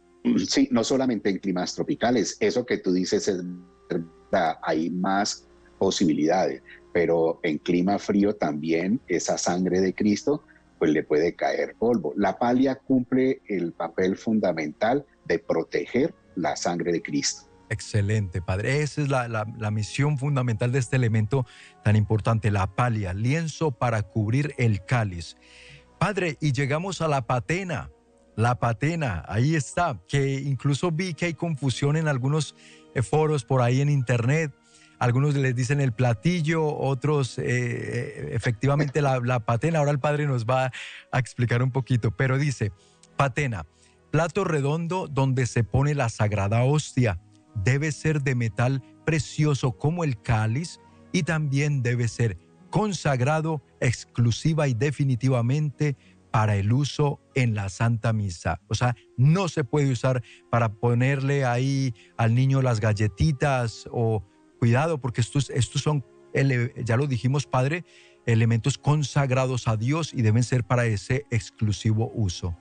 Sí, 0.47 0.69
no 0.71 0.85
solamente 0.85 1.31
en 1.31 1.39
climas 1.39 1.75
tropicales, 1.75 2.37
eso 2.39 2.65
que 2.65 2.79
tú 2.79 2.93
dices 2.93 3.27
es 3.27 3.43
verdad, 3.89 4.59
hay 4.63 4.91
más 4.91 5.49
posibilidades, 5.81 6.63
pero 6.93 7.41
en 7.43 7.57
clima 7.59 7.99
frío 7.99 8.37
también 8.37 9.01
esa 9.09 9.39
sangre 9.39 9.81
de 9.81 9.95
Cristo 9.95 10.45
pues 10.79 10.93
le 10.93 11.03
puede 11.03 11.35
caer 11.35 11.75
polvo. 11.79 12.15
La 12.17 12.39
palia 12.39 12.77
cumple 12.77 13.43
el 13.49 13.73
papel 13.73 14.17
fundamental 14.17 15.05
de 15.27 15.39
proteger 15.39 16.15
la 16.37 16.57
sangre 16.57 16.93
de 16.93 17.03
Cristo. 17.03 17.51
Excelente, 17.69 18.43
Padre. 18.43 18.83
Esa 18.83 19.03
es 19.03 19.09
la, 19.09 19.71
misión 19.71 20.19
fundamental 20.19 20.73
de 20.73 20.81
este 20.81 20.97
elemento 20.97 21.47
tan 21.85 21.97
importante, 21.97 22.51
la 22.51 22.67
palia, 22.75 23.15
lienzo 23.15 23.71
para 23.71 24.03
cubrir 24.03 24.55
el 24.59 24.85
cáliz. 24.85 25.37
Padre, 25.99 26.37
y 26.41 26.53
llegamos 26.53 27.01
a 27.01 27.09
la 27.09 27.27
patena. 27.27 27.91
La 28.35 28.59
patena, 28.59 29.25
ahí 29.29 29.55
está, 29.55 30.01
que 30.09 30.41
incluso 30.41 30.91
vi 30.91 31.15
que 31.15 31.27
hay 31.27 31.35
confusión 31.35 31.97
en 31.97 32.09
algunos 32.09 32.57
eh, 32.95 33.03
foros 33.03 33.45
por 33.45 33.61
ahí 33.61 33.83
en 33.83 33.91
internet. 33.91 34.51
Algunos 35.01 35.35
les 35.35 35.57
dicen 35.57 35.81
el 35.81 35.93
platillo, 35.93 36.65
otros 36.65 37.39
eh, 37.39 37.45
eh, 37.47 38.29
efectivamente 38.33 39.03
la, 39.03 39.19
la 39.19 39.41
patena. 39.41 39.81
Ahora 39.81 39.91
el 39.91 39.99
padre 39.99 40.27
nos 40.27 40.45
va 40.45 40.71
a 41.11 41.19
explicar 41.19 41.63
un 41.63 41.73
poquito, 41.73 42.13
pero 42.13 42.39
dice, 42.39 42.71
patena, 43.17 43.67
plato 44.13 44.45
redondo 44.45 45.09
donde 45.09 45.47
se 45.47 45.65
pone 45.65 45.95
la 45.95 46.09
sagrada 46.09 46.63
hostia 46.65 47.19
debe 47.55 47.93
ser 47.93 48.23
de 48.23 48.35
metal 48.35 48.83
precioso 49.05 49.73
como 49.73 50.05
el 50.05 50.21
cáliz 50.21 50.81
y 51.13 51.23
también 51.25 51.83
debe 51.83 52.09
ser 52.09 52.39
consagrado 52.71 53.63
exclusiva 53.81 54.69
y 54.69 54.75
definitivamente 54.75 55.97
para 56.31 56.57
el 56.57 56.73
uso 56.73 57.21
en 57.35 57.55
la 57.55 57.69
Santa 57.69 58.13
Misa. 58.13 58.61
O 58.69 58.75
sea, 58.75 58.95
no 59.17 59.49
se 59.49 59.65
puede 59.65 59.91
usar 59.91 60.23
para 60.51 60.73
ponerle 60.73 61.45
ahí 61.45 61.93
al 62.17 62.35
niño 62.35 62.63
las 62.63 62.79
galletitas 62.79 63.89
o 63.91 64.25
cuidado, 64.61 64.99
porque 64.99 65.23
estos, 65.23 65.51
estos 65.51 65.83
son, 65.83 66.05
ya 66.85 66.97
lo 66.97 67.07
dijimos, 67.07 67.47
Padre, 67.47 67.85
elementos 68.27 68.79
consagrados 68.79 69.67
a 69.67 69.77
Dios 69.77 70.13
y 70.15 70.23
deben 70.23 70.45
ser 70.45 70.63
para 70.65 70.85
ese 70.87 71.27
exclusivo 71.31 72.13
uso. 72.15 72.55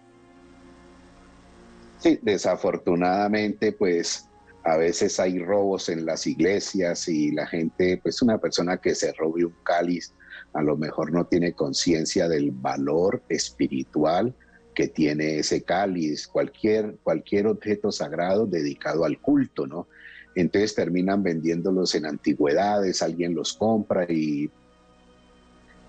Sí, 2.00 2.18
desafortunadamente, 2.22 3.74
pues 3.74 4.30
a 4.64 4.78
veces 4.78 5.20
hay 5.20 5.40
robos 5.40 5.90
en 5.90 6.06
las 6.06 6.26
iglesias 6.26 7.10
y 7.10 7.32
la 7.32 7.46
gente, 7.46 8.00
pues 8.02 8.22
una 8.22 8.38
persona 8.38 8.78
que 8.78 8.96
se 8.96 9.12
robe 9.14 9.44
un 9.44 9.56
cáliz, 9.64 10.14
a 10.54 10.62
lo 10.62 10.78
mejor 10.78 11.12
no 11.12 11.26
tiene 11.26 11.52
conciencia 11.54 12.30
del 12.30 12.52
valor 12.52 13.22
espiritual 13.28 14.34
que 14.74 14.88
tiene 14.88 15.40
ese 15.40 15.64
cáliz, 15.64 16.26
cualquier, 16.26 16.96
cualquier 17.04 17.48
objeto 17.48 17.92
sagrado 17.92 18.46
dedicado 18.46 19.04
al 19.04 19.20
culto, 19.20 19.68
¿no? 19.68 19.88
Entonces 20.36 20.76
terminan 20.76 21.24
vendiéndolos 21.24 21.96
en 21.96 22.06
antigüedades, 22.06 23.02
alguien 23.02 23.36
los 23.36 23.54
compra 23.54 24.06
y 24.10 24.50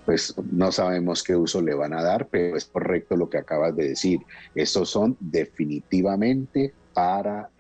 pues 0.05 0.35
no 0.51 0.73
sabemos 0.73 1.23
qué 1.23 1.37
uso 1.37 1.61
le 1.63 1.75
van 1.75 1.93
a 1.93 2.03
dar, 2.03 2.27
pero 2.29 2.57
es 2.57 2.65
correcto 2.65 3.17
lo 3.17 3.29
que 3.29 3.39
acabas 3.39 3.77
de 3.77 3.91
decir. 3.91 4.21
Estos 4.55 4.91
son 4.91 5.17
definitivamente 5.21 6.73
para 6.95 7.51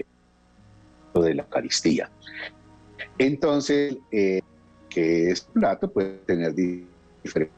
de 1.14 1.34
la 1.34 1.42
Eucaristía. 1.42 2.10
Entonces, 3.18 3.96
eh, 4.10 4.40
que 4.88 5.30
es 5.30 5.42
plato 5.42 5.90
puede 5.90 6.18
tener 6.26 6.54
diferentes, 6.54 7.56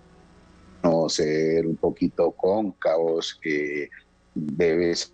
no 0.83 1.09
ser 1.09 1.67
un 1.67 1.77
poquito 1.77 2.33
cóncavos, 2.33 3.39
que 3.41 3.89
debe 4.35 4.95
ser 4.95 5.13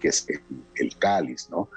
que 0.00 0.08
es 0.08 0.26
el 0.76 0.96
cáliz, 0.98 1.48
¿no? 1.50 1.68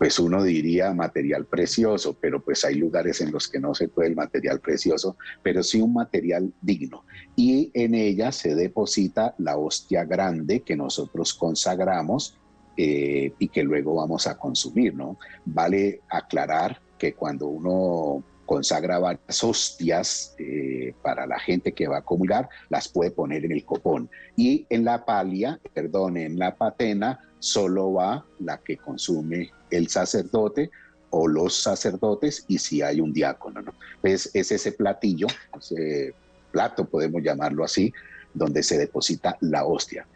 Pues 0.00 0.18
uno 0.18 0.42
diría 0.42 0.94
material 0.94 1.44
precioso, 1.44 2.16
pero 2.18 2.42
pues 2.42 2.64
hay 2.64 2.76
lugares 2.76 3.20
en 3.20 3.30
los 3.30 3.48
que 3.48 3.60
no 3.60 3.74
se 3.74 3.88
puede 3.88 4.08
el 4.08 4.16
material 4.16 4.58
precioso, 4.58 5.18
pero 5.42 5.62
sí 5.62 5.82
un 5.82 5.92
material 5.92 6.54
digno. 6.62 7.04
Y 7.36 7.70
en 7.74 7.94
ella 7.94 8.32
se 8.32 8.54
deposita 8.54 9.34
la 9.36 9.58
hostia 9.58 10.06
grande 10.06 10.60
que 10.60 10.74
nosotros 10.74 11.34
consagramos 11.34 12.38
eh, 12.78 13.34
y 13.38 13.48
que 13.48 13.62
luego 13.62 13.96
vamos 13.96 14.26
a 14.26 14.38
consumir, 14.38 14.94
¿no? 14.94 15.18
Vale 15.44 16.00
aclarar 16.08 16.80
que 16.96 17.12
cuando 17.12 17.48
uno 17.48 18.24
consagra 18.46 18.98
varias 19.00 19.44
hostias 19.44 20.34
eh, 20.38 20.94
para 21.02 21.26
la 21.26 21.38
gente 21.38 21.72
que 21.72 21.88
va 21.88 21.98
a 21.98 22.02
comulgar, 22.02 22.48
las 22.70 22.88
puede 22.88 23.10
poner 23.10 23.44
en 23.44 23.52
el 23.52 23.66
copón. 23.66 24.08
Y 24.34 24.66
en 24.70 24.86
la 24.86 25.04
palia, 25.04 25.60
perdón, 25.74 26.16
en 26.16 26.38
la 26.38 26.56
patena, 26.56 27.20
solo 27.38 27.92
va 27.92 28.24
la 28.38 28.62
que 28.62 28.78
consume 28.78 29.50
el 29.70 29.88
sacerdote 29.88 30.70
o 31.10 31.26
los 31.26 31.62
sacerdotes 31.62 32.44
y 32.48 32.58
si 32.58 32.82
hay 32.82 33.00
un 33.00 33.12
diácono. 33.12 33.62
¿no? 33.62 33.74
Es, 34.02 34.30
es 34.34 34.52
ese 34.52 34.72
platillo, 34.72 35.26
ese 35.58 36.14
plato, 36.52 36.84
podemos 36.84 37.22
llamarlo 37.22 37.64
así, 37.64 37.92
donde 38.34 38.62
se 38.62 38.78
deposita 38.78 39.36
la 39.40 39.64
hostia. 39.64 40.06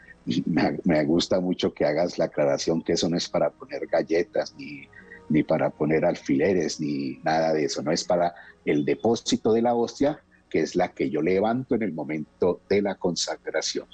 Me, 0.46 0.78
me, 0.84 1.04
gusta 1.04 1.40
mucho 1.40 1.74
que 1.74 1.84
hagas 1.84 2.18
la 2.18 2.26
aclaración 2.26 2.82
que 2.82 2.94
eso 2.94 3.08
no 3.08 3.16
es 3.16 3.28
para 3.28 3.50
poner 3.50 3.86
galletas 3.86 4.54
ni 4.56 4.88
ni 5.28 5.42
para 5.42 5.70
poner 5.70 6.04
alfileres, 6.04 6.80
ni 6.80 7.18
nada 7.22 7.52
de 7.52 7.64
eso, 7.64 7.82
no 7.82 7.92
es 7.92 8.04
para 8.04 8.34
el 8.64 8.84
depósito 8.84 9.52
de 9.52 9.62
la 9.62 9.74
hostia, 9.74 10.20
que 10.50 10.60
es 10.60 10.76
la 10.76 10.92
que 10.92 11.10
yo 11.10 11.22
levanto 11.22 11.74
en 11.74 11.82
el 11.82 11.92
momento 11.92 12.60
de 12.68 12.82
la 12.82 12.94
consagración. 12.96 13.86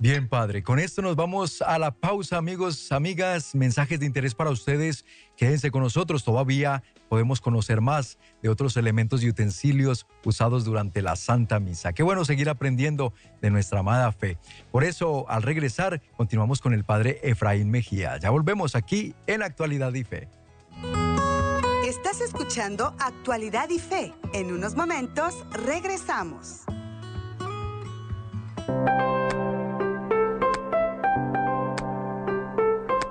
Bien, 0.00 0.28
padre, 0.28 0.62
con 0.62 0.78
esto 0.78 1.02
nos 1.02 1.16
vamos 1.16 1.60
a 1.60 1.76
la 1.76 1.90
pausa, 1.90 2.36
amigos, 2.36 2.92
amigas, 2.92 3.56
mensajes 3.56 3.98
de 3.98 4.06
interés 4.06 4.32
para 4.32 4.50
ustedes. 4.50 5.04
Quédense 5.36 5.72
con 5.72 5.82
nosotros, 5.82 6.22
todavía 6.22 6.84
podemos 7.08 7.40
conocer 7.40 7.80
más 7.80 8.16
de 8.40 8.48
otros 8.48 8.76
elementos 8.76 9.24
y 9.24 9.28
utensilios 9.28 10.06
usados 10.24 10.64
durante 10.64 11.02
la 11.02 11.16
Santa 11.16 11.58
Misa. 11.58 11.92
Qué 11.94 12.04
bueno 12.04 12.24
seguir 12.24 12.48
aprendiendo 12.48 13.12
de 13.42 13.50
nuestra 13.50 13.80
amada 13.80 14.12
fe. 14.12 14.38
Por 14.70 14.84
eso, 14.84 15.28
al 15.28 15.42
regresar, 15.42 16.00
continuamos 16.16 16.60
con 16.60 16.74
el 16.74 16.84
padre 16.84 17.18
Efraín 17.24 17.68
Mejía. 17.68 18.18
Ya 18.18 18.30
volvemos 18.30 18.76
aquí 18.76 19.16
en 19.26 19.42
Actualidad 19.42 19.92
y 19.94 20.04
Fe. 20.04 20.28
Estás 21.84 22.20
escuchando 22.20 22.94
Actualidad 23.00 23.68
y 23.70 23.80
Fe. 23.80 24.14
En 24.32 24.52
unos 24.52 24.76
momentos 24.76 25.34
regresamos. 25.50 26.66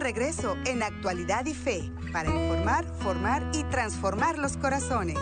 Regreso 0.00 0.56
en 0.66 0.82
Actualidad 0.82 1.46
y 1.46 1.54
Fe 1.54 1.90
para 2.12 2.30
informar, 2.30 2.86
formar 3.00 3.50
y 3.52 3.64
transformar 3.64 4.38
los 4.38 4.56
corazones. 4.56 5.18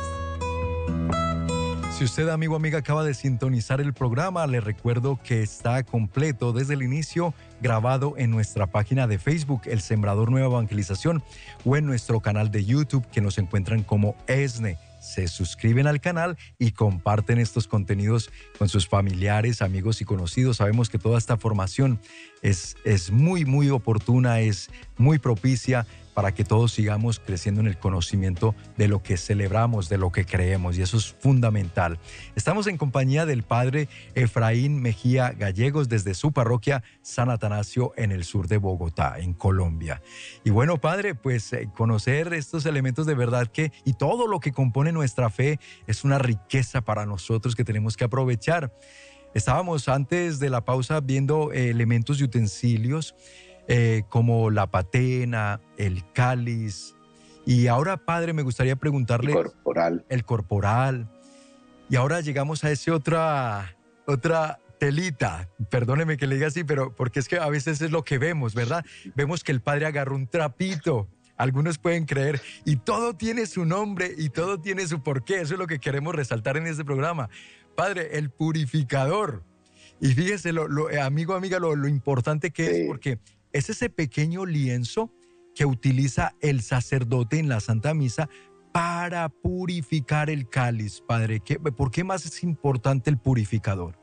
Si 1.96 2.02
usted, 2.02 2.28
amigo 2.28 2.54
o 2.54 2.56
amiga, 2.56 2.78
acaba 2.78 3.04
de 3.04 3.14
sintonizar 3.14 3.80
el 3.80 3.94
programa, 3.94 4.44
le 4.48 4.60
recuerdo 4.60 5.20
que 5.22 5.42
está 5.42 5.84
completo 5.84 6.52
desde 6.52 6.74
el 6.74 6.82
inicio, 6.82 7.34
grabado 7.62 8.14
en 8.16 8.32
nuestra 8.32 8.66
página 8.66 9.06
de 9.06 9.20
Facebook, 9.20 9.62
El 9.66 9.80
Sembrador 9.80 10.28
Nueva 10.28 10.48
Evangelización, 10.48 11.22
o 11.64 11.76
en 11.76 11.86
nuestro 11.86 12.18
canal 12.18 12.50
de 12.50 12.64
YouTube, 12.64 13.06
que 13.12 13.20
nos 13.20 13.38
encuentran 13.38 13.84
como 13.84 14.16
ESNE 14.26 14.76
se 15.05 15.28
suscriben 15.28 15.86
al 15.86 16.00
canal 16.00 16.36
y 16.59 16.72
comparten 16.72 17.38
estos 17.38 17.68
contenidos 17.68 18.30
con 18.59 18.68
sus 18.68 18.88
familiares, 18.88 19.62
amigos 19.62 20.00
y 20.00 20.05
conocidos. 20.05 20.57
Sabemos 20.57 20.88
que 20.88 20.98
toda 20.98 21.18
esta 21.18 21.36
formación 21.36 22.00
es, 22.42 22.76
es 22.84 23.11
muy, 23.11 23.44
muy 23.44 23.70
oportuna, 23.70 24.40
es 24.40 24.70
muy 24.96 25.18
propicia 25.18 25.86
para 26.14 26.32
que 26.32 26.44
todos 26.44 26.72
sigamos 26.72 27.18
creciendo 27.18 27.60
en 27.60 27.66
el 27.66 27.76
conocimiento 27.76 28.54
de 28.76 28.88
lo 28.88 29.02
que 29.02 29.16
celebramos, 29.16 29.88
de 29.88 29.98
lo 29.98 30.12
que 30.12 30.24
creemos, 30.24 30.78
y 30.78 30.82
eso 30.82 30.96
es 30.96 31.12
fundamental. 31.12 31.98
Estamos 32.36 32.66
en 32.66 32.78
compañía 32.78 33.26
del 33.26 33.42
padre 33.42 33.88
Efraín 34.14 34.80
Mejía 34.80 35.32
Gallegos 35.32 35.88
desde 35.88 36.14
su 36.14 36.32
parroquia 36.32 36.82
San 37.02 37.30
Atanasio 37.30 37.92
en 37.96 38.12
el 38.12 38.24
sur 38.24 38.48
de 38.48 38.58
Bogotá, 38.58 39.18
en 39.18 39.34
Colombia. 39.34 40.00
Y 40.44 40.50
bueno, 40.50 40.80
padre, 40.80 41.14
pues 41.14 41.52
eh, 41.52 41.68
conocer 41.74 42.32
estos 42.32 42.64
elementos 42.66 43.06
de 43.06 43.14
verdad 43.14 43.48
que 43.48 43.72
y 43.84 43.94
todo 43.94 44.26
lo 44.26 44.40
que 44.40 44.52
compone 44.52 44.92
nuestra 44.92 45.30
fe 45.30 45.58
es 45.86 46.04
una 46.04 46.18
riqueza 46.18 46.80
para 46.82 47.06
nosotros 47.06 47.56
que 47.56 47.64
tenemos 47.64 47.96
que 47.96 48.04
aprovechar. 48.04 48.72
Estábamos 49.34 49.88
antes 49.88 50.38
de 50.38 50.48
la 50.48 50.64
pausa 50.64 51.00
viendo 51.00 51.52
eh, 51.52 51.70
elementos 51.70 52.20
y 52.20 52.24
utensilios 52.24 53.16
eh, 53.68 54.02
como 54.08 54.50
la 54.50 54.70
patena, 54.70 55.60
el 55.76 56.02
cáliz. 56.12 56.94
Y 57.46 57.66
ahora, 57.66 57.96
padre, 57.98 58.32
me 58.32 58.42
gustaría 58.42 58.76
preguntarle... 58.76 59.32
El 59.32 59.36
corporal. 59.36 60.04
El 60.08 60.24
corporal. 60.24 61.10
Y 61.90 61.96
ahora 61.96 62.20
llegamos 62.20 62.64
a 62.64 62.70
ese 62.70 62.90
otra, 62.90 63.76
otra 64.06 64.60
telita. 64.78 65.48
Perdóneme 65.70 66.16
que 66.16 66.26
le 66.26 66.36
diga 66.36 66.48
así, 66.48 66.64
pero 66.64 66.94
porque 66.94 67.20
es 67.20 67.28
que 67.28 67.38
a 67.38 67.48
veces 67.48 67.80
es 67.82 67.90
lo 67.90 68.04
que 68.04 68.18
vemos, 68.18 68.54
¿verdad? 68.54 68.84
Vemos 69.14 69.44
que 69.44 69.52
el 69.52 69.60
padre 69.60 69.86
agarró 69.86 70.14
un 70.16 70.26
trapito. 70.26 71.08
Algunos 71.36 71.78
pueden 71.78 72.04
creer, 72.04 72.40
y 72.64 72.76
todo 72.76 73.14
tiene 73.14 73.46
su 73.46 73.64
nombre 73.64 74.14
y 74.16 74.28
todo 74.28 74.60
tiene 74.60 74.86
su 74.86 75.02
porqué. 75.02 75.40
Eso 75.40 75.54
es 75.54 75.58
lo 75.58 75.66
que 75.66 75.80
queremos 75.80 76.14
resaltar 76.14 76.56
en 76.56 76.66
este 76.68 76.84
programa. 76.84 77.28
Padre, 77.74 78.18
el 78.18 78.30
purificador. 78.30 79.42
Y 80.00 80.08
fíjese, 80.14 80.52
lo, 80.52 80.66
amigo, 81.02 81.34
amiga, 81.34 81.58
lo, 81.58 81.74
lo 81.74 81.88
importante 81.88 82.52
que 82.52 82.82
es, 82.82 82.86
porque 82.86 83.18
es 83.55 83.70
ese 83.70 83.88
pequeño 83.88 84.44
lienzo 84.44 85.11
que 85.55 85.64
utiliza 85.64 86.34
el 86.40 86.61
sacerdote 86.61 87.38
en 87.38 87.48
la 87.48 87.61
Santa 87.61 87.94
Misa 87.94 88.28
para 88.72 89.28
purificar 89.28 90.28
el 90.28 90.48
cáliz, 90.48 91.00
Padre. 91.00 91.40
¿Por 91.76 91.92
qué 91.92 92.02
más 92.02 92.26
es 92.26 92.42
importante 92.42 93.09
el 93.09 93.16
purificador? 93.16 93.96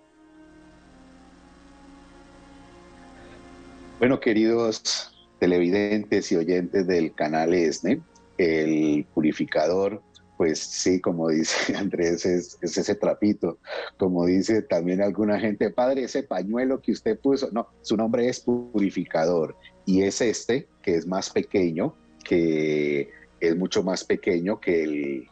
Bueno, 3.99 4.21
queridos 4.21 5.13
televidentes 5.39 6.31
y 6.31 6.37
oyentes 6.37 6.87
del 6.87 7.13
canal 7.13 7.53
ESNE, 7.53 8.01
el 8.37 9.05
purificador 9.13 10.01
pues 10.41 10.57
sí, 10.57 10.99
como 10.99 11.29
dice 11.29 11.75
Andrés, 11.77 12.25
es, 12.25 12.57
ese 12.63 12.95
trapito. 12.95 13.59
Como 13.99 14.25
dice 14.25 14.63
también 14.63 14.99
alguna 14.99 15.39
gente, 15.39 15.69
padre, 15.69 16.05
ese 16.05 16.23
pañuelo 16.23 16.81
que 16.81 16.93
usted 16.93 17.19
puso, 17.19 17.49
no, 17.51 17.67
su 17.83 17.95
nombre 17.95 18.27
es 18.27 18.39
purificador. 18.39 19.55
Y 19.85 20.01
es 20.01 20.19
este, 20.19 20.67
que 20.81 20.95
es 20.95 21.05
más 21.05 21.29
pequeño, 21.29 21.93
que 22.23 23.11
es 23.39 23.55
mucho 23.55 23.83
más 23.83 24.03
pequeño 24.03 24.59
que 24.59 24.83
el, 24.83 25.27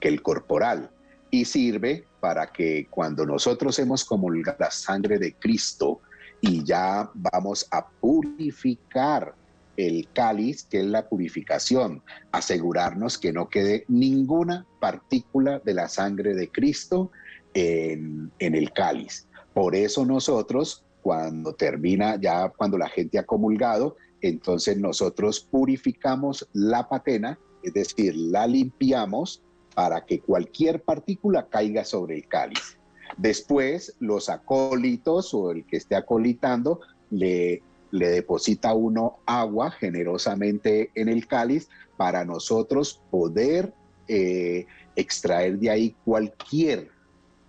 que 0.00 0.08
el 0.08 0.22
corporal. 0.22 0.90
Y 1.30 1.44
sirve 1.44 2.08
para 2.18 2.50
que 2.50 2.88
cuando 2.90 3.24
nosotros 3.24 3.78
hemos 3.78 4.04
comulgado 4.04 4.56
la 4.58 4.72
sangre 4.72 5.20
de 5.20 5.34
Cristo 5.34 6.00
y 6.40 6.64
ya 6.64 7.08
vamos 7.14 7.64
a 7.70 7.88
purificar 7.88 9.36
el 9.78 10.08
cáliz, 10.12 10.64
que 10.64 10.80
es 10.80 10.86
la 10.86 11.08
purificación, 11.08 12.02
asegurarnos 12.32 13.16
que 13.16 13.32
no 13.32 13.48
quede 13.48 13.84
ninguna 13.86 14.66
partícula 14.80 15.60
de 15.64 15.72
la 15.72 15.88
sangre 15.88 16.34
de 16.34 16.50
Cristo 16.50 17.12
en, 17.54 18.32
el 18.40 18.72
cáliz. 18.72 19.28
Por 19.54 19.76
eso 19.76 20.04
nosotros, 20.04 20.84
cuando 21.00 21.54
termina, 21.54 22.20
ya 22.20 22.48
cuando 22.48 22.76
la 22.76 22.88
gente 22.88 23.20
ha 23.20 23.24
comulgado, 23.24 23.96
entonces 24.20 24.76
nosotros 24.78 25.46
purificamos 25.48 26.48
la 26.52 26.88
patena, 26.88 27.38
es 27.62 27.72
decir, 27.72 28.16
la 28.16 28.48
limpiamos 28.48 29.44
para 29.76 30.04
que 30.04 30.18
cualquier 30.18 30.82
partícula 30.82 31.46
caiga 31.48 31.84
sobre 31.84 32.16
el 32.16 32.26
cáliz. 32.26 32.78
Después, 33.16 33.94
los 34.00 34.28
acólitos 34.28 35.32
o 35.34 35.52
el 35.52 35.64
que 35.66 35.76
esté 35.76 35.94
acolitando 35.94 36.80
le, 37.10 37.62
le 37.90 38.08
deposita 38.08 38.74
uno 38.74 39.18
agua 39.26 39.70
generosamente 39.70 40.90
en 40.94 41.08
el 41.08 41.26
cáliz 41.26 41.68
para 41.96 42.24
nosotros 42.24 43.02
poder 43.10 43.72
eh, 44.08 44.66
extraer 44.96 45.58
de 45.58 45.70
ahí 45.70 45.96
cualquier 46.04 46.90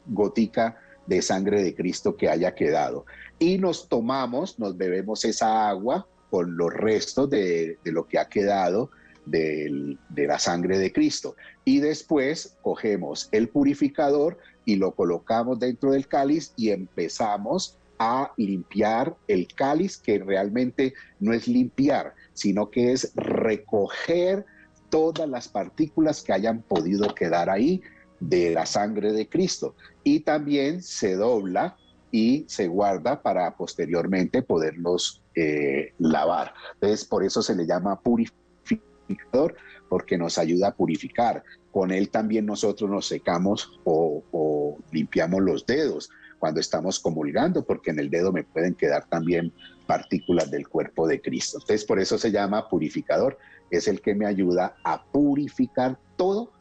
gotica 0.07 0.77
de 1.07 1.21
sangre 1.21 1.63
de 1.63 1.75
Cristo 1.75 2.15
que 2.15 2.29
haya 2.29 2.53
quedado. 2.53 3.05
Y 3.39 3.57
nos 3.57 3.89
tomamos, 3.89 4.59
nos 4.59 4.77
bebemos 4.77 5.25
esa 5.25 5.67
agua 5.69 6.07
con 6.29 6.55
los 6.57 6.71
restos 6.71 7.29
de, 7.29 7.77
lo 7.83 8.07
que 8.07 8.19
ha 8.19 8.29
quedado 8.29 8.91
de 9.25 9.97
la 10.15 10.39
sangre 10.39 10.77
de 10.77 10.93
Cristo. 10.93 11.35
Y 11.65 11.79
después 11.79 12.57
cogemos 12.61 13.29
el 13.31 13.49
purificador 13.49 14.37
y 14.65 14.75
lo 14.75 14.91
colocamos 14.91 15.59
dentro 15.59 15.91
del 15.91 16.07
cáliz 16.07 16.53
y 16.55 16.69
empezamos 16.69 17.78
a 18.00 18.32
limpiar 18.38 19.16
el 19.28 19.47
cáliz, 19.54 19.97
que 19.97 20.20
realmente 20.20 20.93
no 21.20 21.34
es 21.34 21.47
limpiar, 21.47 22.16
sino 22.34 22.70
que 22.70 22.93
es 22.93 23.12
recoger 23.16 24.45
todas 24.89 25.30
las 25.30 25.50
partículas 25.50 26.24
que 26.24 26.34
hayan 26.34 26.62
podido 26.62 27.14
quedar 27.14 27.50
ahí 27.50 27.82
de 28.20 28.52
la 28.52 28.66
sangre 28.66 29.12
de 29.12 29.28
Cristo. 29.28 29.76
Y 30.04 30.22
también 30.22 30.82
se 30.82 31.16
dobla 31.16 31.78
y 32.12 32.45
se 32.47 32.68
guarda 32.68 33.22
para 33.22 33.56
posteriormente 33.56 34.41
poderlos 34.41 35.22
eh, 35.36 35.93
lavar. 36.00 36.54
Entonces, 36.76 37.06
por 37.06 37.24
eso 37.24 37.41
se 37.41 37.56
le 37.56 37.68
llama 37.68 38.00
purificador, 38.00 39.56
porque 39.89 40.18
nos 40.18 40.38
ayuda 40.38 40.70
a 40.70 40.76
purificar. 40.76 41.43
Con 41.72 41.91
él 41.91 42.10
también 42.10 42.45
nosotros 42.45 42.89
nos 42.89 43.08
secamos 43.08 43.80
o, 43.84 44.24
o 44.32 44.78
limpiamos 44.91 45.41
los 45.41 45.66
dedos 45.66 46.10
cuando 46.39 46.59
estamos 46.59 46.99
comulgando, 46.99 47.65
porque 47.65 47.91
en 47.91 47.99
el 47.99 48.09
dedo 48.09 48.31
me 48.31 48.43
pueden 48.43 48.73
quedar 48.73 49.07
también 49.07 49.53
partículas 49.85 50.49
del 50.49 50.67
cuerpo 50.67 51.07
de 51.07 51.21
Cristo. 51.21 51.57
Entonces, 51.57 51.85
por 51.85 51.99
eso 51.99 52.17
se 52.17 52.31
llama 52.31 52.69
purificador. 52.69 53.37
Es 53.69 53.87
el 53.87 54.01
que 54.01 54.15
me 54.15 54.25
ayuda 54.25 54.75
a 54.83 55.03
purificar 55.03 55.99
todo 56.15 56.51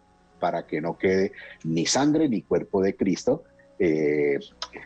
para 0.41 0.67
que 0.67 0.81
no 0.81 0.99
quede 0.99 1.33
ni 1.65 1.87
sangre 1.87 2.29
ni 2.29 2.43
cuerpo 2.43 2.83
de 2.83 2.97
Cristo 2.97 3.45
eh, 3.79 4.39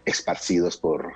esparcidos 0.04 0.76
por 0.76 1.12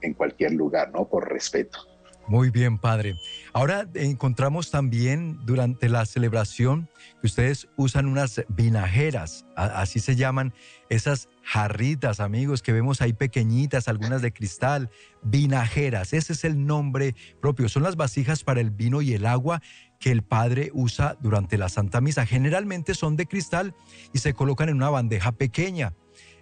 en 0.00 0.14
cualquier 0.14 0.52
lugar, 0.52 0.90
¿no? 0.92 1.08
Por 1.08 1.28
respeto. 1.28 1.87
Muy 2.28 2.50
bien, 2.50 2.76
padre. 2.76 3.16
Ahora 3.54 3.88
encontramos 3.94 4.70
también 4.70 5.38
durante 5.46 5.88
la 5.88 6.04
celebración 6.04 6.90
que 7.22 7.26
ustedes 7.26 7.68
usan 7.76 8.04
unas 8.04 8.44
vinajeras, 8.48 9.46
así 9.56 9.98
se 9.98 10.14
llaman 10.14 10.52
esas 10.90 11.30
jarritas, 11.42 12.20
amigos, 12.20 12.60
que 12.60 12.74
vemos 12.74 13.00
ahí 13.00 13.14
pequeñitas, 13.14 13.88
algunas 13.88 14.20
de 14.20 14.34
cristal, 14.34 14.90
vinajeras. 15.22 16.12
Ese 16.12 16.34
es 16.34 16.44
el 16.44 16.66
nombre 16.66 17.14
propio. 17.40 17.70
Son 17.70 17.82
las 17.82 17.96
vasijas 17.96 18.44
para 18.44 18.60
el 18.60 18.70
vino 18.70 19.00
y 19.00 19.14
el 19.14 19.24
agua 19.24 19.62
que 19.98 20.10
el 20.10 20.22
padre 20.22 20.70
usa 20.74 21.16
durante 21.20 21.56
la 21.56 21.70
Santa 21.70 22.02
Misa. 22.02 22.26
Generalmente 22.26 22.92
son 22.92 23.16
de 23.16 23.24
cristal 23.24 23.74
y 24.12 24.18
se 24.18 24.34
colocan 24.34 24.68
en 24.68 24.76
una 24.76 24.90
bandeja 24.90 25.32
pequeña 25.32 25.94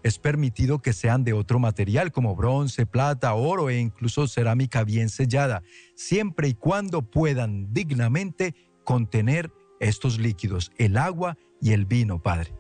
es 0.07 0.21
permitido 0.21 0.79
que 0.79 0.93
sean 0.93 1.25
de 1.25 1.33
otro 1.33 1.59
material 1.59 2.13
como 2.13 2.37
bronce, 2.37 2.87
plata, 2.87 3.35
oro 3.35 3.71
e 3.71 3.81
incluso 3.81 4.29
cerámica 4.29 4.85
bien 4.85 5.09
sellada, 5.09 5.65
siempre 5.97 6.47
y 6.47 6.55
cuando 6.55 7.03
puedan 7.03 7.73
dignamente 7.73 8.55
contener 8.85 9.51
estos 9.81 10.21
líquidos, 10.21 10.71
el 10.79 10.97
agua 10.97 11.37
y 11.61 11.73
el 11.73 11.87
vino, 11.87 12.23
Padre. 12.23 12.53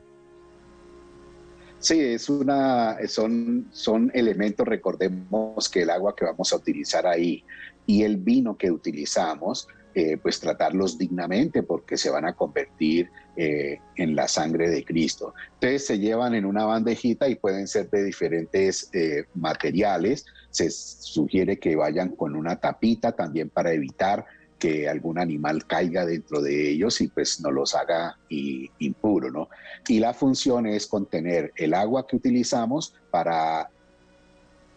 Sí, 1.78 2.00
es 2.00 2.28
una, 2.28 2.96
son, 3.06 3.68
son 3.70 4.10
elementos, 4.12 4.66
recordemos 4.66 5.68
que 5.68 5.82
el 5.82 5.90
agua 5.90 6.16
que 6.16 6.24
vamos 6.24 6.52
a 6.52 6.56
utilizar 6.56 7.06
ahí 7.06 7.44
y 7.86 8.02
el 8.02 8.16
vino 8.16 8.58
que 8.58 8.72
utilizamos 8.72 9.68
eh, 9.98 10.18
pues 10.18 10.38
tratarlos 10.40 10.98
dignamente 10.98 11.62
porque 11.62 11.96
se 11.96 12.10
van 12.10 12.26
a 12.26 12.34
convertir 12.34 13.08
eh, 13.34 13.78
en 13.96 14.14
la 14.14 14.28
sangre 14.28 14.68
de 14.68 14.84
Cristo. 14.84 15.32
Entonces 15.54 15.86
se 15.86 15.98
llevan 15.98 16.34
en 16.34 16.44
una 16.44 16.66
bandejita 16.66 17.30
y 17.30 17.36
pueden 17.36 17.66
ser 17.66 17.88
de 17.88 18.04
diferentes 18.04 18.90
eh, 18.92 19.24
materiales. 19.32 20.26
Se 20.50 20.68
sugiere 20.68 21.58
que 21.58 21.76
vayan 21.76 22.10
con 22.10 22.36
una 22.36 22.56
tapita 22.56 23.12
también 23.12 23.48
para 23.48 23.72
evitar 23.72 24.26
que 24.58 24.86
algún 24.86 25.18
animal 25.18 25.66
caiga 25.66 26.04
dentro 26.04 26.42
de 26.42 26.72
ellos 26.72 27.00
y 27.00 27.08
pues 27.08 27.40
no 27.40 27.50
los 27.50 27.74
haga 27.74 28.18
impuro, 28.28 29.30
¿no? 29.30 29.48
Y 29.88 29.98
la 29.98 30.12
función 30.12 30.66
es 30.66 30.86
contener 30.86 31.54
el 31.56 31.72
agua 31.72 32.06
que 32.06 32.16
utilizamos 32.16 32.92
para, 33.10 33.70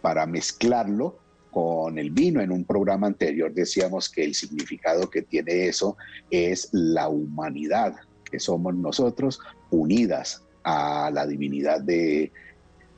para 0.00 0.24
mezclarlo 0.24 1.18
con 1.50 1.98
el 1.98 2.10
vino. 2.10 2.40
En 2.40 2.52
un 2.52 2.64
programa 2.64 3.06
anterior 3.06 3.52
decíamos 3.52 4.08
que 4.08 4.24
el 4.24 4.34
significado 4.34 5.10
que 5.10 5.22
tiene 5.22 5.66
eso 5.66 5.96
es 6.30 6.68
la 6.72 7.08
humanidad, 7.08 7.96
que 8.30 8.38
somos 8.38 8.74
nosotros 8.74 9.40
unidas 9.70 10.42
a 10.62 11.10
la 11.12 11.26
divinidad 11.26 11.80
de, 11.80 12.30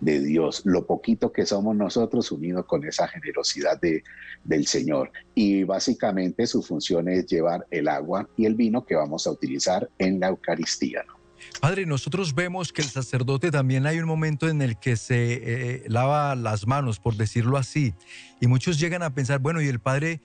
Dios, 0.01 0.63
lo 0.65 0.85
poquito 0.85 1.31
que 1.31 1.47
somos 1.47 1.77
nosotros 1.77 2.33
unidos 2.33 2.67
con 2.67 2.85
esa 2.85 3.07
generosidad 3.07 3.81
de, 3.81 4.03
del 4.43 4.67
Señor. 4.67 5.13
Y 5.35 5.63
básicamente 5.63 6.47
su 6.47 6.63
función 6.63 7.09
es 7.09 7.27
llevar 7.27 7.67
el 7.71 7.87
agua 7.87 8.29
y 8.37 8.47
el 8.47 8.57
vino 8.57 8.85
que 8.85 8.97
vamos 8.97 9.27
a 9.27 9.31
utilizar 9.31 9.89
en 9.99 10.19
la 10.19 10.29
Eucaristía. 10.29 11.05
Padre, 11.61 11.87
nosotros 11.87 12.35
vemos 12.35 12.73
que 12.73 12.83
el 12.83 12.89
sacerdote 12.89 13.51
también 13.51 13.87
hay 13.87 13.99
un 13.99 14.07
momento 14.07 14.49
en 14.49 14.63
el 14.63 14.79
que 14.79 14.97
se 14.97 15.33
eh, 15.43 15.85
lava 15.89 16.35
las 16.35 16.67
manos, 16.67 16.99
por 16.99 17.17
decirlo 17.17 17.57
así, 17.57 17.95
y 18.41 18.47
muchos 18.47 18.79
llegan 18.79 19.03
a 19.03 19.15
pensar, 19.15 19.39
bueno, 19.39 19.61
y 19.61 19.69
el 19.69 19.81
padre 19.81 20.21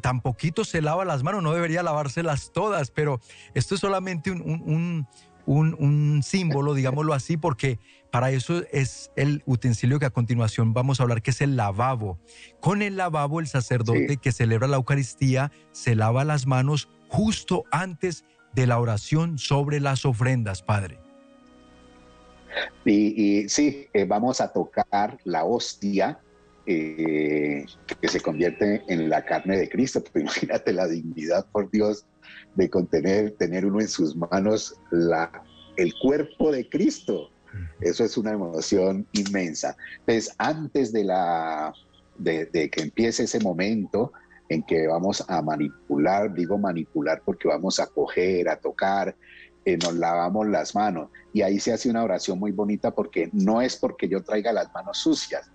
tan 0.00 0.20
poquito 0.20 0.64
se 0.64 0.80
lava 0.80 1.04
las 1.04 1.22
manos, 1.22 1.42
no 1.42 1.52
debería 1.52 1.82
lavárselas 1.82 2.52
todas, 2.52 2.90
pero 2.90 3.20
esto 3.54 3.74
es 3.74 3.80
solamente 3.80 4.30
un, 4.30 5.06
un, 5.46 6.22
símbolo, 6.22 6.74
digámoslo 6.74 7.14
así, 7.14 7.36
porque 7.36 7.78
para 8.12 8.30
eso 8.30 8.62
es 8.72 9.10
el 9.16 9.42
utensilio 9.46 9.98
que 9.98 10.06
a 10.06 10.10
continuación 10.10 10.72
vamos 10.72 11.00
a 11.00 11.04
hablar, 11.04 11.22
que 11.22 11.30
es 11.30 11.40
el 11.40 11.56
lavabo. 11.56 12.18
Con 12.60 12.82
el 12.82 12.96
lavabo, 12.96 13.40
el 13.40 13.48
sacerdote 13.48 14.18
que 14.18 14.32
celebra 14.32 14.68
la 14.68 14.76
Eucaristía 14.76 15.50
se 15.72 15.94
lava 15.94 16.24
las 16.24 16.46
manos 16.46 16.88
justo 17.08 17.64
antes 17.72 18.24
de 18.52 18.66
la 18.66 18.78
oración 18.78 19.38
sobre 19.38 19.80
las 19.80 20.04
ofrendas, 20.04 20.62
Padre. 20.62 20.98
Y, 22.84 23.48
sí, 23.48 23.86
eh, 23.92 24.04
vamos 24.04 24.40
a 24.40 24.52
tocar 24.52 25.18
la 25.24 25.44
hostia 25.44 26.18
eh, 26.66 27.64
que 28.00 28.08
se 28.08 28.20
convierte 28.20 28.82
en 28.88 29.08
la 29.08 29.24
carne 29.24 29.56
de 29.56 29.68
Cristo. 29.68 30.02
imagínate 30.14 30.72
la 30.72 30.88
dignidad, 30.88 31.46
por 31.52 31.70
Dios, 31.70 32.06
de 32.56 32.68
contener, 32.68 33.32
tener 33.32 33.66
uno 33.66 33.80
en 33.80 33.88
sus 33.88 34.16
manos 34.16 34.74
la, 34.90 35.30
el 35.76 35.94
cuerpo 36.02 36.50
de 36.50 36.68
Cristo. 36.68 37.30
Eso 37.80 38.04
es 38.04 38.16
una 38.16 38.32
emoción 38.32 39.06
inmensa. 39.12 39.76
Entonces, 40.00 40.34
antes 40.38 40.92
de, 40.92 41.04
la, 41.04 41.72
de 42.18 42.70
que 42.70 42.82
empiece 42.82 43.24
ese 43.24 43.40
momento, 43.40 44.12
en 44.50 44.64
que 44.64 44.88
vamos 44.88 45.24
a 45.28 45.40
manipular, 45.40 46.34
digo 46.34 46.58
manipular 46.58 47.22
porque 47.24 47.46
vamos 47.46 47.78
a 47.78 47.86
coger, 47.86 48.48
a 48.48 48.56
tocar, 48.56 49.16
eh, 49.64 49.78
nos 49.78 49.94
lavamos 49.94 50.48
las 50.48 50.74
manos. 50.74 51.08
Y 51.32 51.42
ahí 51.42 51.60
se 51.60 51.72
hace 51.72 51.88
una 51.88 52.02
oración 52.02 52.38
muy 52.38 52.50
bonita 52.50 52.90
porque 52.90 53.30
no 53.32 53.62
es 53.62 53.76
porque 53.76 54.08
yo 54.08 54.22
traiga 54.24 54.52
las 54.52 54.72
manos 54.74 54.98
sucias. 54.98 55.48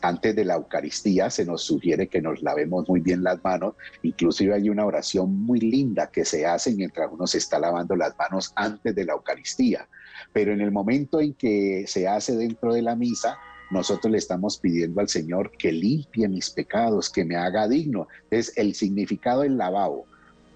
Antes 0.00 0.34
de 0.34 0.46
la 0.46 0.54
Eucaristía 0.54 1.28
se 1.28 1.44
nos 1.44 1.62
sugiere 1.62 2.08
que 2.08 2.22
nos 2.22 2.40
lavemos 2.40 2.88
muy 2.88 3.00
bien 3.00 3.22
las 3.22 3.42
manos. 3.44 3.74
Inclusive 4.02 4.54
hay 4.54 4.70
una 4.70 4.86
oración 4.86 5.44
muy 5.44 5.60
linda 5.60 6.10
que 6.10 6.24
se 6.24 6.46
hace 6.46 6.72
mientras 6.74 7.10
uno 7.12 7.26
se 7.26 7.36
está 7.36 7.58
lavando 7.58 7.94
las 7.96 8.16
manos 8.16 8.52
antes 8.56 8.94
de 8.94 9.04
la 9.04 9.12
Eucaristía. 9.12 9.86
Pero 10.32 10.54
en 10.54 10.62
el 10.62 10.70
momento 10.70 11.20
en 11.20 11.34
que 11.34 11.84
se 11.86 12.08
hace 12.08 12.34
dentro 12.34 12.72
de 12.72 12.80
la 12.80 12.96
misa, 12.96 13.36
nosotros 13.72 14.12
le 14.12 14.18
estamos 14.18 14.58
pidiendo 14.58 15.00
al 15.00 15.08
Señor 15.08 15.50
que 15.52 15.72
limpie 15.72 16.28
mis 16.28 16.50
pecados, 16.50 17.08
que 17.08 17.24
me 17.24 17.36
haga 17.36 17.66
digno. 17.66 18.06
Es 18.30 18.56
el 18.56 18.74
significado 18.74 19.40
del 19.40 19.56
lavabo, 19.56 20.06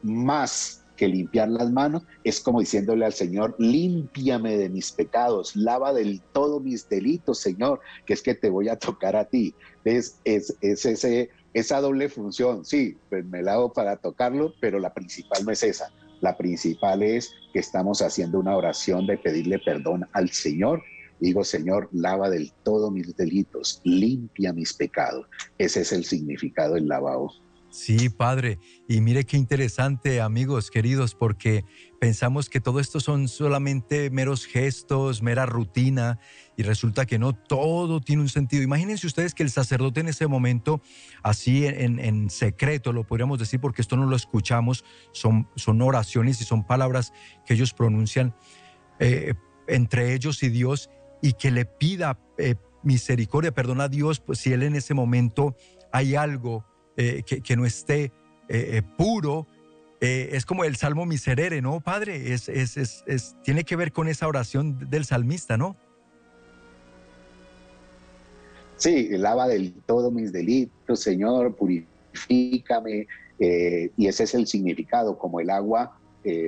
más 0.03 0.85
que 0.97 1.09
limpiar 1.09 1.49
las 1.49 1.71
manos, 1.71 2.05
es 2.25 2.41
como 2.41 2.61
diciéndole 2.61 3.05
al 3.05 3.13
Señor, 3.13 3.55
límpiame 3.59 4.57
de 4.57 4.69
mis 4.69 4.93
pecados, 4.93 5.55
lava 5.55 5.93
del 5.93 6.23
todo 6.33 6.59
mis 6.59 6.89
delitos, 6.89 7.39
Señor, 7.39 7.81
que 8.07 8.15
es 8.15 8.23
que 8.23 8.35
te 8.35 8.51
voy 8.51 8.69
a 8.69 8.79
tocar 8.79 9.15
a 9.15 9.27
ti. 9.27 9.55
Es, 9.85 10.19
es, 10.25 10.57
ese, 10.63 11.31
esa 11.53 11.81
doble 11.81 12.09
función, 12.09 12.65
sí, 12.65 12.97
pues 13.11 13.25
me 13.25 13.43
lavo 13.43 13.73
para 13.73 13.97
tocarlo, 13.97 14.55
pero 14.61 14.79
la 14.79 14.93
principal 14.95 15.45
no 15.45 15.53
es 15.53 15.63
esa. 15.63 15.93
La 16.21 16.37
principal 16.37 17.03
es 17.03 17.35
que 17.53 17.59
estamos 17.59 18.01
haciendo 18.01 18.41
una 18.41 18.57
oración 18.57 19.07
de 19.07 19.19
pedirle 19.19 19.59
perdón 19.59 20.09
al 20.13 20.31
Señor 20.31 20.83
Digo, 21.21 21.45
Señor, 21.45 21.89
lava 21.93 22.31
del 22.31 22.53
todo 22.63 22.91
mis 22.91 23.17
delitos, 23.17 23.81
limpia 23.85 24.53
mis 24.53 24.73
pecados. 24.75 25.27
Ese 25.59 25.81
es 25.81 25.93
el 25.93 26.05
significado 26.05 26.75
del 26.75 26.89
lavado. 26.89 27.33
Sí, 27.77 28.09
padre. 28.09 28.59
Y 28.89 29.03
mire 29.03 29.25
qué 29.25 29.37
interesante, 29.37 30.23
amigos 30.23 30.71
queridos, 30.71 31.15
porque 31.15 31.63
pensamos 32.01 32.49
que 32.49 32.59
todo 32.59 32.81
esto 32.81 33.01
son 33.01 33.29
solamente 33.29 34.09
meros 34.09 34.47
gestos, 34.47 35.21
mera 35.21 35.45
rutina, 35.45 36.19
y 36.57 36.63
resulta 36.63 37.05
que 37.05 37.19
no, 37.19 37.35
todo 37.35 38.01
tiene 38.01 38.23
un 38.23 38.31
sentido. 38.31 38.63
Imagínense 38.63 39.07
ustedes 39.07 39.35
que 39.35 39.43
el 39.43 39.51
sacerdote 39.51 40.01
en 40.01 40.09
ese 40.09 40.27
momento, 40.27 40.81
así 41.23 41.67
en, 41.67 42.31
secreto, 42.31 42.95
lo 42.95 43.05
podríamos 43.05 43.39
decir, 43.39 43.61
porque 43.61 43.83
esto 43.83 43.99
no 43.99 44.07
lo 44.07 44.17
escuchamos, 44.17 44.83
son, 45.13 45.47
son 45.55 45.83
oraciones 45.83 46.41
y 46.41 46.45
son 46.45 46.67
palabras 46.67 47.13
que 47.45 47.53
ellos 47.53 47.75
pronuncian 47.75 48.35
eh, 49.01 49.35
entre 49.69 50.15
ellos 50.15 50.43
y 50.43 50.49
Dios, 50.49 50.89
y 51.21 51.33
que 51.35 51.51
le 51.51 51.65
pida 51.65 52.19
eh, 52.39 52.55
misericordia, 52.83 53.53
perdona 53.53 53.85
a 53.85 53.89
Dios, 53.89 54.21
pues 54.21 54.39
si 54.39 54.53
él 54.53 54.63
en 54.63 54.77
ese 54.77 54.95
momento 54.95 55.57
hay 55.93 56.15
algo 56.15 56.65
eh, 56.97 57.23
que, 57.23 57.57
no 57.57 57.67
esté 57.67 58.13
eh, 58.49 58.83
puro. 58.97 59.47
es 60.01 60.47
como 60.47 60.65
el 60.65 60.77
salmo 60.77 61.05
miserere, 61.07 61.61
¿no, 61.63 61.81
Padre? 61.81 62.33
Es, 62.33 62.49
es, 62.49 62.77
es, 62.77 63.37
tiene 63.43 63.65
que 63.65 63.77
ver 63.77 63.93
con 63.93 64.09
esa 64.09 64.29
oración 64.29 64.89
del 64.91 65.05
salmista, 65.05 65.57
¿no? 65.57 65.77
Sí, 68.77 69.09
lava 69.11 69.49
del 69.49 69.73
todo 69.87 70.11
mis 70.11 70.33
delitos, 70.33 71.01
Señor, 71.01 71.57
purifícame. 71.57 73.07
y 73.39 74.07
ese 74.07 74.25
es 74.25 74.35
el 74.35 74.47
significado, 74.47 75.19
como 75.19 75.41
el 75.41 75.51
agua, 75.51 75.99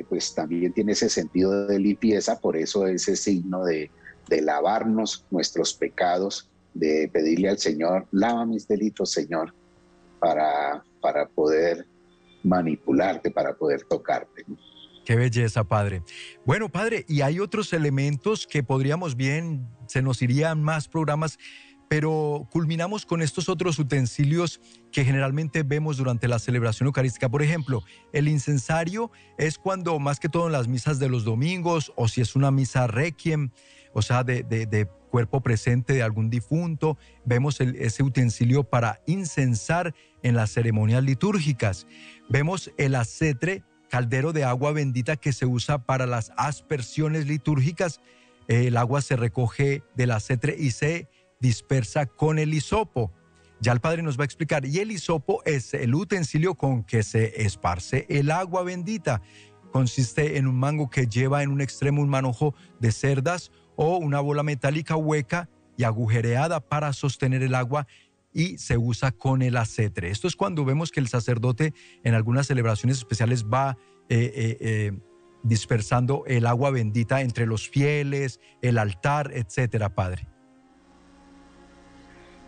pues 0.09 0.35
también 0.35 0.73
tiene 0.73 0.93
ese 0.93 1.09
sentido 1.09 1.67
de 1.67 1.79
limpieza, 1.79 2.39
por 2.39 2.57
eso 2.57 2.87
ese 2.87 3.17
signo 3.17 3.65
de, 3.65 3.91
de 4.29 4.43
lavarnos 4.43 5.25
nuestros 5.31 5.75
pecados, 5.75 6.49
de 6.75 7.09
pedirle 7.13 7.49
al 7.49 7.59
Señor, 7.59 8.07
lava 8.13 8.45
mis 8.47 8.69
delitos, 8.69 9.11
Señor, 9.11 9.55
para, 10.21 10.85
para 11.01 11.27
poder 11.29 11.87
manipularte, 12.43 13.31
para 13.31 13.55
poder 13.55 13.83
tocarte. 13.89 14.45
Qué 15.05 15.17
belleza, 15.17 15.65
padre. 15.65 16.03
Bueno, 16.45 16.69
padre, 16.69 17.05
y 17.09 17.23
hay 17.23 17.41
otros 17.41 17.73
elementos 17.73 18.47
que 18.47 18.63
podríamos 18.63 19.17
bien, 19.17 19.67
se 19.87 20.03
nos 20.03 20.21
irían 20.21 20.63
más 20.63 20.87
programas, 20.87 21.39
pero 21.89 22.47
culminamos 22.51 23.07
con 23.07 23.23
estos 23.23 23.49
otros 23.49 23.79
utensilios 23.79 24.61
que 24.93 25.05
generalmente 25.05 25.63
vemos 25.63 25.97
durante 25.97 26.29
la 26.29 26.39
celebración 26.39 26.87
eucarística. 26.87 27.29
Por 27.29 27.43
ejemplo, 27.43 27.83
el 28.13 28.29
incensario 28.29 29.11
es 29.39 29.59
cuando, 29.59 29.99
más 29.99 30.21
que 30.21 30.29
todo 30.29 30.47
en 30.47 30.53
las 30.53 30.69
misas 30.69 30.99
de 30.99 31.09
los 31.09 31.25
domingos, 31.25 31.93
o 31.97 32.09
si 32.09 32.21
es 32.21 32.37
una 32.37 32.51
misa 32.51 32.87
requiem, 32.87 33.51
o 33.95 34.03
sea, 34.03 34.23
de, 34.23 34.43
de 34.43 34.89
cuerpo 35.09 35.41
presente 35.41 35.95
de 35.95 36.03
algún 36.03 36.31
difunto, 36.31 36.99
vemos 37.25 37.61
ese 37.61 38.03
utensilio 38.03 38.65
para 38.65 39.01
incensar 39.07 39.95
en 40.23 40.37
las 40.37 40.51
ceremonias 40.51 41.03
litúrgicas. 41.03 41.87
Vemos 42.29 42.71
el 42.77 42.95
acetre, 42.95 43.65
caldero 43.89 44.33
de 44.33 44.45
agua 44.45 44.73
bendita 44.73 45.17
que 45.17 45.33
se 45.33 45.47
usa 45.47 45.85
para 45.85 46.07
las 46.07 46.33
aspersiones 46.37 47.27
litúrgicas. 47.27 48.01
El 48.47 48.77
agua 48.77 49.01
se 49.01 49.17
recoge 49.17 49.83
del 49.95 50.11
acetre 50.11 50.55
y 50.59 50.71
se 50.71 51.09
dispersa 51.41 52.07
con 52.07 52.39
el 52.39 52.55
hisopo. 52.55 53.13
Ya 53.61 53.73
el 53.73 53.81
Padre 53.81 54.03
nos 54.03 54.19
va 54.19 54.23
a 54.23 54.25
explicar. 54.25 54.65
Y 54.65 54.79
el 54.79 54.93
hisopo 54.93 55.43
es 55.45 55.75
el 55.75 55.95
utensilio 55.95 56.55
con 56.55 56.85
que 56.85 57.03
se 57.03 57.43
esparce 57.43 58.07
el 58.09 58.31
agua 58.31 58.63
bendita. 58.63 59.21
Consiste 59.73 60.39
en 60.39 60.47
un 60.47 60.57
mango 60.57 60.89
que 60.89 61.07
lleva 61.07 61.43
en 61.43 61.51
un 61.51 61.61
extremo 61.61 62.01
un 62.01 62.09
manojo 62.09 62.55
de 62.81 62.93
cerdas 62.93 63.51
o 63.77 63.99
una 63.99 64.21
bola 64.21 64.43
metálica 64.43 64.97
hueca 64.97 65.49
y 65.77 65.85
agujereada 65.85 66.61
para 66.61 66.93
sostener 66.93 67.43
el 67.43 67.55
agua 67.55 67.87
y 68.33 68.59
se 68.59 68.77
usa 68.77 69.13
con 69.13 69.43
el 69.43 69.57
acetre. 69.57 70.11
Esto 70.11 70.29
es 70.29 70.37
cuando 70.37 70.65
vemos 70.65 70.91
que 70.91 71.01
el 71.01 71.09
sacerdote 71.09 71.75
en 72.05 72.15
algunas 72.15 72.47
celebraciones 72.47 72.99
especiales 72.99 73.45
va 73.45 73.77
eh, 74.09 74.33
eh, 74.35 74.57
eh, 74.61 74.99
dispersando 75.43 76.25
el 76.27 76.47
agua 76.47 76.71
bendita 76.71 77.21
entre 77.21 77.47
los 77.47 77.69
fieles, 77.69 78.41
el 78.63 78.79
altar, 78.79 79.31
etcétera, 79.35 79.95
Padre. 79.95 80.29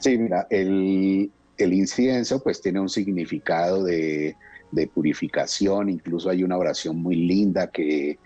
Sí, 0.00 0.16
mira, 0.16 0.46
el, 0.50 1.30
incienso 1.58 2.42
pues 2.42 2.60
tiene 2.60 2.80
un 2.80 2.88
significado 2.88 3.84
de, 3.84 4.34
purificación, 4.94 5.90
incluso 5.90 6.30
hay 6.30 6.42
una 6.42 6.56
oración 6.56 6.96
muy 6.96 7.16
linda 7.16 7.70
que 7.70 8.18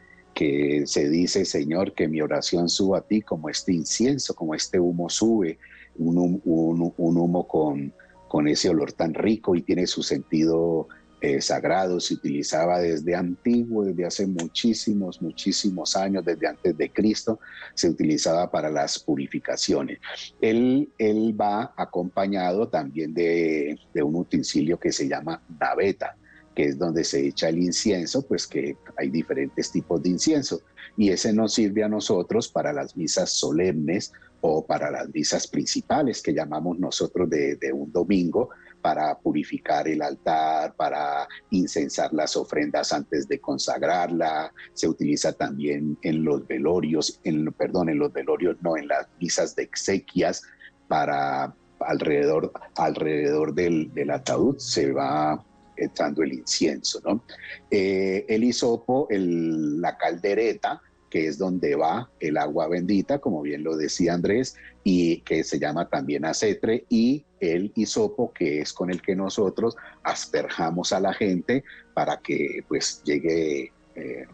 se 0.87 1.09
dice, 1.09 1.45
Señor, 1.45 1.95
que 1.95 2.07
mi 2.07 2.21
oración 2.21 2.69
suba 2.69 2.99
a 2.99 3.03
ti 3.03 3.23
como 3.23 3.49
este 3.49 3.73
incienso, 3.73 4.35
como 4.35 4.55
este 4.55 4.79
humo 4.79 5.09
sube, 5.11 5.59
un, 5.97 6.41
humo 6.45 7.49
con, 7.49 7.93
con, 8.29 8.49
ese 8.49 8.69
olor 8.69 8.93
tan 8.93 9.15
rico 9.15 9.55
y 9.55 9.63
tiene 9.63 9.87
su 9.87 10.03
sentido 10.03 10.89
eh, 11.25 11.41
sagrado, 11.41 12.01
se 12.01 12.13
utilizaba 12.13 12.81
desde 12.81 13.15
antiguo, 13.15 13.83
desde 13.83 14.05
hace 14.05 14.27
muchísimos, 14.27 15.23
muchísimos 15.23 15.97
años, 15.97 16.23
desde 16.23 16.47
antes 16.47 16.77
de 16.77 16.91
Cristo, 16.91 17.41
se 17.73 17.89
utilizaba 17.89 18.51
para 18.51 18.69
las 18.71 18.99
purificaciones. 18.99 20.01
Él, 20.43 20.93
él 20.99 21.35
va 21.41 21.73
acompañado 21.79 22.69
también 22.69 23.15
de, 23.15 23.79
de 23.95 24.03
un 24.03 24.17
utensilio 24.17 24.79
que 24.79 24.93
se 24.93 25.09
llama 25.09 25.43
naveta 25.59 26.15
que 26.55 26.67
es 26.67 26.79
donde 26.79 27.03
se 27.03 27.27
echa 27.27 27.49
el 27.49 27.59
incienso, 27.59 28.23
pues 28.23 28.47
que 28.47 28.77
hay 28.97 29.09
diferentes 29.11 29.73
tipos 29.73 30.01
de 30.03 30.11
incienso. 30.11 30.61
Y 30.97 31.09
ese 31.09 31.33
nos 31.33 31.55
sirve 31.55 31.83
a 31.83 31.89
nosotros 31.89 32.49
para 32.49 32.73
las 32.73 32.97
misas 32.97 33.31
solemnes 33.31 34.13
o 34.47 34.65
para 34.67 34.91
las 34.91 35.09
misas 35.09 35.47
principales 35.47 36.21
que 36.21 36.35
llamamos 36.35 36.79
nosotros 36.79 37.31
de, 37.31 37.73
un 37.73 37.91
domingo, 37.91 38.51
para 38.85 39.19
purificar 39.19 39.89
el 39.89 40.03
altar, 40.03 40.75
para 40.77 41.27
incensar 41.49 42.13
las 42.13 42.37
ofrendas 42.37 42.93
antes 42.93 43.27
de 43.27 43.41
consagrarla. 43.41 44.53
Se 44.75 44.87
utiliza 44.87 45.33
también 45.33 45.97
en 46.03 46.23
los 46.23 46.47
velorios, 46.47 47.19
en, 47.25 47.47
perdón, 47.55 47.89
en 47.89 47.99
los 47.99 48.13
velorios, 48.13 48.59
no, 48.61 48.77
en 48.77 48.89
las 48.89 49.09
misas 49.19 49.57
de 49.57 49.63
exequias, 49.63 50.43
para 50.87 51.57
alrededor, 51.81 52.53
alrededor 52.77 53.55
del, 53.55 53.91
ataúd 54.11 54.59
se 54.59 54.93
va 54.93 55.43
echando 55.79 56.23
el 56.23 56.35
incienso, 56.35 57.01
¿no? 57.07 57.25
Eh, 57.71 58.27
el 58.29 58.45
hisopo, 58.45 59.09
la 59.11 59.97
caldereta, 59.97 60.83
que 61.09 61.27
es 61.27 61.39
donde 61.39 61.75
va 61.75 62.11
el 62.21 62.37
agua 62.37 62.69
bendita, 62.69 63.19
como 63.19 63.41
bien 63.41 63.65
lo 63.65 63.79
decía 63.79 64.13
Andrés, 64.13 64.57
y 64.85 65.23
que 65.23 65.43
se 65.43 65.59
llama 65.59 65.89
también 65.89 66.27
acetre, 66.27 66.85
y 66.91 67.25
el 67.41 67.73
hisopo, 67.75 68.33
que 68.33 68.61
es 68.61 68.73
con 68.73 68.91
el 68.91 69.01
que 69.01 69.17
nosotros 69.17 69.77
asperjamos 70.03 70.93
a 70.93 71.01
la 71.01 71.15
gente 71.15 71.65
para 71.95 72.19
que 72.19 72.63
pues 72.69 73.03
llegue 73.03 73.73
eh, 73.95 74.27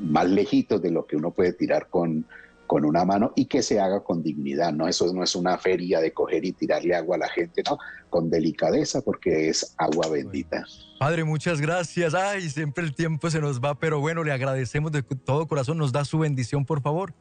más 0.00 0.28
lejitos 0.28 0.80
de 0.80 0.90
lo 0.90 1.06
que 1.06 1.16
uno 1.16 1.30
puede 1.30 1.52
tirar 1.52 1.88
con, 1.88 2.24
con 2.66 2.84
una 2.84 3.04
mano 3.04 3.32
y 3.36 3.44
que 3.44 3.62
se 3.62 3.78
haga 3.78 4.00
con 4.00 4.22
dignidad, 4.22 4.72
¿no? 4.72 4.88
Eso 4.88 5.12
no 5.12 5.22
es 5.22 5.34
una 5.34 5.58
feria 5.58 6.00
de 6.00 6.12
coger 6.12 6.44
y 6.44 6.52
tirarle 6.52 6.94
agua 6.94 7.16
a 7.16 7.20
la 7.20 7.28
gente, 7.28 7.62
no, 7.68 7.78
con 8.08 8.30
delicadeza 8.30 9.02
porque 9.02 9.48
es 9.48 9.74
agua 9.76 10.08
bendita. 10.08 10.64
Padre, 10.98 11.24
muchas 11.24 11.60
gracias. 11.60 12.14
Ay, 12.14 12.48
siempre 12.48 12.84
el 12.84 12.94
tiempo 12.94 13.28
se 13.30 13.40
nos 13.40 13.60
va, 13.60 13.78
pero 13.78 14.00
bueno, 14.00 14.24
le 14.24 14.32
agradecemos 14.32 14.92
de 14.92 15.02
todo 15.02 15.46
corazón. 15.46 15.78
Nos 15.78 15.92
da 15.92 16.04
su 16.04 16.18
bendición, 16.18 16.64
por 16.64 16.80
favor. 16.80 17.12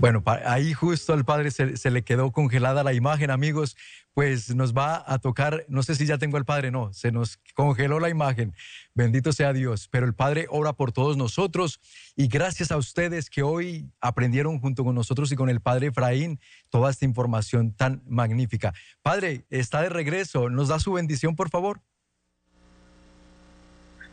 Bueno, 0.00 0.22
ahí 0.46 0.72
justo 0.72 1.12
al 1.12 1.26
padre 1.26 1.50
se, 1.50 1.90
le 1.90 2.02
quedó 2.02 2.32
congelada 2.32 2.82
la 2.82 2.94
imagen, 2.94 3.30
amigos 3.30 3.76
pues 4.14 4.54
nos 4.54 4.74
va 4.74 5.04
a 5.06 5.18
tocar, 5.18 5.64
no 5.68 5.82
sé 5.82 5.94
si 5.94 6.04
ya 6.06 6.18
tengo 6.18 6.36
al 6.36 6.44
Padre, 6.44 6.70
no, 6.70 6.92
se 6.92 7.12
nos 7.12 7.38
congeló 7.54 8.00
la 8.00 8.08
imagen, 8.08 8.54
bendito 8.94 9.32
sea 9.32 9.52
Dios, 9.52 9.88
pero 9.88 10.04
el 10.04 10.14
Padre 10.14 10.46
ora 10.50 10.72
por 10.72 10.90
todos 10.90 11.16
nosotros 11.16 11.80
y 12.16 12.26
gracias 12.26 12.72
a 12.72 12.76
ustedes 12.76 13.30
que 13.30 13.42
hoy 13.42 13.90
aprendieron 14.00 14.58
junto 14.58 14.84
con 14.84 14.94
nosotros 14.94 15.30
y 15.30 15.36
con 15.36 15.48
el 15.48 15.60
Padre 15.60 15.88
Efraín 15.88 16.40
toda 16.70 16.90
esta 16.90 17.04
información 17.04 17.72
tan 17.72 18.02
magnífica. 18.06 18.74
Padre, 19.02 19.44
está 19.48 19.82
de 19.82 19.90
regreso, 19.90 20.50
¿nos 20.50 20.68
da 20.68 20.80
su 20.80 20.92
bendición, 20.92 21.36
por 21.36 21.50
favor? 21.50 21.80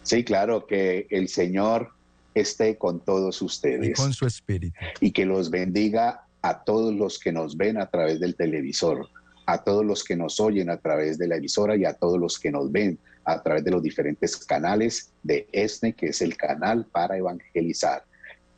Sí, 0.03 0.23
claro, 0.23 0.67
que 0.67 1.07
el 1.09 1.27
Señor 1.27 1.96
esté 2.39 2.77
con 2.77 3.03
todos 3.03 3.41
ustedes. 3.41 3.89
Y 3.89 3.93
con 3.93 4.13
su 4.13 4.25
espíritu. 4.25 4.77
Y 4.99 5.11
que 5.11 5.25
los 5.25 5.49
bendiga 5.49 6.27
a 6.41 6.63
todos 6.63 6.93
los 6.93 7.19
que 7.19 7.31
nos 7.31 7.57
ven 7.57 7.77
a 7.77 7.89
través 7.89 8.19
del 8.19 8.35
televisor 8.35 9.09
a 9.47 9.63
todos 9.63 9.83
los 9.83 10.03
que 10.03 10.15
nos 10.15 10.39
oyen 10.39 10.69
a 10.69 10.77
través 10.77 11.17
de 11.17 11.27
la 11.27 11.37
emisora 11.37 11.75
y 11.75 11.85
a 11.85 11.93
todos 11.93 12.19
los 12.19 12.37
que 12.37 12.51
nos 12.51 12.71
ven 12.71 12.99
a 13.23 13.41
través 13.41 13.63
de 13.63 13.71
los 13.71 13.81
diferentes 13.81 14.37
canales 14.45 15.13
de 15.23 15.47
ESNE, 15.51 15.93
que 15.93 16.07
es 16.07 16.21
el 16.21 16.37
canal 16.37 16.85
para 16.85 17.17
evangelizar. 17.17 18.03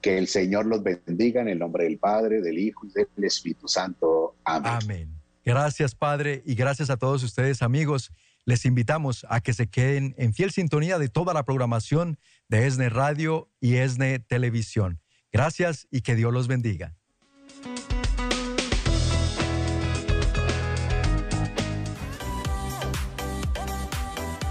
Que 0.02 0.18
el 0.18 0.28
Señor 0.28 0.66
los 0.66 0.82
bendiga 0.82 1.42
en 1.42 1.48
el 1.48 1.60
nombre 1.60 1.84
del 1.84 2.00
Padre, 2.00 2.42
del 2.42 2.58
Hijo 2.58 2.88
y 2.88 2.92
del 2.92 3.08
Espíritu 3.24 3.68
Santo. 3.68 4.36
Amén. 4.44 4.72
Amén. 4.82 5.10
Gracias, 5.46 5.94
Padre, 5.94 6.42
y 6.46 6.56
gracias 6.56 6.90
a 6.90 6.98
todos 6.98 7.24
ustedes, 7.24 7.62
amigos. 7.62 8.12
Les 8.46 8.66
invitamos 8.66 9.26
a 9.30 9.42
que 9.42 9.54
se 9.54 9.70
queden 9.70 10.16
en 10.18 10.34
fiel 10.34 10.52
sintonía 10.52 10.98
de 10.98 11.10
toda 11.10 11.34
la 11.34 11.44
programación 11.44 12.18
de 12.48 12.66
ESNE 12.66 12.90
Radio 12.90 13.50
y 13.60 13.76
ESNE 13.76 14.20
Televisión. 14.20 15.02
Gracias 15.32 15.88
y 15.92 16.02
que 16.02 16.16
Dios 16.16 16.34
los 16.34 16.48
bendiga. 16.48 16.96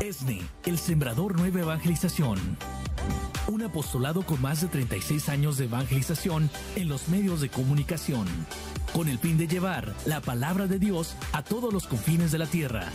ESNE, 0.00 0.42
el 0.66 0.78
Sembrador 0.78 1.36
Nueva 1.36 1.60
Evangelización. 1.60 2.38
Un 3.50 3.62
apostolado 3.62 4.22
con 4.22 4.42
más 4.42 4.60
de 4.60 4.68
36 4.68 5.30
años 5.30 5.56
de 5.56 5.64
evangelización 5.64 6.50
en 6.76 6.88
los 6.88 7.08
medios 7.08 7.40
de 7.40 7.48
comunicación, 7.48 8.26
con 8.92 9.08
el 9.08 9.18
fin 9.18 9.38
de 9.38 9.48
llevar 9.48 9.94
la 10.04 10.20
palabra 10.20 10.66
de 10.66 10.78
Dios 10.78 11.16
a 11.32 11.42
todos 11.42 11.72
los 11.72 11.86
confines 11.86 12.30
de 12.30 12.38
la 12.38 12.46
tierra. 12.46 12.88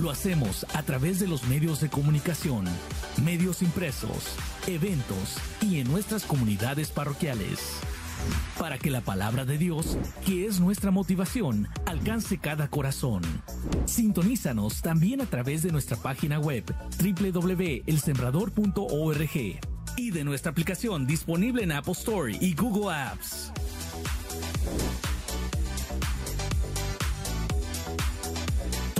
Lo 0.00 0.10
hacemos 0.10 0.66
a 0.74 0.82
través 0.82 1.20
de 1.20 1.28
los 1.28 1.44
medios 1.44 1.80
de 1.80 1.90
comunicación, 1.90 2.64
medios 3.22 3.60
impresos, 3.60 4.36
eventos 4.66 5.36
y 5.60 5.80
en 5.80 5.90
nuestras 5.90 6.24
comunidades 6.24 6.90
parroquiales 6.90 7.80
para 8.58 8.78
que 8.78 8.90
la 8.90 9.00
palabra 9.00 9.44
de 9.44 9.58
Dios, 9.58 9.98
que 10.24 10.46
es 10.46 10.60
nuestra 10.60 10.90
motivación, 10.90 11.68
alcance 11.84 12.38
cada 12.38 12.68
corazón. 12.68 13.22
Sintonízanos 13.84 14.82
también 14.82 15.20
a 15.20 15.26
través 15.26 15.62
de 15.62 15.72
nuestra 15.72 15.96
página 15.96 16.38
web 16.38 16.64
www.elsembrador.org 16.98 19.60
y 19.96 20.10
de 20.10 20.24
nuestra 20.24 20.50
aplicación 20.50 21.06
disponible 21.06 21.62
en 21.62 21.72
Apple 21.72 21.92
Store 21.92 22.36
y 22.40 22.54
Google 22.54 22.94
Apps. 22.94 23.52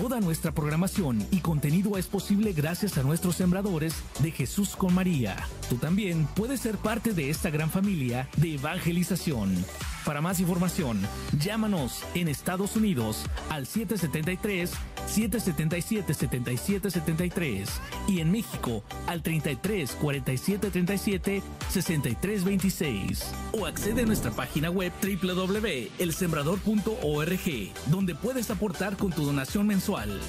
Toda 0.07 0.21
nuestra 0.21 0.53
programación 0.53 1.27
y 1.33 1.41
contenido 1.41 1.99
es 1.99 2.07
posible 2.07 2.53
gracias 2.53 2.97
a 2.97 3.03
nuestros 3.03 3.35
sembradores 3.35 3.93
de 4.21 4.31
Jesús 4.31 4.77
con 4.77 4.95
María. 4.95 5.35
Tú 5.69 5.79
también 5.79 6.29
puedes 6.37 6.61
ser 6.61 6.77
parte 6.77 7.13
de 7.13 7.29
esta 7.29 7.51
gran 7.51 7.71
familia 7.71 8.29
de 8.37 8.55
evangelización. 8.55 9.65
Para 10.07 10.21
más 10.21 10.39
información, 10.39 11.01
llámanos 11.37 12.05
en 12.15 12.29
Estados 12.29 12.77
Unidos 12.77 13.25
al 13.51 13.67
773 13.67 14.71
777 15.09 16.15
7773 16.15 17.69
y 18.07 18.21
en 18.21 18.31
México 18.31 18.85
al 19.09 19.25
33 19.25 19.91
47 20.01 20.71
37 20.71 21.43
63 21.71 22.45
26 22.45 23.33
o 23.59 23.67
accede 23.67 24.03
a 24.03 24.07
nuestra 24.07 24.31
página 24.31 24.71
web 24.71 24.93
www.elsembrador.org 25.03 27.73
donde 27.87 28.15
puedes 28.15 28.49
aportar 28.53 28.97
con 28.97 29.11
tu 29.11 29.25
donación 29.25 29.67
mensual. 29.67 30.21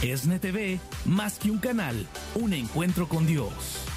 ESNE 0.00 0.38
TV, 0.38 0.80
más 1.04 1.38
que 1.38 1.50
un 1.50 1.58
canal, 1.58 2.06
un 2.34 2.54
encuentro 2.54 3.06
con 3.06 3.26
Dios. 3.26 3.89